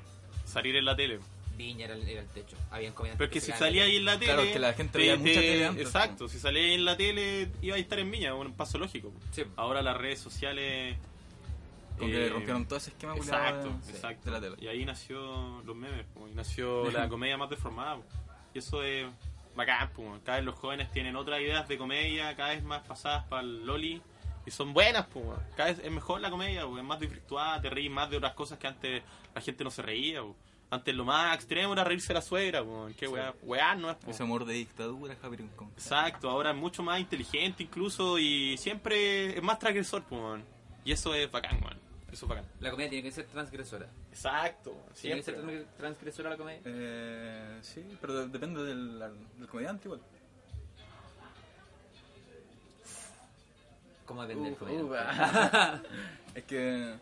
Salir 0.44 0.76
en 0.76 0.84
la 0.84 0.94
tele. 0.96 1.20
Viña 1.60 1.84
era 1.86 1.94
el, 1.94 2.08
era 2.08 2.20
el 2.22 2.28
techo. 2.28 2.56
Habían 2.70 2.92
comediantes 2.92 3.18
Pero 3.28 3.38
es 3.38 3.44
que 3.46 3.52
si 3.52 3.58
salía 3.58 3.84
ahí 3.84 3.96
en 3.96 4.04
la 4.04 4.12
tele. 4.18 4.26
Claro, 4.26 4.42
es 4.42 4.52
que 4.52 4.58
la 4.58 4.72
gente 4.72 4.98
veía 4.98 5.16
mucha 5.16 5.40
tele 5.40 5.66
antes, 5.66 5.86
Exacto, 5.86 6.28
si 6.28 6.38
salía 6.38 6.62
ahí 6.62 6.74
en 6.74 6.84
la 6.84 6.96
tele 6.96 7.50
iba 7.62 7.76
a 7.76 7.78
estar 7.78 7.98
en 7.98 8.10
Viña, 8.10 8.34
un 8.34 8.52
paso 8.54 8.78
lógico. 8.78 9.12
Sí. 9.32 9.44
Ahora 9.56 9.82
las 9.82 9.96
redes 9.96 10.18
sociales. 10.20 10.96
Como 11.98 12.10
que 12.10 12.26
eh, 12.26 12.30
rompieron 12.30 12.64
todo 12.66 12.78
ese 12.78 12.90
esquema 12.90 13.14
Exacto, 13.14 13.68
de- 13.86 13.92
exacto. 13.92 14.24
de 14.24 14.30
la 14.30 14.40
tele. 14.40 14.56
Y 14.60 14.68
ahí 14.68 14.84
nació 14.86 15.60
los 15.66 15.76
memes, 15.76 16.06
po, 16.14 16.26
y 16.28 16.34
nació 16.34 16.90
la 16.90 17.08
comedia 17.10 17.36
más 17.36 17.50
deformada. 17.50 17.96
po. 17.96 18.04
Y 18.54 18.58
eso 18.58 18.82
es 18.82 19.06
bacán, 19.54 19.90
po. 19.90 20.18
cada 20.24 20.38
vez 20.38 20.46
los 20.46 20.54
jóvenes 20.54 20.90
tienen 20.92 21.14
otras 21.16 21.40
ideas 21.40 21.68
de 21.68 21.76
comedia, 21.76 22.34
cada 22.36 22.50
vez 22.50 22.62
más 22.62 22.82
pasadas 22.86 23.24
para 23.26 23.42
el 23.42 23.66
Loli. 23.66 24.00
Y 24.46 24.50
son 24.50 24.72
buenas, 24.72 25.06
po. 25.08 25.36
cada 25.56 25.68
vez 25.70 25.80
es 25.84 25.90
mejor 25.92 26.22
la 26.22 26.30
comedia, 26.30 26.62
es 26.62 26.82
más 26.84 26.98
desvirtuada, 26.98 27.60
te 27.60 27.68
reís 27.68 27.90
más 27.90 28.08
de 28.08 28.16
otras 28.16 28.32
cosas 28.32 28.58
que 28.58 28.66
antes 28.66 29.02
la 29.34 29.40
gente 29.42 29.62
no 29.62 29.70
se 29.70 29.82
reía. 29.82 30.22
po. 30.22 30.34
Antes 30.72 30.94
lo 30.94 31.04
más 31.04 31.34
extremo 31.34 31.72
era 31.72 31.82
reírse 31.82 32.08
de 32.08 32.14
la 32.14 32.22
suegra, 32.22 32.62
po. 32.62 32.88
qué 32.96 33.08
weá, 33.08 33.34
weá 33.42 33.74
no 33.74 33.90
es. 33.90 33.96
po. 33.96 34.10
Ese 34.12 34.22
humor 34.22 34.44
de 34.44 34.54
dictadura, 34.54 35.16
Javier 35.20 35.40
Rincón. 35.40 35.68
Exacto, 35.72 36.30
ahora 36.30 36.50
es 36.52 36.56
mucho 36.56 36.82
más 36.84 37.00
inteligente 37.00 37.64
incluso 37.64 38.18
y 38.18 38.56
siempre 38.56 39.36
es 39.36 39.42
más 39.42 39.58
transgresor, 39.58 40.04
po, 40.04 40.38
y 40.84 40.92
eso 40.92 41.12
es 41.14 41.30
bacán, 41.30 41.60
weón. 41.62 41.78
Eso 42.12 42.26
es 42.26 42.28
bacán. 42.28 42.44
La 42.60 42.70
comedia 42.70 42.90
tiene 42.90 43.02
que 43.08 43.12
ser 43.12 43.26
transgresora. 43.26 43.88
Exacto, 44.10 44.74
Tiene 45.00 45.16
que 45.16 45.22
ser 45.24 45.34
siempre. 45.34 45.56
trans- 45.58 45.76
transgresora 45.76 46.30
la 46.30 46.36
comedia. 46.36 46.60
Eh, 46.64 47.58
sí, 47.62 47.84
pero 48.00 48.14
de- 48.14 48.28
depende 48.28 48.62
del, 48.64 48.98
del 49.38 49.48
comediante 49.48 49.88
igual. 49.88 50.00
¿Cómo 54.06 54.22
depende 54.26 54.50
del 54.50 54.54
Uh, 54.54 54.58
comediante? 54.58 54.92
uh, 54.92 55.80
es 56.34 56.44
que, 56.44 56.94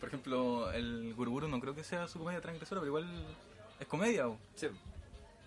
por 0.00 0.08
ejemplo, 0.08 0.70
el 0.72 1.14
Guruguru 1.14 1.48
no 1.48 1.60
creo 1.60 1.74
que 1.74 1.84
sea 1.84 2.06
su 2.08 2.18
comedia 2.18 2.40
transgresora, 2.40 2.80
pero 2.80 2.88
igual 2.88 3.06
es 3.80 3.86
comedia. 3.86 4.28
o. 4.28 4.38
Sí. 4.54 4.68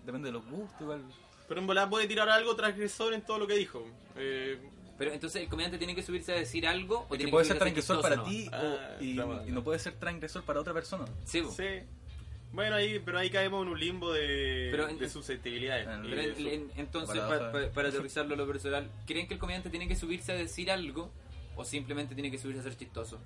Depende 0.06 0.28
de 0.30 0.34
los 0.34 0.46
gustos, 0.46 0.82
igual. 0.82 1.02
Pero 1.48 1.62
en 1.62 1.68
volada 1.68 1.90
puede 1.90 2.08
tirar 2.08 2.30
algo 2.30 2.56
transgresor 2.56 3.14
en 3.14 3.22
todo 3.22 3.40
lo 3.40 3.48
que 3.48 3.56
dijo. 3.56 3.86
Eh, 4.16 4.58
Pero 4.98 5.14
entonces 5.14 5.42
el 5.42 5.48
comediante 5.48 5.78
tiene 5.78 5.96
que 5.96 6.04
subirse 6.04 6.34
a 6.34 6.36
decir 6.36 6.68
algo 6.68 7.06
o 7.10 7.16
tiene 7.16 7.32
puede 7.32 7.44
que 7.46 7.48
ser 7.50 7.58
transgresor 7.58 8.02
para 8.02 8.22
ti 8.26 8.50
Ah, 8.52 8.62
o- 9.00 9.04
y, 9.04 9.14
claro. 9.16 9.48
y 9.48 9.52
no 9.52 9.64
puede 9.64 9.80
ser 9.80 9.94
transgresor 9.94 10.44
para 10.44 10.60
otra 10.60 10.74
persona. 10.74 11.06
Sí, 11.24 11.42
sí. 11.56 11.64
Bueno, 12.52 12.76
ahí, 12.76 13.00
pero 13.00 13.18
ahí 13.18 13.30
caemos 13.30 13.64
en 13.66 13.70
un 13.72 13.80
limbo 13.80 14.12
de, 14.12 14.68
Pero 14.72 14.90
en- 14.90 14.98
de 15.00 15.08
susceptibilidades. 15.10 15.88
en- 15.88 16.04
y 16.06 16.10
Pero 16.10 16.22
de 16.22 16.28
en- 16.28 16.36
su- 16.36 16.48
en- 16.50 16.72
entonces, 16.76 17.18
para 17.74 17.88
aterrizarlo 17.88 18.34
a 18.34 18.38
lo 18.38 18.46
personal, 18.48 18.90
¿creen 19.08 19.26
que 19.28 19.36
el 19.36 19.40
comediante 19.40 19.70
tiene 19.70 19.88
que 19.88 19.96
subirse 19.96 20.34
a 20.34 20.36
decir 20.36 20.70
algo 20.70 21.10
o 21.56 21.64
simplemente 21.64 22.14
tiene 22.14 22.30
que 22.30 22.38
subirse 22.38 22.60
a 22.60 22.64
ser 22.64 22.76
chistoso? 22.76 23.20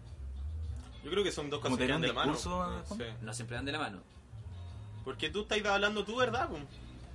Yo 1.04 1.12
creo 1.12 1.24
que 1.24 1.32
son 1.32 1.50
dos 1.50 1.60
cosas 1.60 1.78
que 1.78 1.88
van 1.88 2.02
de 2.02 2.08
la 2.08 2.14
mano. 2.14 2.34
discurso, 2.34 2.84
Sí. 2.98 3.04
No 3.22 3.34
siempre 3.34 3.56
dan 3.56 3.66
de 3.66 3.72
la 3.74 3.80
mano. 3.80 4.00
Porque 5.04 5.30
tú 5.30 5.42
estás 5.42 5.64
hablando 5.66 6.04
tu 6.06 6.16
verdad, 6.16 6.48
po. 6.50 6.58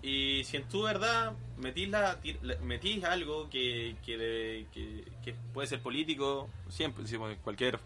y 0.03 0.45
si 0.45 0.59
en 0.59 0.65
tu 0.69 0.83
verdad 0.83 1.33
metís, 1.57 1.89
la, 1.89 2.19
metís 2.63 3.03
algo 3.05 3.49
que, 3.51 3.97
que, 4.05 4.17
de- 4.19 4.67
que, 4.73 5.05
que 5.25 5.35
puede 5.55 5.67
ser 5.67 5.81
político, 5.81 6.49
siempre, 6.69 7.03
decimos, 7.03 7.35
cualquier 7.43 7.81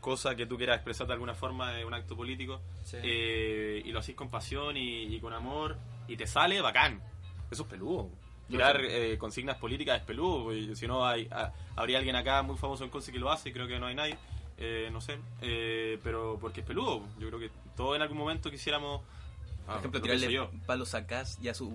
cosa 0.00 0.36
que 0.36 0.44
tú 0.46 0.56
quieras 0.58 0.76
expresar 0.76 1.06
de 1.06 1.14
alguna 1.14 1.34
forma 1.34 1.72
de 1.72 1.84
un 1.86 1.94
acto 1.94 2.14
político, 2.14 2.60
Sí. 2.84 2.98
eh, 3.02 3.82
y 3.84 3.90
lo 3.92 4.00
hacís 4.00 4.14
con 4.14 4.28
pasión 4.28 4.76
y, 4.76 5.04
y 5.04 5.18
con 5.20 5.32
amor, 5.32 5.76
y 6.06 6.16
te 6.16 6.26
sale 6.26 6.60
bacán. 6.60 7.00
Eso 7.50 7.62
es 7.62 7.68
peludo. 7.68 8.10
tirar 8.48 8.78
eh, 8.84 9.16
consignas 9.16 9.56
políticas 9.56 9.98
es 10.00 10.04
peludo. 10.04 10.52
Si 10.76 10.86
no, 10.86 11.06
hay, 11.06 11.26
ha- 11.32 11.50
habría 11.76 11.96
alguien 11.96 12.14
acá 12.14 12.42
muy 12.42 12.58
famoso 12.58 12.84
en 12.84 12.90
Conce 12.90 13.10
que 13.10 13.18
lo 13.18 13.32
hace, 13.32 13.50
creo 13.54 13.66
que 13.66 13.78
no 13.78 13.86
hay 13.86 13.94
nadie. 13.94 14.18
Eh, 14.58 14.88
no 14.92 15.00
sé, 15.00 15.18
eh, 15.42 15.98
pero 16.02 16.38
porque 16.40 16.60
es 16.60 16.66
peludo. 16.66 17.02
Yo 17.18 17.28
creo 17.28 17.38
que 17.40 17.50
todos 17.76 17.96
en 17.96 18.02
algún 18.02 18.18
momento 18.18 18.50
quisiéramos. 18.50 19.02
Por 19.66 19.74
ah, 19.74 19.78
ejemplo, 19.78 20.02
tirarle 20.02 20.30
yo. 20.30 20.50
palos 20.66 20.94
a 20.94 21.06
Cas 21.06 21.38
y 21.40 21.48
a 21.48 21.54
sus 21.54 21.70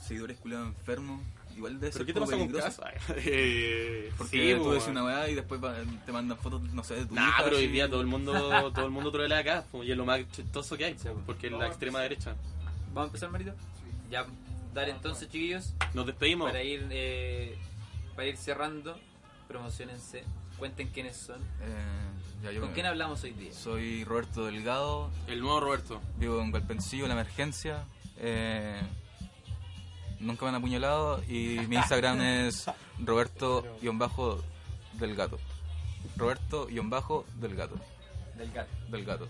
seguidores 0.00 0.36
culiados 0.38 0.68
enfermos. 0.68 1.20
Igual 1.56 1.80
debe 1.80 1.92
¿Pero 1.92 2.06
qué 2.06 2.12
te 2.14 2.20
pasa 2.20 2.32
con 2.32 2.48
peligroso. 2.48 2.82
casa? 2.82 3.14
Eh, 3.18 4.10
Porque 4.16 4.52
sí, 4.52 4.54
tú 4.58 4.64
pues, 4.64 4.74
decís 4.74 4.88
una 4.88 5.04
weá 5.04 5.28
y 5.28 5.34
después 5.34 5.60
te 6.06 6.12
mandan 6.12 6.38
fotos, 6.38 6.62
no 6.72 6.82
sé, 6.84 6.94
de 6.94 7.06
tu 7.06 7.14
Nah, 7.14 7.28
hija, 7.28 7.44
pero 7.44 7.56
hoy 7.56 7.66
día 7.68 7.88
todo 7.90 8.00
el 8.00 8.06
mundo 8.06 8.32
todo 8.72 8.84
el 8.86 8.90
mundo 8.90 9.10
trolea 9.12 9.38
acá 9.38 9.64
pues, 9.70 9.86
y 9.86 9.90
es 9.92 9.96
lo 9.96 10.04
más 10.06 10.20
chistoso 10.30 10.76
que 10.78 10.86
hay, 10.86 10.96
porque 11.26 11.46
es 11.48 11.52
la 11.52 11.66
extrema 11.66 12.00
derecha. 12.00 12.34
¿Vamos 12.94 13.02
a 13.02 13.06
empezar, 13.08 13.30
Marito? 13.30 13.52
Ya, 14.10 14.26
dar 14.74 14.88
entonces, 14.88 15.28
chiquillos, 15.28 15.74
Nos 15.94 16.06
despedimos. 16.06 16.50
para 16.50 16.62
ir, 16.62 16.86
eh, 16.90 17.56
para 18.14 18.28
ir 18.28 18.36
cerrando, 18.38 18.98
promocionense, 19.48 20.24
cuenten 20.62 20.90
quiénes 20.90 21.16
son. 21.16 21.40
Eh, 21.60 22.44
ya, 22.44 22.52
yo 22.52 22.60
¿Con 22.60 22.68
me- 22.68 22.74
quién 22.74 22.86
hablamos 22.86 23.20
hoy 23.24 23.32
día? 23.32 23.52
Soy 23.52 24.04
Roberto 24.04 24.46
Delgado, 24.46 25.10
El 25.26 25.40
nuevo 25.40 25.58
Roberto. 25.58 26.00
vivo 26.18 26.40
en 26.40 26.52
Valpencillo, 26.52 27.08
La 27.08 27.14
Emergencia. 27.14 27.82
Eh, 28.18 28.80
nunca 30.20 30.44
me 30.44 30.50
han 30.50 30.54
apuñalado 30.54 31.20
y 31.28 31.58
mi 31.68 31.74
Instagram 31.74 32.20
es 32.22 32.66
Roberto-Delgato. 33.00 35.40
Roberto-Delgato. 36.16 37.74
Del 38.36 38.52
gato. 38.52 38.70
Delgato. 38.88 39.28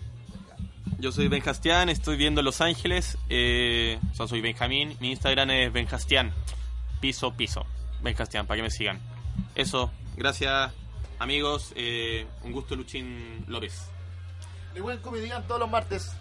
Yo 0.99 1.11
soy 1.11 1.27
Benjastián, 1.29 1.89
estoy 1.89 2.15
viendo 2.15 2.43
Los 2.43 2.61
Ángeles. 2.61 3.17
Eh, 3.29 3.99
o 4.11 4.15
sea, 4.15 4.27
soy 4.27 4.41
Benjamín. 4.41 4.95
Mi 4.99 5.09
Instagram 5.11 5.49
es 5.49 5.73
Benjastián. 5.73 6.31
Piso, 7.01 7.33
piso. 7.33 7.65
Benjastián, 8.03 8.45
para 8.45 8.57
que 8.57 8.61
me 8.63 8.69
sigan. 8.69 8.99
Eso, 9.55 9.91
gracias 10.15 10.71
amigos. 11.23 11.73
Eh, 11.75 12.27
un 12.43 12.51
gusto, 12.51 12.75
Luchín 12.75 13.43
López. 13.47 13.89
De 14.73 14.81
buen 14.81 14.99
comediante 14.99 15.47
todos 15.47 15.61
los 15.61 15.69
martes. 15.69 16.15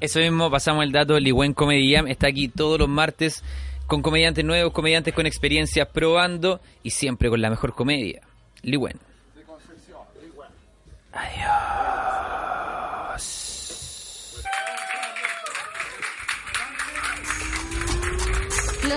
Eso 0.00 0.18
mismo, 0.18 0.50
pasamos 0.50 0.84
el 0.84 0.90
dato, 0.90 1.18
Ligüen 1.18 1.54
Comedy 1.54 1.94
Jam 1.94 2.08
está 2.08 2.26
aquí 2.26 2.48
todos 2.48 2.78
los 2.78 2.88
martes 2.88 3.44
con 3.86 4.02
comediantes 4.02 4.44
nuevos, 4.44 4.72
comediantes 4.72 5.14
con 5.14 5.26
experiencia 5.26 5.88
probando 5.88 6.60
y 6.82 6.90
siempre 6.90 7.30
con 7.30 7.40
la 7.40 7.50
mejor 7.50 7.74
comedia. 7.74 8.22
Ligüen. 8.62 8.98
De 9.36 9.42
Concepción, 9.44 10.00
de 10.20 10.26
igual. 10.26 10.50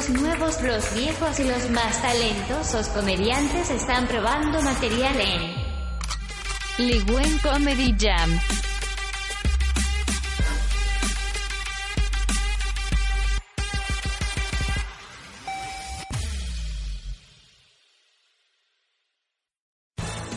Los 0.07 0.21
nuevos, 0.21 0.61
los 0.61 0.93
viejos 0.93 1.39
y 1.39 1.45
los 1.45 1.69
más 1.71 1.99
talentosos 2.01 2.87
comediantes 2.89 3.71
están 3.71 4.07
probando 4.07 4.61
material 4.61 5.19
en 5.19 6.87
Ligüen 6.87 7.39
Comedy 7.39 7.95
Jam. 7.97 8.39